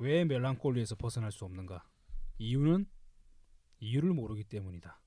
왜 0.00 0.24
멜랑콜리에서 0.24 0.94
벗어날 0.94 1.30
수 1.30 1.44
없는가? 1.44 1.84
이유는 2.38 2.86
이유를 3.80 4.14
모르기 4.14 4.44
때문이다. 4.44 4.98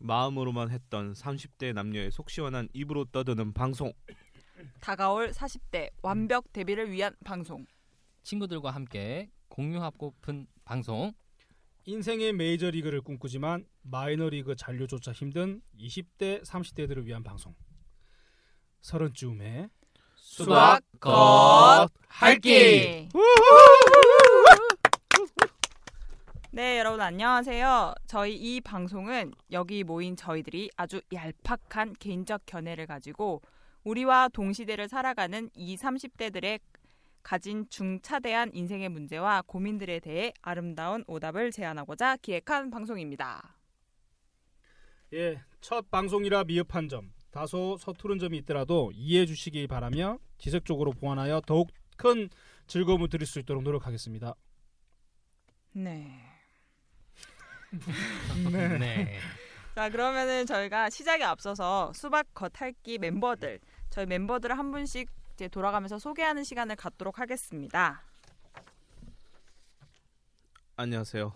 마음으로만 0.00 0.70
했던 0.70 1.14
30대 1.14 1.72
남녀의 1.72 2.10
속 2.10 2.28
시원한 2.28 2.68
입으로 2.74 3.06
떠드는 3.06 3.54
방송. 3.54 3.92
다가올 4.80 5.30
40대 5.30 5.90
완벽 6.02 6.52
데뷔를 6.52 6.90
위한 6.90 7.16
방송. 7.24 7.66
친구들과 8.22 8.70
함께 8.70 9.30
공유하고 9.48 10.14
픈 10.20 10.46
방송 10.64 11.12
인생의 11.84 12.34
메이저리그를 12.34 13.00
꿈꾸지만 13.00 13.66
마이너리그 13.82 14.56
잔류조차 14.56 15.12
힘든 15.12 15.62
20대, 15.78 16.44
30대들을 16.44 17.04
위한 17.04 17.22
방송. 17.22 17.54
서른쯤에 18.82 19.70
수박 20.24 20.80
겉 21.00 21.90
할기. 22.06 23.08
네, 26.52 26.78
여러분 26.78 27.00
안녕하세요. 27.00 27.94
저희 28.06 28.36
이 28.36 28.60
방송은 28.60 29.32
여기 29.50 29.82
모인 29.82 30.14
저희들이 30.14 30.70
아주 30.76 31.02
얄팍한 31.12 31.94
개인적 31.98 32.42
견해를 32.46 32.86
가지고 32.86 33.42
우리와 33.82 34.28
동시대를 34.28 34.88
살아가는 34.88 35.50
이 35.54 35.76
30대들의 35.76 36.60
가진 37.24 37.66
중차대한 37.68 38.52
인생의 38.54 38.90
문제와 38.90 39.42
고민들에 39.42 39.98
대해 39.98 40.32
아름다운 40.40 41.02
오답을 41.08 41.50
제안하고자 41.50 42.18
기획한 42.18 42.70
방송입니다. 42.70 43.56
예, 45.14 45.42
첫 45.60 45.90
방송이라 45.90 46.44
미흡한 46.44 46.88
점, 46.88 47.12
다소 47.32 47.78
서투른 47.78 48.18
점이 48.18 48.36
있더라도 48.38 48.92
이해해 48.94 49.26
주시기 49.26 49.66
바라며 49.66 50.18
지속적으로 50.38 50.92
보완하여 50.92 51.40
더욱 51.46 51.70
큰 51.96 52.28
즐거움을 52.66 53.08
드릴 53.08 53.26
수 53.26 53.38
있도록 53.40 53.62
노력하겠습니다. 53.62 54.34
네. 55.72 56.20
네. 58.52 58.78
네. 58.78 59.18
자, 59.74 59.88
그러면은 59.88 60.44
저희가 60.44 60.90
시작에 60.90 61.24
앞서서 61.24 61.90
수박 61.94 62.26
겉핥기 62.34 62.98
멤버들, 62.98 63.58
저희 63.88 64.04
멤버들을 64.04 64.56
한 64.56 64.70
분씩 64.70 65.08
이제 65.32 65.48
돌아가면서 65.48 65.98
소개하는 65.98 66.44
시간을 66.44 66.76
갖도록 66.76 67.18
하겠습니다. 67.18 68.04
안녕하세요. 70.76 71.32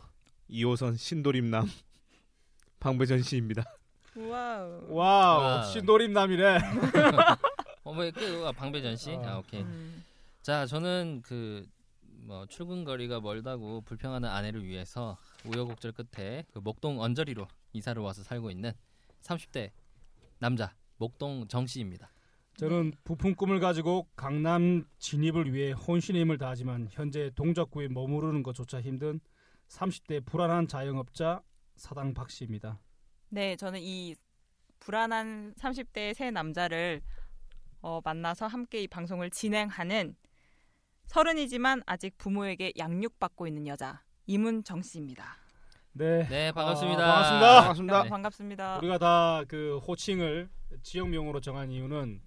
2호선 0.51 0.99
신도림남 0.99 1.67
방배전 2.81 3.23
씨입니다. 3.23 3.76
와우. 4.17 4.87
와우, 4.89 5.41
와우. 5.43 5.73
신도림남이래. 5.73 6.59
어머 7.85 8.11
그 8.11 8.53
방배전 8.57 8.97
씨. 8.97 9.15
아. 9.17 9.35
아 9.35 9.39
오케이. 9.39 9.63
음. 9.63 10.05
자 10.43 10.67
저는 10.67 11.23
그 11.23 11.67
뭐 12.27 12.45
출근 12.47 12.83
거리가 12.85 13.21
멀다고 13.21 13.83
불평하는 13.83 14.29
아내를 14.29 14.65
위해서 14.65 15.17
우여곡절 15.45 15.93
끝에 15.93 16.45
그 16.53 16.59
목동 16.59 17.01
언저리로 17.01 17.47
이사를 17.73 18.03
와서 18.03 18.25
살고 18.25 18.51
있는 18.51 18.73
30대 19.23 19.71
남자 20.39 20.75
목동 20.97 21.47
정 21.47 21.67
씨입니다. 21.67 22.11
저는 22.57 22.95
부푼 23.05 23.37
꿈을 23.37 23.61
가지고 23.61 24.09
강남 24.17 24.85
진입을 24.99 25.53
위해 25.53 25.71
혼신의 25.71 26.23
힘을 26.23 26.39
다하지만 26.39 26.89
현재 26.91 27.31
동작구에 27.37 27.89
머무르는 27.89 28.43
것조차 28.43 28.81
힘든 28.81 29.21
30대 29.69 30.25
불안한 30.27 30.67
자영업자 30.67 31.43
사당 31.77 32.13
박 32.13 32.31
씨입니다. 32.31 32.81
네, 33.37 33.55
저는 33.55 33.81
이 33.83 34.15
불안한 34.81 35.57
30대의 35.59 36.15
새 36.15 36.31
남자를 36.31 37.03
어, 37.83 38.01
만나서 38.03 38.47
함께 38.47 38.81
이 38.81 38.89
방송을 38.89 39.29
진행하는 39.29 40.17
서른이지만 41.05 41.83
아직 41.85 42.17
부모에게 42.17 42.73
양육받고 42.79 43.47
있는 43.47 43.67
여자 43.67 44.03
이문정 44.25 44.81
씨입니다. 44.81 45.37
네. 45.93 46.27
네 46.29 46.51
반갑습니다. 46.53 47.03
아, 47.03 47.07
반갑습니다. 47.13 47.61
반갑습니다. 47.61 48.03
네. 48.05 48.09
반갑습니다. 48.09 48.79
우리가 48.79 48.97
다 48.97 49.45
그 49.49 49.81
호칭을 49.87 50.49
지역명으로 50.83 51.41
정한 51.43 51.71
이유는 51.71 52.23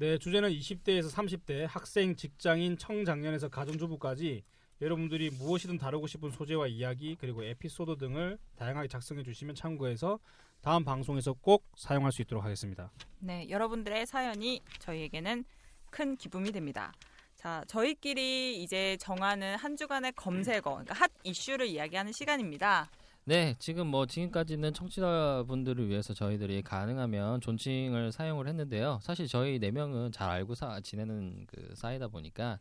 네, 0.01 0.17
주제는 0.17 0.49
20대에서 0.49 1.13
30대 1.13 1.67
학생, 1.69 2.15
직장인, 2.15 2.75
청장년에서 2.75 3.49
가정주부까지 3.49 4.43
여러분들이 4.81 5.29
무엇이든 5.29 5.77
다루고 5.77 6.07
싶은 6.07 6.31
소재와 6.31 6.65
이야기 6.65 7.15
그리고 7.19 7.43
에피소드 7.43 7.97
등을 7.97 8.39
다양하게 8.55 8.87
작성해 8.87 9.21
주시면 9.21 9.53
참고해서 9.53 10.17
다음 10.61 10.83
방송에서 10.83 11.33
꼭 11.33 11.67
사용할 11.77 12.11
수 12.11 12.23
있도록 12.23 12.43
하겠습니다. 12.43 12.91
네, 13.19 13.47
여러분들의 13.47 14.07
사연이 14.07 14.59
저희에게는 14.79 15.45
큰 15.91 16.15
기쁨이 16.15 16.51
됩니다. 16.51 16.91
자, 17.35 17.63
저희끼리 17.67 18.59
이제 18.63 18.97
정하는 18.99 19.55
한 19.55 19.77
주간의 19.77 20.13
검색어, 20.13 20.61
그러니까 20.61 20.95
핫 20.95 21.11
이슈를 21.23 21.67
이야기하는 21.67 22.11
시간입니다. 22.11 22.89
네, 23.31 23.55
지금 23.59 23.87
뭐 23.87 24.05
지금까지는 24.05 24.73
청취자분들을 24.73 25.87
위해서 25.87 26.13
저희들이 26.13 26.63
가능하면 26.63 27.39
존칭을 27.39 28.11
사용을 28.11 28.45
했는데요. 28.49 28.99
사실 29.01 29.25
저희 29.25 29.57
네 29.57 29.71
명은 29.71 30.11
잘 30.11 30.29
알고 30.29 30.53
사, 30.53 30.81
지내는 30.81 31.45
그 31.47 31.73
사이다 31.75 32.09
보니까 32.09 32.59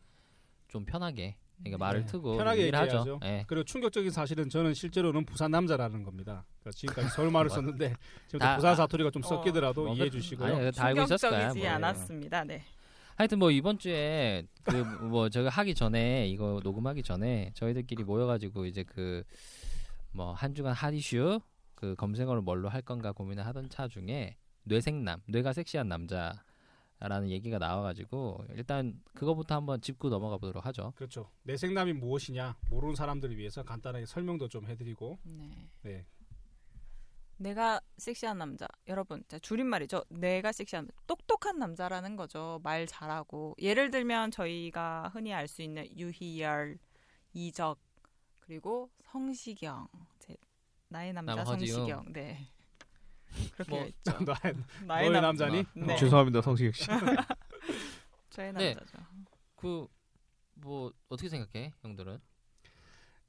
좀 0.69 0.85
편하게 0.85 1.35
그러니까 1.59 1.79
말을 1.85 2.01
네, 2.03 2.07
트고 2.07 2.37
편하게 2.37 2.71
하죠. 2.71 2.87
얘기하죠. 2.87 3.19
네. 3.21 3.43
그리고 3.49 3.65
충격적인 3.65 4.13
사실은 4.13 4.49
저는 4.49 4.73
실제로는 4.75 5.25
부산 5.25 5.51
남자라는 5.51 6.05
겁니다. 6.05 6.45
그러니까 6.61 6.71
지금까지 6.79 7.09
서울 7.17 7.33
말을 7.33 7.51
썼는데 7.51 7.95
지금 8.29 8.39
다- 8.39 8.55
부산 8.55 8.77
사투리가 8.77 9.11
좀 9.11 9.25
어, 9.25 9.27
섞이더라도 9.27 9.87
뭐 9.87 9.95
이해해 9.97 10.09
그- 10.09 10.21
주시고요. 10.21 10.55
아니, 10.57 10.71
다 10.71 10.85
알고. 10.85 11.01
충격적이지 11.01 11.59
뭐. 11.59 11.69
않았습니다. 11.69 12.45
네. 12.45 12.63
하여튼 13.17 13.41
뭐 13.41 13.51
이번 13.51 13.77
주에 13.77 14.45
그 14.63 14.71
뭐 15.03 15.29
제가 15.29 15.49
하기 15.51 15.75
전에 15.75 16.29
이거 16.29 16.61
녹음하기 16.63 17.03
전에 17.03 17.51
저희들끼리 17.55 18.05
모여가지고 18.05 18.67
이제 18.67 18.85
그 18.85 19.25
뭐 20.13 20.33
한 20.35 20.55
주간 20.55 20.73
핫 20.75 20.93
이슈 20.95 21.41
그 21.75 21.95
검색어를 21.97 22.43
뭘로 22.43 22.69
할 22.69 22.83
건가 22.83 23.13
고민을 23.13 23.47
하던 23.47 23.69
차 23.71 23.89
중에 23.89 24.37
뇌생남, 24.65 25.23
뇌가 25.27 25.53
섹시한 25.55 25.89
남자라는 25.89 27.31
얘기가 27.31 27.59
나와가지고 27.59 28.45
일단 28.51 29.01
그거부터 29.15 29.55
한번 29.55 29.81
짚고 29.81 30.11
넘어가 30.11 30.37
보도록 30.37 30.67
하죠. 30.67 30.93
그렇죠. 30.97 31.31
내생남이 31.45 31.95
무엇이냐 31.95 32.57
모르는 32.71 32.95
사람들을 32.95 33.37
위해서 33.39 33.63
간단하게 33.63 34.07
설명도 34.07 34.49
좀 34.49 34.67
해드리고 34.67 35.19
네. 35.25 35.69
네. 35.83 36.07
내가 37.39 37.81
섹시한 37.97 38.37
남자. 38.37 38.67
여러분, 38.87 39.25
자, 39.27 39.39
줄임말이죠. 39.39 40.05
내가 40.11 40.53
섹시한 40.53 40.89
똑똑한 41.07 41.59
남자라는 41.59 42.15
거죠. 42.17 42.61
말 42.63 42.87
잘하고. 42.87 43.57
예를 43.59 43.91
들면 43.91 44.31
저희가 44.31 45.11
흔히 45.15 45.33
알 45.33 45.49
수 45.49 45.63
있는 45.63 45.87
유희열, 45.97 46.77
이적, 47.33 47.79
그리고 48.51 48.91
성시경. 49.05 49.87
제 50.19 50.37
나의 50.89 51.13
남자 51.13 51.37
남 51.37 51.47
허지웅. 51.47 51.73
성시경. 51.87 52.13
네. 52.13 52.49
그렇게 53.55 53.71
뭐, 53.71 53.85
있죠. 53.87 54.11
나의, 54.27 54.55
나의 54.89 55.09
너의 55.09 55.11
남- 55.13 55.23
남자니? 55.23 55.65
네. 55.77 55.97
죄송합니다 55.97 56.43
성시경 56.43 56.73
씨. 56.73 56.85
저의 58.31 58.53
네. 58.55 58.75
남자죠. 58.75 58.99
그뭐 59.55 60.93
어떻게 61.09 61.29
생각해, 61.29 61.73
형들은? 61.83 62.19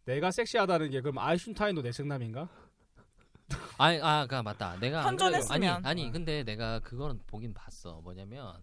내가 0.06 0.32
섹시하다는 0.32 0.90
게 0.90 1.02
그럼 1.02 1.20
아이슌타인도 1.20 1.84
내생남인가? 1.84 2.50
아니, 3.78 4.00
아, 4.02 4.26
그 4.26 4.34
맞다. 4.42 4.80
내가 4.80 5.06
안 5.06 5.16
그래도- 5.18 5.26
아니, 5.26 5.36
현존했으면. 5.68 5.86
아니, 5.86 6.12
근데 6.12 6.44
내가 6.44 6.80
그거는 6.80 7.22
보긴 7.28 7.54
봤어. 7.54 8.02
뭐냐면 8.02 8.60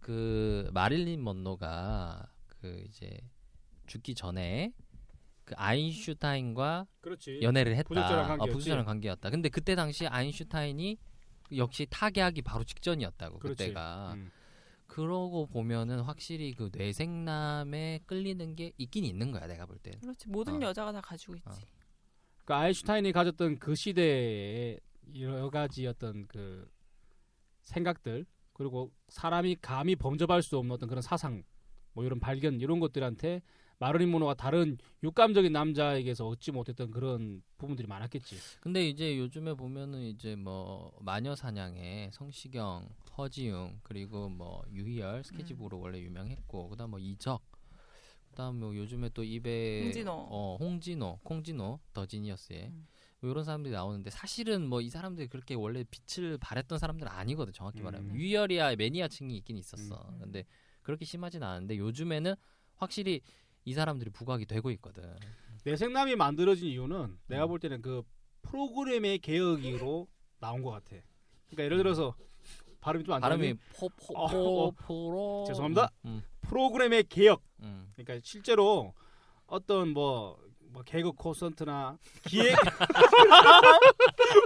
그 0.00 0.68
마릴린 0.74 1.24
먼로가 1.24 2.30
그 2.46 2.84
이제 2.86 3.18
죽기 3.86 4.14
전에 4.14 4.74
그 5.48 5.54
아인슈타인과 5.56 6.86
그렇지. 7.00 7.40
연애를 7.40 7.74
했다. 7.74 7.88
부적절한 7.88 8.24
어, 8.24 8.28
관계였지. 8.28 8.52
부적절한 8.52 8.84
관계였다. 8.84 9.30
근데 9.30 9.48
그때 9.48 9.74
당시 9.74 10.06
아인슈타인이 10.06 10.98
역시 11.56 11.86
타계하기 11.88 12.42
바로 12.42 12.64
직전이었다고 12.64 13.38
그렇지. 13.38 13.56
그때가. 13.56 14.12
음. 14.14 14.30
그러고 14.86 15.46
보면은 15.46 16.00
확실히 16.00 16.52
그 16.52 16.70
뇌생남에 16.70 18.00
끌리는 18.04 18.54
게 18.56 18.72
있긴 18.76 19.06
있는 19.06 19.32
거야 19.32 19.46
내가 19.46 19.64
볼 19.64 19.78
때는. 19.78 20.00
그렇지. 20.00 20.28
모든 20.28 20.62
어. 20.62 20.66
여자가 20.66 20.92
다 20.92 21.00
가지고 21.00 21.34
있지. 21.36 21.48
어. 21.48 21.54
그 22.44 22.52
아인슈타인이 22.52 23.10
가졌던 23.12 23.58
그 23.58 23.74
시대의 23.74 24.80
여러 25.18 25.48
가지 25.48 25.86
어떤 25.86 26.26
그 26.26 26.70
생각들 27.62 28.26
그리고 28.52 28.92
사람이 29.08 29.56
감히 29.62 29.96
범접할 29.96 30.42
수 30.42 30.58
없는 30.58 30.74
어떤 30.74 30.90
그런 30.90 31.00
사상 31.00 31.42
뭐 31.94 32.04
이런 32.04 32.20
발견 32.20 32.60
이런 32.60 32.80
것들한테 32.80 33.40
마르린 33.80 34.10
모노가 34.10 34.34
다른 34.34 34.76
육감적인 35.02 35.52
남자에게서 35.52 36.26
얻지 36.26 36.50
못했던 36.52 36.90
그런 36.90 37.42
부분들이 37.58 37.86
많았겠지. 37.86 38.36
근데 38.60 38.88
이제 38.88 39.16
요즘에 39.18 39.54
보면은 39.54 40.02
이제 40.02 40.34
뭐 40.34 40.92
마녀 41.00 41.34
사냥에 41.36 42.10
성시경, 42.12 42.88
허지웅 43.16 43.80
그리고 43.82 44.28
뭐 44.28 44.62
유희열 44.72 45.22
스케치북으로 45.24 45.78
원래 45.78 46.00
유명했고 46.00 46.68
그다음 46.70 46.90
뭐 46.90 46.98
이적 46.98 47.40
그다음 48.30 48.56
뭐 48.60 48.74
요즘에 48.76 49.10
또 49.14 49.22
입에 49.22 49.82
홍진호. 49.84 50.12
어 50.12 50.56
홍진호, 50.60 51.20
콩진호 51.22 51.78
더 51.92 52.04
지니어스에 52.06 52.66
음. 52.68 52.86
뭐 53.20 53.30
이런 53.30 53.44
사람들이 53.44 53.72
나오는데 53.72 54.10
사실은 54.10 54.68
뭐 54.68 54.80
이 54.80 54.90
사람들이 54.90 55.28
그렇게 55.28 55.54
원래 55.54 55.84
빛을 55.90 56.38
발했던 56.38 56.78
사람들은 56.78 57.10
아니거든 57.10 57.52
정확히 57.52 57.80
말하면 57.82 58.10
음. 58.10 58.16
유희열이야 58.16 58.74
매니아층이 58.76 59.36
있긴 59.38 59.56
있었어 59.56 60.08
음. 60.14 60.18
근데 60.20 60.44
그렇게 60.82 61.04
심하진 61.04 61.42
않은데 61.44 61.78
요즘에는 61.78 62.34
확실히 62.76 63.20
이 63.68 63.74
사람들이 63.74 64.10
부각이 64.10 64.46
되고 64.46 64.70
있거든 64.72 65.14
내생남이 65.64 66.16
만들어진 66.16 66.68
이유는 66.68 67.18
내가 67.26 67.46
볼 67.46 67.60
때는 67.60 67.82
그 67.82 68.02
프로그램의 68.42 69.18
개혁으로 69.18 70.08
나온 70.40 70.62
것 70.62 70.70
같아. 70.70 70.96
그러니까 71.46 71.64
예를 71.64 71.76
들어서 71.76 72.14
발음이 72.80 73.04
좀안 73.04 73.20
발음이 73.20 73.48
좋네. 73.48 73.90
어, 74.14 74.26
포포 74.28 74.72
포로 74.72 75.44
죄송합니다. 75.46 75.90
음, 76.06 76.22
프로그램의 76.40 77.04
개혁. 77.04 77.42
음. 77.60 77.92
그러니까 77.94 78.24
실제로 78.24 78.94
어떤 79.46 79.90
뭐, 79.90 80.38
뭐 80.70 80.82
개그 80.82 81.12
콘서트나 81.12 81.96
기획 82.26 82.54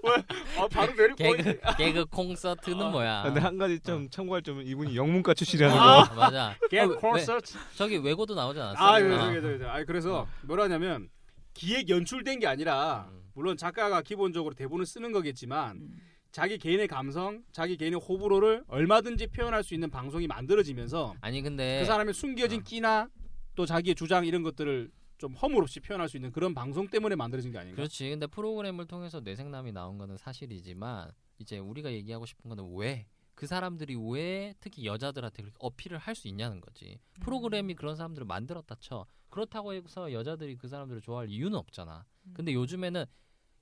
왜? 0.04 0.60
아, 0.60 0.69
바로 0.69 0.94
내리 0.94 1.14
개그 1.14 1.60
개그 1.76 2.04
콘서트는 2.06 2.82
아, 2.86 2.90
뭐야? 2.90 3.22
근데 3.24 3.40
한 3.40 3.58
가지 3.58 3.78
좀 3.80 4.08
참고할 4.08 4.42
점은 4.42 4.64
이분이 4.66 4.96
영문과 4.96 5.34
출신이라는 5.34 5.76
아, 5.76 6.04
거. 6.08 6.14
맞아. 6.14 6.56
개그 6.70 6.84
어, 6.84 6.88
왜- 6.90 6.96
콘서트. 6.96 7.58
저기 7.76 7.96
외고도 7.98 8.34
나오지 8.34 8.60
않았어? 8.60 8.78
아, 8.82 8.96
어. 8.96 9.00
그래서 9.00 9.30
그래서 9.40 9.69
아 9.69 9.84
그래서 9.84 10.26
뭐라냐면 10.42 11.08
기획 11.54 11.88
연출된 11.88 12.38
게 12.40 12.46
아니라 12.46 13.08
음. 13.10 13.22
물론 13.34 13.56
작가가 13.56 14.00
기본적으로 14.02 14.54
대본을 14.54 14.86
쓰는 14.86 15.12
거겠지만 15.12 15.76
음. 15.76 15.96
자기 16.30 16.56
개인의 16.56 16.88
감성, 16.88 17.42
자기 17.52 17.76
개인의 17.76 18.00
호불호를 18.00 18.64
얼마든지 18.69 19.26
표현할 19.28 19.62
수 19.62 19.74
있는 19.74 19.90
방송이 19.90 20.26
만들어지면서 20.26 21.14
아니 21.20 21.42
근데 21.42 21.80
그 21.80 21.86
사람의 21.86 22.14
숨겨진 22.14 22.60
어. 22.60 22.62
끼나 22.64 23.08
또 23.54 23.66
자기의 23.66 23.94
주장 23.94 24.24
이런 24.24 24.42
것들을 24.42 24.88
좀 25.22 25.34
허물 25.34 25.62
없이 25.62 25.78
표현할 25.78 26.08
수 26.08 26.16
있는 26.16 26.32
그런 26.32 26.52
방송 26.52 26.88
때문에 26.88 27.14
만들어진 27.14 27.52
게 27.52 27.58
아닌가? 27.58 27.76
그렇지. 27.76 28.10
근데 28.10 28.26
프로그램을 28.26 28.86
통해서 28.88 29.20
뇌생남이 29.20 29.70
나온 29.70 29.96
거는 29.96 30.16
사실이지만 30.16 31.12
이제 31.38 31.58
우리가 31.60 31.92
얘기하고 31.92 32.26
싶은 32.26 32.48
거는 32.48 32.74
왜 32.76 33.06
그 33.34 33.46
사람들이 33.46 33.96
왜 33.96 34.52
특히 34.60 34.84
여자들한테 34.84 35.42
그렇게 35.42 35.56
어필을 35.58 35.96
할 35.96 36.14
수 36.14 36.28
있냐는 36.28 36.60
거지. 36.60 36.98
프로그램이 37.20 37.74
그런 37.74 37.96
사람들을 37.96 38.26
만들었다 38.26 38.74
쳐. 38.78 39.06
그렇다고 39.30 39.72
해서 39.72 40.12
여자들이 40.12 40.56
그 40.56 40.69
사람들을 40.69 41.00
좋아할 41.00 41.30
이유는 41.30 41.56
없잖아. 41.58 42.04
근데 42.34 42.52
요즘에는 42.52 43.06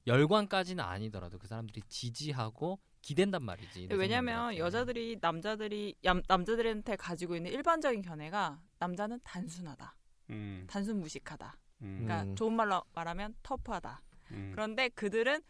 열광까지는 0.07 0.83
아니더라도 0.83 1.39
그 1.39 1.47
사람들이 1.47 1.83
지지하고 1.89 2.81
기댄단 3.03 3.45
말이지. 3.45 3.89
왜냐면. 3.93 4.57
여자들이 4.57 5.19
남자들이 5.21 5.95
얌- 6.05 6.23
남자들한테 6.27 6.97
가지고 6.97 7.37
있는 7.37 7.53
일반적인 7.53 8.03
견해가 8.03 8.61
남자는 8.81 9.21
단순하다, 9.23 9.95
음, 10.31 10.65
단순 10.69 11.01
무식하다. 11.01 11.57
음, 11.83 12.03
그러니까 12.03 12.31
음. 12.31 12.37
좋은 12.37 12.53
말로 12.55 12.83
말하면 12.95 13.35
터프하다. 13.43 14.03
음. 14.33 14.53
그런데 14.55 14.89
그들은 14.91 15.43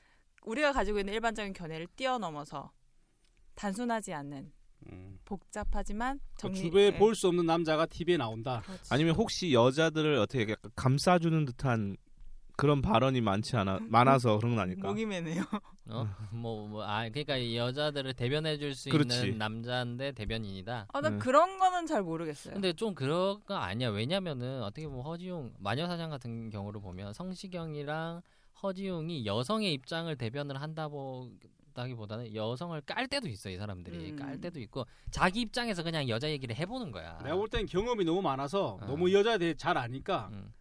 우리가 0.44 0.73
가지고 0.73 0.99
있는 0.99 1.12
일반적인 1.12 1.53
견해를 1.53 1.87
뛰어넘어서 1.97 2.73
단순하지 3.55 4.15
않는 4.15 4.53
음. 4.91 5.19
복잡하지만 5.25 6.19
그 6.35 6.41
정리 6.41 6.59
주변에 6.59 6.87
예. 6.87 6.99
볼수 6.99 7.29
없는 7.29 7.44
남자가 7.44 7.87
TV에 7.87 8.17
나온다. 8.17 8.62
그렇지. 8.65 8.93
아니면 8.93 9.15
혹시 9.15 9.53
여자들을 9.53 10.17
어떻게 10.17 10.56
감싸주는 10.75 11.44
듯한 11.44 11.97
그런 12.56 12.82
발언이 12.82 13.21
많지 13.21 13.56
않아 13.56 13.81
많아서 13.88 14.38
그런 14.38 14.55
건 14.55 14.65
아닐까? 14.65 14.88
목이 14.88 15.06
매네요. 15.06 15.44
어? 15.92 16.06
뭐, 16.32 16.66
뭐, 16.69 16.82
아, 16.84 17.08
그러니까 17.08 17.37
이 17.37 17.56
여자들을 17.56 18.14
대변해 18.14 18.56
줄 18.58 18.75
수 18.75 18.88
그렇지. 18.90 19.16
있는 19.26 19.38
남자인데 19.38 20.12
대변인이다. 20.12 20.86
아, 20.93 21.00
난 21.00 21.15
네. 21.15 21.19
그런 21.19 21.58
거는 21.58 21.86
잘 21.86 22.03
모르겠어요. 22.03 22.55
근데 22.55 22.72
좀 22.72 22.94
그런 22.94 23.44
거 23.44 23.55
아니야. 23.56 23.88
왜냐면은 23.91 24.62
어떻게 24.62 24.86
보면 24.86 25.03
허지용 25.05 25.53
마녀사냥 25.58 26.10
같은 26.10 26.50
경우를 26.50 26.81
보면 26.81 27.12
성시경이랑 27.12 28.22
허지용이 28.62 29.24
여성의 29.26 29.72
입장을 29.72 30.15
대변을 30.17 30.60
한다기보다는 31.74 32.34
여성을 32.34 32.79
깔 32.82 33.08
때도 33.08 33.29
있어 33.29 33.48
이 33.50 33.56
사람들이 33.56 34.10
음. 34.12 34.17
깔 34.17 34.41
때도 34.41 34.60
있고 34.60 34.84
자기 35.10 35.41
입장에서 35.41 35.82
그냥 35.82 36.08
여자 36.08 36.29
얘기를 36.31 36.55
해보는 36.56 36.91
거야. 36.93 37.19
내가 37.22 37.36
볼 37.36 37.48
땐 37.48 37.67
경험이 37.67 38.05
너무 38.05 38.20
많아서 38.22 38.79
아. 38.82 38.86
너무 38.86 39.08
이 39.08 39.15
여자에 39.15 39.38
대해 39.38 39.55
잘 39.55 39.79
아니까 39.79 40.29
음. 40.32 40.53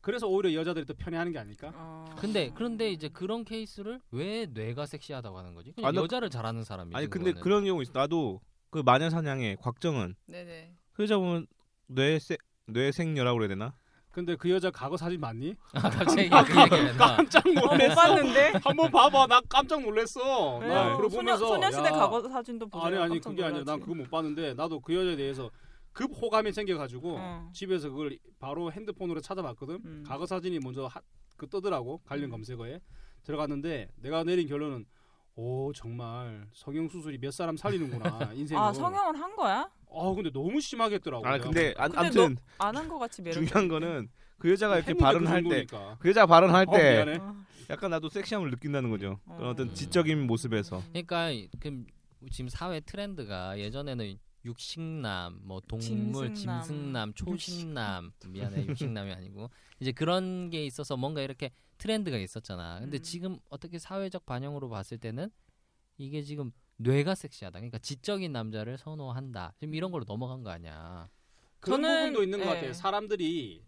그래서 0.00 0.26
오히려 0.28 0.52
여자들이 0.54 0.86
더 0.86 0.94
편해하는 0.96 1.32
게 1.32 1.38
아닐까? 1.38 1.72
어. 1.74 2.04
근데 2.18 2.50
그런데 2.54 2.90
이제 2.90 3.08
그런 3.08 3.44
케이스를 3.44 4.00
왜 4.12 4.46
뇌가 4.46 4.86
섹시하다고 4.86 5.36
하는 5.38 5.54
거지? 5.54 5.72
그냥 5.72 5.88
아, 5.88 5.92
나 5.92 6.00
여자를 6.02 6.30
잘하는 6.30 6.64
사람이지. 6.64 6.96
아니 6.96 7.06
근데 7.08 7.30
그거는. 7.32 7.42
그런 7.42 7.64
경우 7.64 7.82
있어. 7.82 7.92
나도 7.94 8.40
그 8.70 8.82
마녀 8.84 9.10
사냥의 9.10 9.56
곽정은 9.60 10.14
네네. 10.26 10.72
그 10.92 11.02
여자 11.02 11.18
보면 11.18 11.46
뇌세 11.88 12.36
뇌생녀라고 12.66 13.38
그래야 13.38 13.48
되나? 13.48 13.74
근데 14.10 14.34
그 14.36 14.50
여자 14.50 14.70
과거 14.70 14.96
사진 14.96 15.20
맞니? 15.20 15.54
아, 15.74 15.90
갑자기 15.90 16.28
그? 16.28 16.96
깜짝 16.96 17.44
놀랐어. 17.46 17.94
봤는데. 17.94 18.52
한번 18.64 18.90
봐봐. 18.90 19.26
나 19.26 19.40
깜짝 19.48 19.80
놀랐어. 19.80 20.58
왜요? 20.58 20.74
나 20.74 20.96
소녀, 20.96 21.08
보면서 21.08 21.46
소녀 21.46 21.70
시대 21.70 21.86
야, 21.86 21.90
과거 21.92 22.28
사진도 22.28 22.66
보세요. 22.68 22.86
아니 22.86 22.96
아니 22.98 23.20
그게 23.20 23.44
아니라 23.44 23.64
난. 23.64 23.80
그거 23.80 23.94
못 23.94 24.10
봤는데 24.10 24.54
나도 24.54 24.80
그 24.80 24.94
여자에 24.94 25.16
대해서 25.16 25.50
급 25.98 26.12
호감이 26.14 26.52
생겨가지고 26.52 27.16
어. 27.18 27.50
집에서 27.52 27.90
그걸 27.90 28.16
바로 28.38 28.70
핸드폰으로 28.70 29.20
찾아봤거든. 29.20 29.80
음. 29.84 30.04
과거 30.06 30.26
사진이 30.26 30.60
먼저 30.60 30.86
하, 30.86 31.00
그 31.36 31.48
뜨더라고 31.48 31.98
관련 32.04 32.26
음. 32.26 32.30
검색어에 32.30 32.78
들어갔는데 33.24 33.88
내가 33.96 34.22
내린 34.22 34.46
결론은 34.46 34.86
오 35.34 35.72
정말 35.72 36.46
성형 36.52 36.88
수술이 36.88 37.18
몇 37.18 37.32
사람 37.32 37.56
살리는구나 37.56 38.30
인생으로. 38.32 38.64
아 38.64 38.72
성형을 38.72 39.20
한 39.20 39.34
거야? 39.34 39.68
아 39.90 40.12
근데 40.14 40.30
너무 40.30 40.60
심하게 40.60 40.94
했더라고. 40.96 41.26
아 41.26 41.36
근데 41.38 41.74
안, 41.76 41.90
아무튼 41.98 42.36
안한 42.58 42.88
거 42.88 42.96
같이 43.00 43.20
매력. 43.20 43.34
중요한 43.34 43.66
거는 43.66 44.08
그 44.38 44.52
여자가 44.52 44.76
이렇게 44.76 44.94
발언할 44.94 45.42
때그그 45.42 46.08
여자 46.10 46.26
발언할 46.26 46.66
어, 46.68 46.76
때 46.76 47.04
미안해. 47.04 47.18
약간 47.70 47.90
나도 47.90 48.08
섹시함을 48.08 48.50
느낀다는 48.50 48.90
거죠. 48.90 49.18
그런 49.26 49.48
어떤 49.48 49.70
음. 49.70 49.74
지적인 49.74 50.28
모습에서. 50.28 50.80
그러니까 50.92 51.30
그 51.58 51.84
지금 52.30 52.48
사회 52.48 52.78
트렌드가 52.78 53.58
예전에는 53.58 54.16
육식남, 54.44 55.40
뭐 55.42 55.60
동물, 55.60 56.34
짐승남. 56.34 56.62
짐승남, 56.62 57.14
초식남, 57.14 58.12
미안해 58.28 58.66
육식남이 58.66 59.12
아니고 59.12 59.50
이제 59.80 59.92
그런 59.92 60.50
게 60.50 60.64
있어서 60.64 60.96
뭔가 60.96 61.20
이렇게 61.22 61.50
트렌드가 61.78 62.16
있었잖아. 62.18 62.80
근데 62.80 62.98
음. 62.98 63.02
지금 63.02 63.38
어떻게 63.50 63.78
사회적 63.78 64.26
반영으로 64.26 64.68
봤을 64.68 64.98
때는 64.98 65.30
이게 65.96 66.22
지금 66.22 66.50
뇌가 66.76 67.14
섹시하다. 67.14 67.58
그러니까 67.58 67.78
지적인 67.78 68.32
남자를 68.32 68.78
선호한다. 68.78 69.54
지금 69.58 69.74
이런 69.74 69.90
걸로 69.90 70.04
넘어간 70.06 70.42
거 70.42 70.50
아니야. 70.50 71.08
그런 71.60 71.82
저는- 71.82 71.98
부분도 72.06 72.22
있는 72.22 72.38
것 72.38 72.44
예. 72.50 72.54
같아요. 72.54 72.72
사람들이 72.72 73.64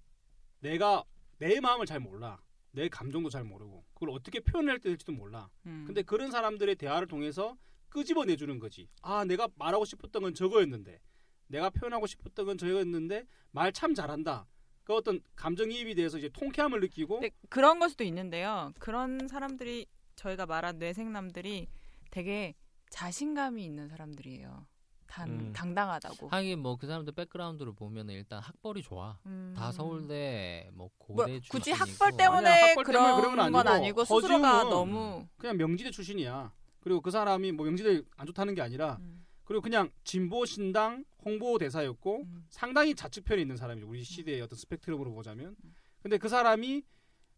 내가 0.61 1.05
내 1.39 1.61
마음을 1.61 1.87
잘 1.87 1.99
몰라. 2.01 2.41
내 2.73 2.89
감정도 2.89 3.31
잘 3.31 3.43
모르고 3.43 3.85
그걸 3.95 4.11
어떻게 4.11 4.39
표현할 4.39 4.79
될지도 4.79 5.11
몰라. 5.13 5.51
음. 5.67 5.85
근데 5.87 6.03
그런 6.03 6.31
사람들의 6.31 6.77
대화를 6.77 7.09
통해서 7.09 7.57
끄집어내 7.91 8.37
주는 8.37 8.59
거지. 8.59 8.89
아, 9.03 9.25
내가 9.25 9.49
말하고 9.57 9.85
싶었던 9.85 10.23
건 10.23 10.35
저거였는데. 10.35 11.01
내가 11.49 11.69
표현하고 11.71 12.07
싶었던 12.07 12.47
건 12.47 12.57
저거였는데 12.59 13.27
말 13.51 13.73
참 13.73 13.95
잘한다. 13.95 14.47
그 14.85 14.95
어떤 14.95 15.21
감정이입이 15.37 15.95
돼서 15.97 16.19
이제 16.19 16.29
통쾌함을 16.33 16.81
느끼고 16.81 17.21
근데 17.21 17.31
그런 17.49 17.79
걸 17.81 17.91
수도 17.91 18.05
있는데요. 18.05 18.73
그런 18.79 19.27
사람들이 19.29 19.87
저희가 20.17 20.47
말한 20.47 20.79
뇌생남들이 20.79 21.69
되게 22.11 22.55
자신감이 22.91 23.65
있는 23.65 23.89
사람들이에요. 23.89 24.67
단 25.07 25.29
음. 25.29 25.53
당당하다고. 25.53 26.29
하긴 26.29 26.61
뭐 26.61 26.77
그 26.77 26.87
사람들 26.87 27.13
백그라운드를 27.15 27.73
보면 27.75 28.11
일단 28.11 28.41
학벌이 28.41 28.83
좋아. 28.83 29.19
음. 29.27 29.53
다 29.57 29.73
서울대 29.73 30.69
뭐 30.73 30.89
뭐, 31.09 31.17
고대 31.25 31.41
굳이 31.49 31.73
출신이고. 31.75 32.05
학벌 32.05 32.17
때문에 32.17 32.49
아니야, 32.49 32.69
학벌 32.71 32.85
그런, 32.85 33.05
때문에 33.07 33.21
그런 33.23 33.37
건건 33.37 33.67
아니고 33.69 34.03
아니고 34.03 34.05
스스로가 34.05 34.65
너무 34.65 35.27
그냥 35.37 35.57
명지대 35.57 35.91
출신이야. 35.91 36.53
그리고 36.81 37.01
그 37.01 37.11
사람이 37.11 37.53
뭐 37.53 37.67
명지대 37.67 38.03
안 38.17 38.27
좋다는 38.27 38.55
게 38.55 38.63
아니라 38.63 38.99
음, 39.01 39.25
그리고 39.45 39.63
그냥 39.63 39.91
진보 40.05 40.45
신당 40.47 41.05
홍보 41.25 41.59
대사였고 41.59 42.23
음. 42.23 42.47
상당히 42.49 42.95
좌측편에 42.95 43.43
있는 43.43 43.57
사람이죠. 43.57 43.89
우리 43.89 44.03
시대의 44.03 44.41
어떤 44.43 44.57
스펙트럼으로 44.57 45.13
보자면. 45.13 45.57
음. 45.65 45.75
근데 46.03 46.19
그 46.19 46.29
사람이 46.29 46.83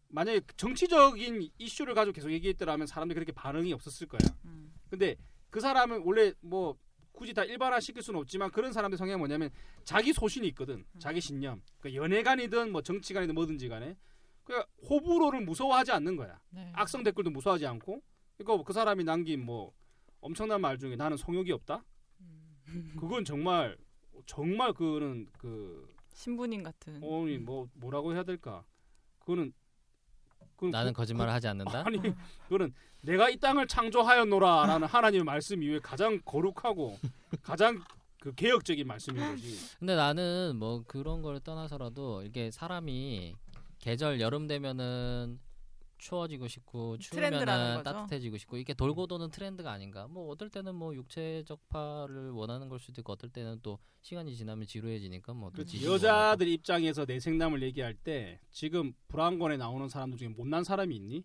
만약에 0.08 0.42
정치적인 0.56 1.48
이슈를 1.58 1.94
가지고 1.94 2.12
계속 2.12 2.30
얘기했더라면 2.30 2.86
사람들이 2.86 3.14
그렇게 3.14 3.32
반응이 3.32 3.72
없었을 3.72 4.06
거야. 4.06 4.20
음. 4.44 4.72
근데 4.90 5.16
그 5.50 5.60
사람은 5.60 6.02
원래 6.04 6.32
뭐 6.40 6.76
굳이 7.12 7.34
다 7.34 7.44
일반화 7.44 7.80
시킬 7.80 8.02
수는 8.02 8.20
없지만 8.20 8.50
그런 8.50 8.72
사람들 8.72 8.98
성향이 8.98 9.18
뭐냐면 9.18 9.50
자기 9.84 10.12
소신이 10.12 10.46
있거든. 10.48 10.84
자기 10.98 11.20
신념. 11.20 11.62
그러니까 11.78 12.02
연애관이든 12.02 12.72
뭐 12.72 12.82
정치관이든 12.82 13.34
뭐든지 13.34 13.68
간에 13.68 13.96
그러니까 14.44 14.68
호불호를 14.88 15.40
무서워하지 15.42 15.92
않는 15.92 16.16
거야. 16.16 16.40
네. 16.50 16.72
악성 16.74 17.02
댓글도 17.02 17.30
무서워하지 17.30 17.66
않고 17.66 18.02
그러니까 18.42 18.64
그 18.66 18.72
사람이 18.72 19.04
남긴 19.04 19.44
뭐 19.44 19.72
엄청난 20.20 20.60
말 20.60 20.78
중에 20.78 20.96
나는 20.96 21.16
성욕이 21.16 21.50
없다. 21.52 21.84
음. 22.68 22.94
그건 22.98 23.24
정말 23.24 23.76
정말 24.26 24.72
그거는 24.72 25.28
그 25.38 25.92
신부님 26.14 26.62
같은. 26.62 27.00
어니 27.02 27.38
뭐 27.38 27.68
뭐라고 27.74 28.12
해야 28.12 28.22
될까? 28.22 28.64
그거는 29.18 29.52
그건 30.56 30.70
나는 30.70 30.92
그- 30.92 30.98
거짓말을 30.98 31.32
하지 31.32 31.48
않는다. 31.48 31.82
그, 31.84 31.88
아니 31.88 31.98
그거는 32.44 32.72
내가 33.02 33.28
이 33.30 33.36
땅을 33.36 33.66
창조하였노라라는 33.66 34.86
하나님의 34.86 35.24
말씀 35.24 35.62
이후에 35.62 35.80
가장 35.80 36.20
거룩하고 36.24 36.96
가장 37.42 37.82
그 38.20 38.32
개혁적인 38.34 38.86
말씀인 38.86 39.20
거지. 39.32 39.56
근데 39.80 39.96
나는 39.96 40.54
뭐 40.56 40.84
그런 40.86 41.22
걸 41.22 41.40
떠나서라도 41.40 42.22
이게 42.22 42.52
사람이 42.52 43.34
계절 43.80 44.20
여름 44.20 44.46
되면은 44.46 45.40
추워지고 46.02 46.48
싶고 46.48 46.98
추우면은 46.98 47.76
거죠. 47.76 47.82
따뜻해지고 47.84 48.36
싶고 48.36 48.56
이게 48.56 48.74
돌고 48.74 49.06
도는 49.06 49.30
트렌드가 49.30 49.70
아닌가. 49.70 50.08
뭐 50.08 50.28
어떨 50.30 50.50
때는 50.50 50.74
뭐 50.74 50.92
육체적파를 50.96 52.30
원하는 52.30 52.68
걸 52.68 52.80
수도 52.80 53.00
있고 53.00 53.12
어떨 53.12 53.30
때는 53.30 53.60
또 53.62 53.78
시간이 54.00 54.34
지나면 54.34 54.66
지루해지니까 54.66 55.32
뭐 55.32 55.50
그렇지. 55.50 55.74
뒤집어 55.74 55.92
여자들 55.94 56.48
입장에서 56.48 57.06
내 57.06 57.20
생남을 57.20 57.62
얘기할 57.62 57.94
때 57.94 58.40
지금 58.50 58.92
불안권에 59.06 59.56
나오는 59.56 59.88
사람들 59.88 60.18
중에 60.18 60.28
못난 60.28 60.64
사람이 60.64 60.96
있니? 60.96 61.24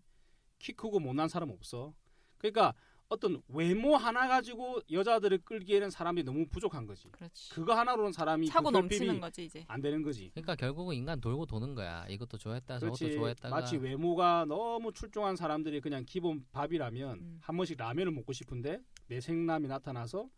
키 0.60 0.74
크고 0.74 1.00
못난 1.00 1.28
사람 1.28 1.50
없어. 1.50 1.96
그러니까 2.38 2.76
어떤 3.10 3.42
외모 3.48 3.96
하나 3.96 4.28
가지고 4.28 4.82
여자들을 4.92 5.40
끌기에는 5.40 5.90
사람이 5.90 6.24
너무 6.24 6.46
부족한 6.48 6.86
거지. 6.86 7.10
그렇지. 7.12 7.52
그거 7.54 7.74
하나로는 7.74 8.12
사람이 8.12 8.48
차고 8.48 8.70
그 8.70 8.78
넘치는 8.78 9.20
거지 9.22 9.46
이제. 9.46 9.64
안 9.68 9.82
되는 9.82 10.02
거지. 10.02 10.30
그러니까 10.34 10.56
결국은 10.56 10.96
인간 10.96 11.22
돌고 11.22 11.46
도는 11.46 11.74
거야. 11.74 12.06
이것도 12.10 12.38
좋아했다, 12.38 12.80
저것도 12.80 12.98
그렇지. 12.98 13.16
좋아했다가 13.16 13.56
마치 13.56 13.78
외모가 13.78 14.46
너무 14.46 14.92
출중한 14.92 15.36
사람들이 15.38 15.80
그냥 15.80 16.04
기본 16.06 16.46
밥이라면 16.52 17.20
음. 17.20 17.40
한 17.42 17.56
번씩 17.56 17.78
라면을 17.78 18.12
먹고 18.12 18.34
싶은데 18.34 18.82
뇌섹남이 19.08 19.68
나타나서 19.68 20.30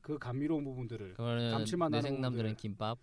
그 0.00 0.18
감미로운 0.18 0.64
부분들을 0.64 1.14
감칠맛 1.14 1.90
나는 1.90 2.02
뇌섹남들은 2.02 2.42
부분들. 2.50 2.56
김밥, 2.56 2.98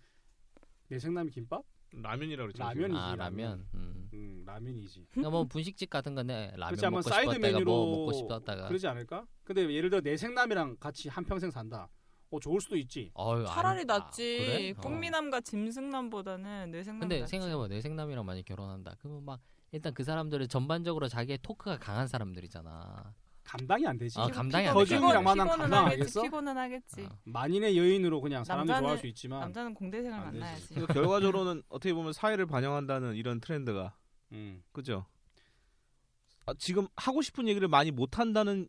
뇌섹남이 0.88 1.30
김밥? 1.30 1.62
라면이라고 1.92 2.52
그러죠. 2.52 2.62
라면이지, 2.62 2.98
아 2.98 3.16
라면. 3.16 3.18
라면. 3.18 3.66
음. 3.74 4.08
음, 4.12 4.42
라면이지. 4.46 5.06
그러니까 5.10 5.30
뭐 5.30 5.44
분식집 5.44 5.90
같은 5.90 6.14
건데 6.14 6.52
라면 6.56 6.76
그렇지 6.76 6.90
먹고 6.90 7.02
사이드 7.02 7.32
싶었다가 7.32 7.52
메뉴로 7.52 7.70
뭐 7.70 7.96
먹고 7.98 8.12
싶었다가. 8.12 8.68
그러지 8.68 8.86
않을까? 8.86 9.26
근데 9.44 9.72
예를 9.72 9.90
들어 9.90 10.00
뇌섹남이랑 10.00 10.76
같이 10.78 11.08
한 11.08 11.24
평생 11.24 11.50
산다. 11.50 11.88
어 12.32 12.38
좋을 12.38 12.60
수도 12.60 12.76
있지. 12.76 13.10
어휴, 13.14 13.44
차라리 13.46 13.80
아니, 13.80 13.90
아, 13.90 13.98
낫지. 13.98 14.38
그래? 14.38 14.70
어. 14.76 14.80
꽃미남과 14.82 15.40
짐승남보다는 15.40 16.70
뇌생남. 16.70 17.00
근데 17.00 17.26
생각해봐 17.26 17.66
뇌생남이랑 17.68 18.24
만약 18.24 18.44
결혼한다 18.44 18.94
그러면 19.00 19.24
막 19.24 19.40
일단 19.72 19.92
그 19.94 20.04
사람들은 20.04 20.48
전반적으로 20.48 21.08
자기의 21.08 21.38
토크가 21.42 21.78
강한 21.78 22.06
사람들이잖아 22.06 23.14
감당이 23.50 23.84
안 23.86 23.98
되지. 23.98 24.18
아, 24.20 24.28
감당이 24.28 24.68
안 24.68 24.74
만나면 24.74 25.24
피곤은 25.26 25.58
감당. 25.58 25.86
하겠어? 25.86 26.22
피곤은 26.22 26.56
하겠지. 26.56 27.02
어. 27.02 27.18
만인의 27.24 27.76
여인으로 27.76 28.20
그냥 28.20 28.44
사람들이 28.44 28.76
남자는- 28.76 28.80
좋아할 28.82 28.98
수 28.98 29.06
있지만 29.08 29.40
남자는 29.40 29.74
공대생을 29.74 30.16
안 30.16 30.24
되지. 30.32 30.38
만나야지. 30.38 30.68
그래서 30.74 30.86
결과적으로는 30.86 31.62
어떻게 31.68 31.92
보면 31.92 32.12
사회를 32.12 32.46
반영한다는 32.46 33.16
이런 33.16 33.40
트렌드가 33.40 33.96
음. 34.32 34.62
그죠? 34.72 35.04
아, 36.46 36.54
지금 36.58 36.86
하고 36.96 37.22
싶은 37.22 37.48
얘기를 37.48 37.66
많이 37.66 37.90
못 37.90 38.18
한다는 38.20 38.68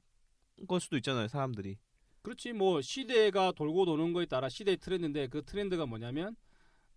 걸 0.67 0.79
수도 0.79 0.97
있잖아요, 0.97 1.27
사람들이. 1.27 1.77
그렇지 2.23 2.53
뭐 2.53 2.81
시대가 2.81 3.51
돌고 3.51 3.85
도는 3.85 4.13
거에 4.13 4.25
따라 4.25 4.49
시대의 4.49 4.77
트렌드인데 4.77 5.27
그 5.27 5.43
트렌드가 5.43 5.85
뭐냐면 5.85 6.35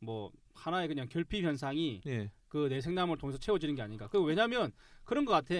뭐 0.00 0.30
하나의 0.54 0.88
그냥 0.88 1.06
결핍 1.08 1.44
현상이 1.44 2.02
예. 2.06 2.30
그 2.48 2.68
내 2.68 2.80
생남을 2.80 3.16
통해서 3.18 3.38
채워지는 3.38 3.74
게 3.74 3.82
아닌가. 3.82 4.06
그 4.08 4.22
왜냐면 4.22 4.70
그런 5.04 5.24
것 5.24 5.32
같아. 5.32 5.54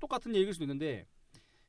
똑같은 0.00 0.34
얘기일 0.34 0.52
수도 0.54 0.64
있는데 0.64 1.04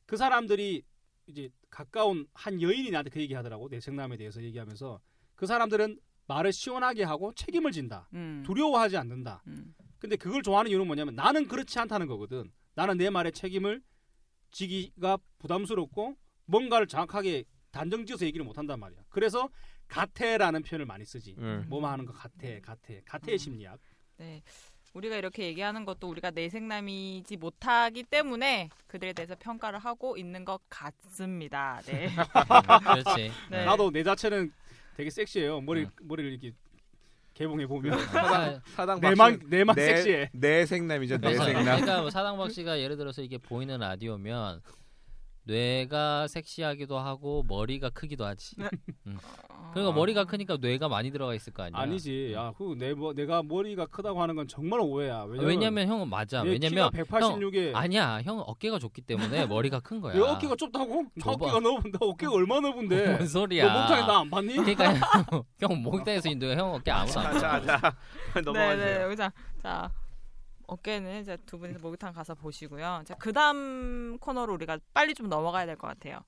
그 0.10 0.18
사람들이 0.18 0.82
이제 1.28 1.52
가까운 1.70 2.26
한 2.34 2.60
여인이 2.64 2.90
나한테 2.90 3.12
그 3.12 3.22
얘기 3.22 3.36
하더라고 3.36 3.70
내 3.70 3.80
생남에 3.80 4.18
대해서 4.18 4.42
얘기하면서 4.42 5.00
그 5.36 5.46
사람들은 5.46 6.00
말을 6.26 6.52
시원하게 6.52 7.04
하고 7.04 7.32
책임을 7.36 7.72
진다. 7.72 8.10
음. 8.16 8.42
두려워하지 8.44 8.98
않는다. 8.98 9.44
음. 9.46 9.76
근데 10.00 10.16
그걸 10.16 10.42
좋아하는 10.42 10.72
이유는 10.72 10.88
뭐냐면 10.88 11.14
나는 11.14 11.48
그렇지 11.48 11.78
않다는 11.78 12.08
거거든. 12.08 12.52
나는 12.74 12.98
내 12.98 13.12
말에 13.12 13.30
책임을 13.30 13.84
지기가 14.50 15.20
부담스럽고 15.38 16.16
뭔가를 16.46 16.88
정확하게 16.88 17.44
단정지어서 17.70 18.26
얘기를 18.26 18.44
못 18.44 18.58
한단 18.58 18.80
말이야. 18.80 19.02
그래서 19.10 19.48
가태라는 19.90 20.64
표현을 20.64 20.88
많이 20.88 21.06
쓰지. 21.06 21.36
예. 21.40 21.58
뭐만 21.68 21.92
하는 21.92 22.06
거 22.08 22.14
가태, 22.14 22.62
가태, 22.62 23.04
가태의 23.06 23.36
음. 23.36 23.38
심리학. 23.38 23.80
네. 24.18 24.42
우리가 24.94 25.16
이렇게 25.18 25.44
얘기하는 25.46 25.86
것도 25.86 26.10
우리가 26.10 26.32
내생남이지 26.32 27.38
못하기 27.38 28.04
때문에 28.04 28.70
그들에 28.88 29.14
대해서 29.14 29.36
평가를 29.40 29.80
하고 29.80 30.18
있는 30.18 30.44
것 30.46 30.60
같습니다. 30.70 31.82
네. 31.86 32.10
그렇지 32.84 33.32
네. 33.52 33.66
나도 33.66 33.92
내 33.92 34.04
자체는 34.04 34.52
되게 34.98 35.10
섹시해요. 35.10 35.62
머리 35.62 35.82
응. 35.82 35.90
머리를 36.02 36.32
이렇게 36.32 36.54
개봉해 37.36 37.68
보면 37.68 37.94
아, 38.18 38.60
사당 38.76 39.00
내만 39.00 39.40
내만 39.48 39.76
내- 39.76 39.86
섹시해. 39.96 40.30
내 40.34 40.66
생남이죠, 40.66 41.18
내 41.18 41.28
그래서 41.28 41.46
생남. 41.46 41.64
그러니까 41.66 42.02
뭐 42.02 42.10
사당박 42.10 42.52
씨가 42.52 42.80
예를 42.80 42.98
들어서 42.98 43.22
이게 43.22 43.38
보이는 43.38 43.80
라디오면 43.80 44.62
뇌가 45.50 46.28
섹시하기도 46.28 46.98
하고 47.00 47.44
머리가 47.48 47.90
크기도 47.90 48.24
하지. 48.26 48.56
어, 48.62 49.72
그러니까 49.74 49.96
머리가 49.96 50.26
크니까 50.26 50.58
뇌가 50.58 50.88
많이 50.90 51.10
들어가 51.12 51.34
있을 51.34 51.52
거 51.54 51.64
아니야. 51.64 51.82
아니지. 51.82 52.34
야, 52.36 52.54
그내 52.56 52.94
뭐, 52.94 53.14
내가 53.14 53.42
머리가 53.42 53.88
크다고 53.88 54.22
하는 54.22 54.36
건 54.36 54.48
정말 54.48 54.80
오해야. 54.80 55.22
아, 55.22 55.24
왜냐면, 55.24 55.48
왜냐면 55.48 55.88
형은 55.88 56.10
맞아. 56.10 56.44
내 56.44 56.52
왜냐면 56.52 56.92
키가 56.92 57.04
186에 57.04 57.76
아니야. 57.76 58.22
형은 58.22 58.44
어깨가 58.46 58.78
좁기 58.78 59.02
때문에 59.02 59.46
머리가 59.48 59.80
큰 59.80 60.02
거야. 60.02 60.14
내 60.14 60.20
어깨가 60.20 60.56
좁다고? 60.56 61.04
나 61.16 61.24
좁아. 61.24 61.34
어깨가 61.34 61.60
넓은 61.60 61.92
나 61.92 61.98
어깨가 62.00 62.32
얼마 62.32 62.60
넓은데? 62.60 63.08
뭔 63.16 63.28
소리야? 63.28 63.74
너 63.74 63.80
목타이 63.82 64.06
나안 64.06 64.30
봤니? 64.30 64.54
그러니까 64.56 64.94
형, 64.94 65.44
형 65.60 65.82
목욕탕에서 65.82 66.30
있는데 66.30 66.56
형 66.56 66.74
어깨 66.76 66.92
아무도 66.92 67.20
안 67.20 67.40
자, 67.40 67.60
자, 67.60 67.80
자. 67.80 67.96
네, 68.36 68.42
넘어가세요. 68.46 68.78
네. 68.78 69.02
여기자. 69.04 69.32
자. 69.64 69.90
어깨는 70.70 71.22
이제 71.22 71.38
두 71.46 71.58
분이서 71.58 71.80
목욕탕 71.80 72.14
가서 72.14 72.36
보시고요. 72.36 73.04
자, 73.06 73.16
그 73.16 73.34
다음 73.34 74.18
코너로 74.20 74.54
우리가 74.54 74.78
빨리 74.94 75.14
좀 75.16 75.28
넘어가야 75.30 75.66
될 75.66 75.76
것 75.76 75.88
같아요. 75.88 76.20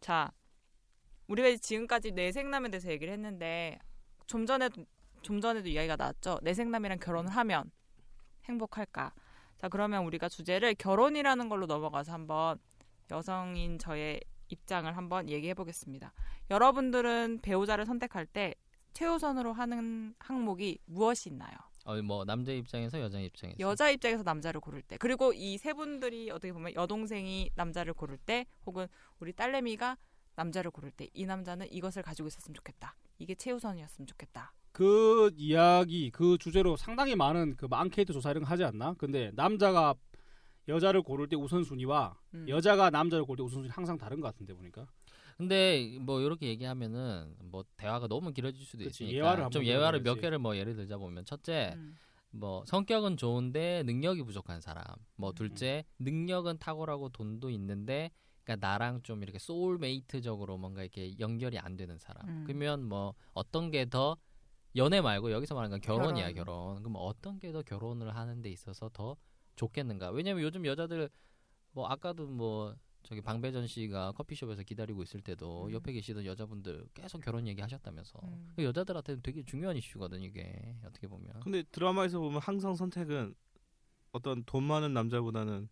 자, 0.00 0.30
우리가 1.28 1.56
지금까지 1.60 2.12
내생남에 2.12 2.70
대해서 2.70 2.90
얘기를 2.90 3.12
했는데 3.12 3.78
좀 4.26 4.46
전에도 4.46 4.84
좀 5.22 5.40
전에도 5.40 5.68
이야기가 5.68 5.96
나왔죠. 5.96 6.38
내생남이랑 6.42 6.98
결혼을 6.98 7.30
하면 7.30 7.70
행복할까? 8.44 9.12
자, 9.58 9.68
그러면 9.68 10.04
우리가 10.04 10.28
주제를 10.28 10.74
결혼이라는 10.74 11.48
걸로 11.48 11.66
넘어가서 11.66 12.12
한번 12.12 12.58
여성인 13.10 13.78
저의 13.78 14.20
입장을 14.48 14.96
한번 14.96 15.28
얘기해 15.28 15.54
보겠습니다. 15.54 16.12
여러분들은 16.50 17.40
배우자를 17.42 17.86
선택할 17.86 18.26
때 18.26 18.54
최우선으로 18.94 19.52
하는 19.52 20.14
항목이 20.18 20.78
무엇이 20.86 21.28
있나요? 21.28 21.52
어, 21.84 22.00
뭐 22.02 22.24
남자 22.24 22.52
입장에서 22.52 23.00
여자 23.00 23.18
입장에서. 23.20 23.58
여자 23.60 23.90
입장에서 23.90 24.22
남자를 24.22 24.60
고를 24.60 24.82
때 24.82 24.96
그리고 24.98 25.32
이 25.32 25.56
세 25.58 25.72
분들이 25.72 26.30
어떻게 26.30 26.52
보면 26.52 26.74
여동생이 26.74 27.50
남자를 27.54 27.92
고를 27.94 28.16
때 28.18 28.46
혹은 28.66 28.86
우리 29.18 29.32
딸내미가 29.32 29.96
남자를 30.36 30.70
고를 30.70 30.90
때 30.90 31.08
이 31.14 31.26
남자는 31.26 31.66
이것을 31.72 32.02
가지고 32.02 32.28
있었으면 32.28 32.54
좋겠다. 32.54 32.96
이게 33.18 33.34
최우선이었으면 33.34 34.06
좋겠다. 34.06 34.52
그 34.72 35.30
이야기 35.36 36.10
그 36.10 36.38
주제로 36.38 36.76
상당히 36.76 37.16
많은 37.16 37.56
그 37.56 37.66
앙케이트 37.70 38.12
조사 38.12 38.30
이런 38.30 38.44
거 38.44 38.48
하지 38.50 38.62
않나? 38.64 38.94
근데 38.98 39.30
남자가 39.34 39.94
여자를 40.70 41.02
고를 41.02 41.28
때 41.28 41.36
우선순위와 41.36 42.18
음. 42.34 42.48
여자가 42.48 42.90
남자를 42.90 43.24
고를 43.24 43.38
때 43.38 43.42
우선순위 43.44 43.68
항상 43.70 43.98
다른 43.98 44.20
것 44.20 44.28
같은데 44.28 44.54
보니까 44.54 44.86
근데 45.36 45.96
뭐 46.00 46.20
이렇게 46.20 46.46
얘기하면은 46.48 47.34
뭐 47.44 47.64
대화가 47.76 48.06
너무 48.08 48.30
길어질 48.32 48.64
수도 48.64 48.84
그치, 48.84 49.04
있으니까 49.04 49.24
예화를 49.24 49.50
좀 49.50 49.64
예화를 49.64 50.02
몇. 50.02 50.16
개를 50.16 50.38
뭐 50.38 50.56
예를 50.56 50.76
들자 50.76 50.98
보면 50.98 51.24
첫째 51.24 51.72
음. 51.76 51.96
뭐 52.30 52.62
성격은 52.66 53.16
좋은데 53.16 53.82
능력이 53.84 54.22
부족한 54.22 54.60
사람. 54.60 54.84
뭐 55.16 55.30
음. 55.30 55.34
둘째 55.34 55.84
능력은 55.98 56.58
탁월하고 56.58 57.08
돈도 57.08 57.48
있는데 57.50 58.10
그러니까 58.44 58.66
나랑 58.68 59.02
좀 59.02 59.22
이렇게 59.22 59.38
소울메이트적으로 59.38 60.58
뭔가 60.58 60.82
이렇게 60.82 61.18
연결이 61.18 61.58
안 61.58 61.76
되는 61.76 61.96
사람. 61.98 62.28
음. 62.28 62.44
그러면 62.46 62.84
뭐 62.84 63.14
어떤 63.32 63.70
게더 63.70 64.18
연애 64.76 65.00
말고 65.00 65.32
여기서 65.32 65.54
말하는 65.54 65.78
건 65.78 65.80
결혼이야 65.80 66.32
결혼. 66.32 66.44
결혼. 66.44 66.82
그럼 66.82 66.94
어떤 66.98 67.38
게 67.38 67.50
더 67.50 67.62
결혼을 67.62 68.14
하는 68.14 68.42
데 68.42 68.50
있어서 68.50 68.90
더 68.92 69.16
좋겠는가? 69.60 70.10
왜냐면 70.10 70.42
요즘 70.42 70.64
여자들 70.64 71.10
뭐 71.72 71.86
아까도 71.86 72.26
뭐 72.26 72.74
저기 73.02 73.20
방배전 73.20 73.66
씨가 73.66 74.12
커피숍에서 74.12 74.62
기다리고 74.62 75.02
있을 75.02 75.20
때도 75.20 75.66
음. 75.66 75.72
옆에 75.72 75.92
계시던 75.92 76.24
여자분들 76.24 76.86
계속 76.94 77.20
결혼 77.22 77.46
얘기 77.46 77.60
하셨다면서 77.60 78.18
음. 78.22 78.48
그 78.56 78.64
여자들한테는 78.64 79.22
되게 79.22 79.42
중요한 79.44 79.76
이슈거든 79.76 80.22
이게 80.22 80.76
어떻게 80.84 81.06
보면 81.08 81.40
근데 81.40 81.62
드라마에서 81.72 82.18
보면 82.18 82.40
항상 82.40 82.74
선택은 82.74 83.34
어떤 84.12 84.42
돈 84.44 84.64
많은 84.64 84.92
남자보다는 84.92 85.68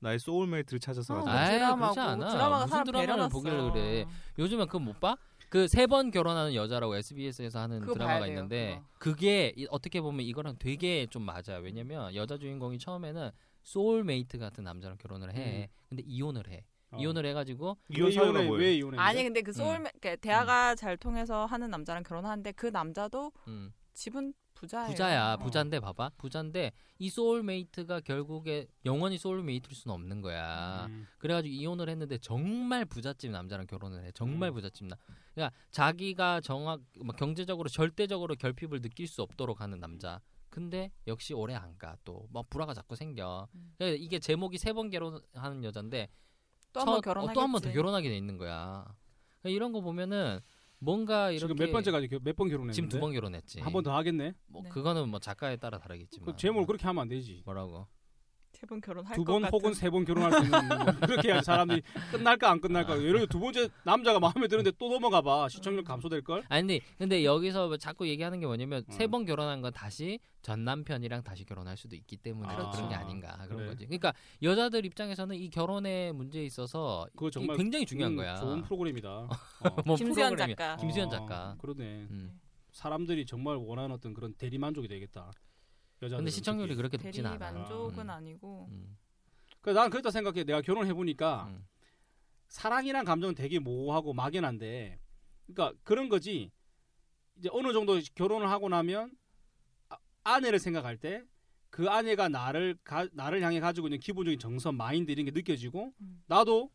나의 0.00 0.18
소울메이트를 0.20 0.78
찾아서 0.80 1.20
어. 1.20 1.28
아이, 1.28 1.58
드라마고. 1.58 1.94
드라마가 1.94 2.66
사람 2.66 2.84
드라마를 2.84 3.06
배려놨어. 3.06 3.28
보길래 3.30 3.70
그래. 3.72 4.06
요즘은 4.38 4.66
그거 4.66 4.78
못 4.78 4.98
봐? 5.00 5.16
그 5.50 5.64
세 5.68 5.86
번 5.86 6.10
결혼하는 6.10 6.54
여자라고 6.54 6.96
SBS에서 6.96 7.60
하는 7.60 7.80
드라마가 7.80 8.20
돼요, 8.20 8.28
있는데 8.28 8.80
그거. 8.98 9.14
그게 9.14 9.54
어떻게 9.70 10.00
보면 10.00 10.24
이거랑 10.26 10.56
되게 10.58 11.06
좀 11.06 11.22
맞아요. 11.22 11.60
왜냐면 11.62 12.14
여자 12.14 12.36
주인공이 12.36 12.78
처음에는 12.78 13.30
소울메이트 13.62 14.38
같은 14.38 14.64
남자랑 14.64 14.98
결혼을 14.98 15.34
해. 15.34 15.68
근데 15.88 16.02
이혼을 16.06 16.48
해. 16.50 16.64
어. 16.90 16.96
이혼을 16.98 17.26
해가지고 17.26 17.76
이혼 17.90 18.06
왜 18.06 18.12
사유가? 18.12 18.32
뭐예요? 18.42 18.52
왜 18.54 18.74
이혼해? 18.76 18.98
아니 18.98 19.22
근데 19.22 19.42
그 19.42 19.52
소울 19.52 19.76
음. 19.76 19.84
그 20.00 20.16
대화가 20.16 20.74
잘 20.74 20.96
통해서 20.96 21.44
하는 21.44 21.70
남자랑 21.70 22.02
결혼하는데 22.02 22.52
그 22.52 22.66
남자도 22.66 23.30
음, 23.46 23.72
집은 23.92 24.32
부자예요. 24.58 24.88
부자야. 24.90 25.32
어. 25.34 25.36
부자인데 25.38 25.78
봐봐. 25.80 26.10
부자인데 26.18 26.72
이 26.98 27.08
소울메이트가 27.10 28.00
결국에 28.00 28.66
영원히 28.84 29.16
소울메이트일 29.16 29.74
수는 29.76 29.94
없는 29.94 30.20
거야. 30.20 30.86
음. 30.86 31.06
그래가지고 31.18 31.54
이혼을 31.54 31.88
했는데 31.88 32.18
정말 32.18 32.84
부잣집 32.84 33.30
남자랑 33.30 33.66
결혼을 33.66 34.04
해. 34.04 34.10
정말 34.12 34.50
음. 34.50 34.54
부잣집 34.54 34.86
남. 34.86 34.98
그러니까 35.34 35.56
자기가 35.70 36.40
정확 36.40 36.80
뭐 37.04 37.14
경제적으로 37.14 37.68
절대적으로 37.68 38.34
결핍을 38.34 38.80
느낄 38.82 39.06
수 39.06 39.22
없도록 39.22 39.60
하는 39.60 39.78
남자. 39.78 40.20
근데 40.50 40.90
역시 41.06 41.34
오래 41.34 41.54
안 41.54 41.78
가. 41.78 41.96
또뭐 42.04 42.44
불화가 42.50 42.74
자꾸 42.74 42.96
생겨. 42.96 43.46
음. 43.54 43.72
그러니까 43.78 44.02
이게 44.02 44.18
제목이 44.18 44.58
세 44.58 44.72
번 44.72 44.90
결혼하는 44.90 45.62
여잔데 45.62 46.08
또한번 46.72 47.00
결혼하겠지. 47.00 47.34
또한 47.34 47.52
번더 47.52 47.70
결혼하게 47.72 48.08
돼 48.08 48.16
있는 48.16 48.36
거야. 48.38 48.84
그러니까 49.40 49.54
이런 49.56 49.70
거 49.72 49.80
보면은 49.80 50.40
뭔가 50.80 51.30
이렇게 51.30 51.52
지금 51.54 51.56
몇 51.56 51.72
번째까지 51.72 52.08
몇 52.22 52.36
번 52.36 52.48
결혼했는데? 52.48 52.72
지금 52.74 52.88
두 52.88 53.00
번 53.00 53.12
결혼했지. 53.12 53.60
한 53.60 53.72
번 53.72 53.82
더 53.82 53.96
하겠네. 53.96 54.34
뭐 54.46 54.62
네. 54.62 54.68
그거는 54.68 55.08
뭐 55.08 55.18
작가에 55.18 55.56
따라 55.56 55.78
다르겠지만. 55.78 56.26
그 56.26 56.36
제목을 56.36 56.66
그렇게 56.66 56.84
하면 56.86 57.02
안 57.02 57.08
되지. 57.08 57.42
뭐라고? 57.44 57.86
세 58.60 58.66
번 58.66 58.80
결혼할 58.80 59.14
두것 59.14 59.40
번. 59.42 59.50
혹은 59.52 59.72
세 59.72 59.88
번 59.88 60.04
결혼할 60.04 60.32
수 60.32 60.42
있는 60.44 60.68
뭐 60.68 60.78
그렇게 61.06 61.28
해야 61.32 61.40
사람들이 61.40 61.80
끝날까 62.10 62.50
안 62.50 62.60
끝날까. 62.60 62.98
예를 62.98 63.12
들어 63.20 63.26
두 63.26 63.38
번째 63.38 63.68
남자가 63.84 64.18
마음에 64.18 64.48
드는데 64.48 64.72
또 64.78 64.88
넘어가 64.90 65.20
봐. 65.22 65.48
시청률 65.48 65.84
감소될 65.84 66.22
걸. 66.22 66.42
아니 66.48 66.62
근데, 66.66 66.80
근데 66.98 67.24
여기서 67.24 67.68
뭐 67.68 67.76
자꾸 67.76 68.08
얘기하는 68.08 68.40
게 68.40 68.46
뭐냐면 68.46 68.84
음. 68.88 68.92
세번 68.92 69.26
결혼한 69.26 69.62
건 69.62 69.72
다시 69.72 70.18
전 70.42 70.64
남편이랑 70.64 71.22
다시 71.22 71.44
결혼할 71.44 71.76
수도 71.76 71.94
있기 71.94 72.16
때문에 72.16 72.52
그렇죠. 72.52 72.70
그런 72.72 72.88
게 72.88 72.94
아닌가 72.96 73.36
그런 73.44 73.58
그래. 73.58 73.66
거지. 73.68 73.84
그러니까 73.86 74.12
여자들 74.42 74.84
입장에서는 74.84 75.36
이 75.36 75.50
결혼의 75.50 76.12
문제에 76.12 76.44
있어서 76.44 77.06
그거 77.14 77.30
정말 77.30 77.56
굉장히 77.56 77.86
중요한 77.86 78.14
음, 78.14 78.16
거야. 78.16 78.36
좋은 78.36 78.62
프로그램이다. 78.62 79.08
어. 79.08 79.28
뭐 79.86 79.94
김수현 79.94 80.34
프로그램이- 80.34 80.56
작가. 80.58 80.76
김수현 80.76 81.06
어, 81.06 81.10
작가. 81.10 81.56
그러네. 81.60 81.84
음. 82.10 82.40
사람들이 82.72 83.24
정말 83.24 83.56
원하는 83.56 83.92
어떤 83.92 84.14
그런 84.14 84.34
대리 84.34 84.58
만족이 84.58 84.88
되겠다. 84.88 85.30
여자들. 86.02 86.18
근데 86.18 86.30
시청률이 86.30 86.74
그렇게 86.74 86.96
높진 86.96 87.24
대리 87.24 87.26
않아. 87.26 87.52
만족은 87.52 88.04
음. 88.04 88.10
아니고 88.10 88.68
음. 88.70 88.96
그래서 89.60 89.80
난 89.80 89.90
그렇다 89.90 90.10
생각해. 90.10 90.44
내가 90.44 90.60
결혼해 90.62 90.94
보니까 90.94 91.46
음. 91.48 91.66
사랑이란 92.48 93.04
감정은 93.04 93.34
되게 93.34 93.58
모호하고 93.58 94.14
막연한데, 94.14 94.98
그러니까 95.46 95.78
그런 95.82 96.08
거지. 96.08 96.50
이제 97.36 97.48
어느 97.52 97.72
정도 97.72 98.00
결혼을 98.16 98.50
하고 98.50 98.68
나면 98.68 99.12
아, 99.90 99.96
아내를 100.24 100.58
생각할 100.58 100.96
때 100.96 101.22
그 101.70 101.88
아내가 101.88 102.28
나를 102.28 102.76
가, 102.82 103.06
나를 103.12 103.42
향해 103.42 103.60
가지고 103.60 103.88
있는 103.88 104.00
기본적인 104.00 104.38
정서, 104.38 104.72
마인드 104.72 105.10
이런 105.10 105.24
게 105.26 105.30
느껴지고 105.30 105.92
음. 106.00 106.22
나도 106.26 106.70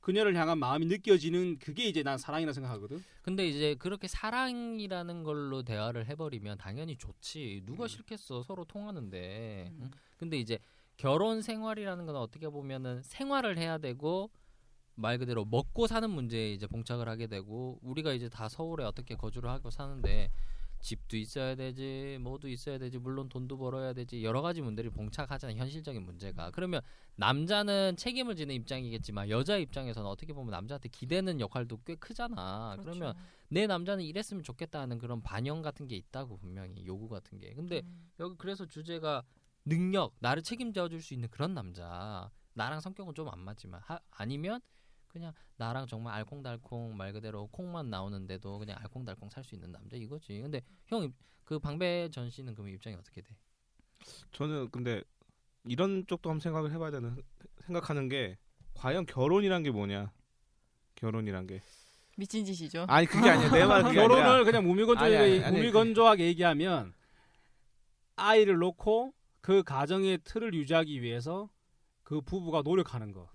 그녀를 0.00 0.34
향한 0.36 0.58
마음이 0.58 0.86
느껴지는 0.86 1.58
그게 1.58 1.84
이제 1.84 2.02
난 2.02 2.18
사랑이라 2.18 2.52
생각하거든. 2.52 3.02
근데 3.22 3.46
이제 3.46 3.74
그렇게 3.78 4.08
사랑이라는 4.08 5.22
걸로 5.22 5.62
대화를 5.62 6.06
해버리면 6.06 6.58
당연히 6.58 6.96
좋지. 6.96 7.62
누가 7.66 7.84
음. 7.84 7.88
싫겠어. 7.88 8.42
서로 8.42 8.64
통하는데. 8.64 9.68
음. 9.72 9.78
응? 9.82 9.90
근데 10.16 10.38
이제 10.38 10.58
결혼 10.96 11.42
생활이라는 11.42 12.06
건 12.06 12.16
어떻게 12.16 12.48
보면은 12.48 13.02
생활을 13.02 13.58
해야 13.58 13.78
되고 13.78 14.30
말 14.94 15.18
그대로 15.18 15.44
먹고 15.44 15.86
사는 15.86 16.10
문제에 16.10 16.52
이제 16.52 16.66
봉착을 16.66 17.08
하게 17.08 17.26
되고 17.26 17.78
우리가 17.82 18.12
이제 18.12 18.28
다 18.28 18.48
서울에 18.48 18.84
어떻게 18.84 19.14
거주를 19.14 19.48
하고 19.48 19.70
사는데 19.70 20.30
집도 20.80 21.16
있어야 21.16 21.54
되지 21.54 22.18
뭐도 22.20 22.48
있어야 22.48 22.78
되지 22.78 22.98
물론 22.98 23.28
돈도 23.28 23.58
벌어야 23.58 23.92
되지 23.92 24.24
여러 24.24 24.40
가지 24.42 24.62
문제를 24.62 24.90
봉착하잖아 24.90 25.54
현실적인 25.54 26.02
문제가 26.02 26.50
그러면 26.50 26.80
남자는 27.16 27.96
책임을 27.96 28.34
지는 28.34 28.54
입장이겠지만 28.54 29.28
여자 29.28 29.56
입장에서는 29.58 30.08
어떻게 30.08 30.32
보면 30.32 30.50
남자한테 30.52 30.88
기대는 30.88 31.38
역할도 31.40 31.80
꽤 31.84 31.94
크잖아 31.96 32.76
그렇죠. 32.78 32.82
그러면 32.98 33.14
내 33.48 33.66
남자는 33.66 34.02
이랬으면 34.04 34.42
좋겠다는 34.42 34.98
그런 34.98 35.22
반영 35.22 35.60
같은 35.62 35.86
게 35.86 35.96
있다고 35.96 36.38
분명히 36.38 36.86
요구 36.86 37.08
같은 37.08 37.38
게 37.38 37.52
근데 37.54 37.82
음. 37.84 38.10
여기 38.18 38.36
그래서 38.38 38.64
주제가 38.66 39.22
능력 39.66 40.14
나를 40.20 40.42
책임져 40.42 40.88
줄 40.88 41.02
수 41.02 41.12
있는 41.14 41.28
그런 41.30 41.52
남자 41.54 42.30
나랑 42.54 42.80
성격은 42.80 43.14
좀 43.14 43.28
안 43.28 43.38
맞지만 43.40 43.80
하- 43.84 44.00
아니면 44.10 44.60
그냥 45.10 45.32
나랑 45.56 45.86
정말 45.86 46.14
알콩달콩 46.14 46.96
말 46.96 47.12
그대로 47.12 47.46
콩만 47.48 47.90
나오는데도 47.90 48.58
그냥 48.58 48.78
알콩달콩 48.80 49.28
살 49.28 49.44
수 49.44 49.54
있는 49.54 49.70
남자 49.72 49.96
이거지 49.96 50.40
근데 50.40 50.62
형 50.86 51.12
그 51.44 51.58
방배전 51.58 52.30
씨는 52.30 52.54
그럼 52.54 52.68
입장이 52.68 52.94
어떻게 52.94 53.20
돼? 53.20 53.34
저는 54.30 54.70
근데 54.70 55.02
이런 55.64 56.06
쪽도 56.06 56.30
한번 56.30 56.38
생각을 56.40 56.70
해봐야 56.70 56.92
되는 56.92 57.20
생각하는 57.66 58.08
게 58.08 58.38
과연 58.74 59.04
결혼이란 59.04 59.64
게 59.64 59.72
뭐냐? 59.72 60.12
결혼이란 60.94 61.48
게 61.48 61.60
미친 62.16 62.44
짓이죠. 62.44 62.86
아니 62.88 63.04
그게 63.04 63.28
아니야 63.28 63.50
내 63.50 63.64
말은 63.64 63.88
그게 63.88 63.98
아니라 63.98 64.14
결혼을 64.14 64.44
그냥 64.44 64.62
무미건조하게 64.64 65.16
아니, 65.16 65.34
아니, 65.34 65.44
아니, 65.44 65.56
무미건조하게 65.56 66.26
얘기하면 66.26 66.94
아이를 68.14 68.58
놓고 68.58 69.12
그 69.40 69.64
가정의 69.64 70.18
틀을 70.22 70.54
유지하기 70.54 71.02
위해서 71.02 71.50
그 72.04 72.20
부부가 72.20 72.62
노력하는 72.62 73.10
거. 73.10 73.28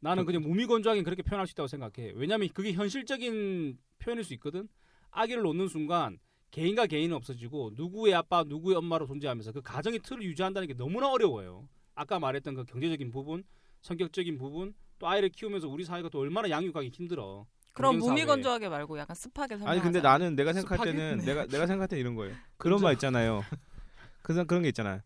나는 0.00 0.24
그냥 0.24 0.42
무미건조하게 0.42 1.02
그렇게 1.02 1.22
표현할 1.22 1.46
수 1.46 1.52
있다고 1.52 1.66
생각해. 1.66 2.12
왜냐하면 2.16 2.48
그게 2.52 2.72
현실적인 2.72 3.78
표현일 3.98 4.24
수 4.24 4.34
있거든. 4.34 4.68
아기를 5.10 5.42
놓는 5.42 5.68
순간 5.68 6.18
개인과 6.50 6.86
개인은 6.86 7.14
없어지고 7.16 7.72
누구의 7.74 8.14
아빠, 8.14 8.42
누구의 8.44 8.76
엄마로 8.76 9.06
존재하면서 9.06 9.52
그 9.52 9.60
가정의 9.62 10.00
틀을 10.00 10.22
유지한다는 10.22 10.66
게 10.68 10.74
너무나 10.74 11.10
어려워요. 11.10 11.68
아까 11.94 12.18
말했던 12.18 12.54
그 12.54 12.64
경제적인 12.64 13.10
부분, 13.10 13.44
성격적인 13.82 14.38
부분, 14.38 14.74
또 14.98 15.08
아이를 15.08 15.28
키우면서 15.28 15.68
우리 15.68 15.84
사회가 15.84 16.08
또 16.08 16.18
얼마나 16.20 16.48
양육하기 16.50 16.88
힘들어. 16.88 17.46
그럼. 17.72 17.98
무미건조하게 17.98 18.68
말고 18.68 18.98
약간 18.98 19.14
습하게 19.14 19.54
설명하자. 19.56 19.70
아니 19.70 19.80
근데 19.80 20.00
나는 20.00 20.34
내가 20.34 20.52
생각할 20.52 20.78
습하게? 20.78 20.92
때는 20.92 21.18
네. 21.24 21.24
내가 21.26 21.46
내가 21.46 21.66
생각할 21.66 21.88
때 21.88 21.98
이런 21.98 22.14
거예요. 22.14 22.34
그런 22.56 22.80
말 22.80 22.94
있잖아요. 22.94 23.42
그런 24.22 24.46
그런 24.46 24.62
게 24.62 24.68
있잖아요. 24.68 25.00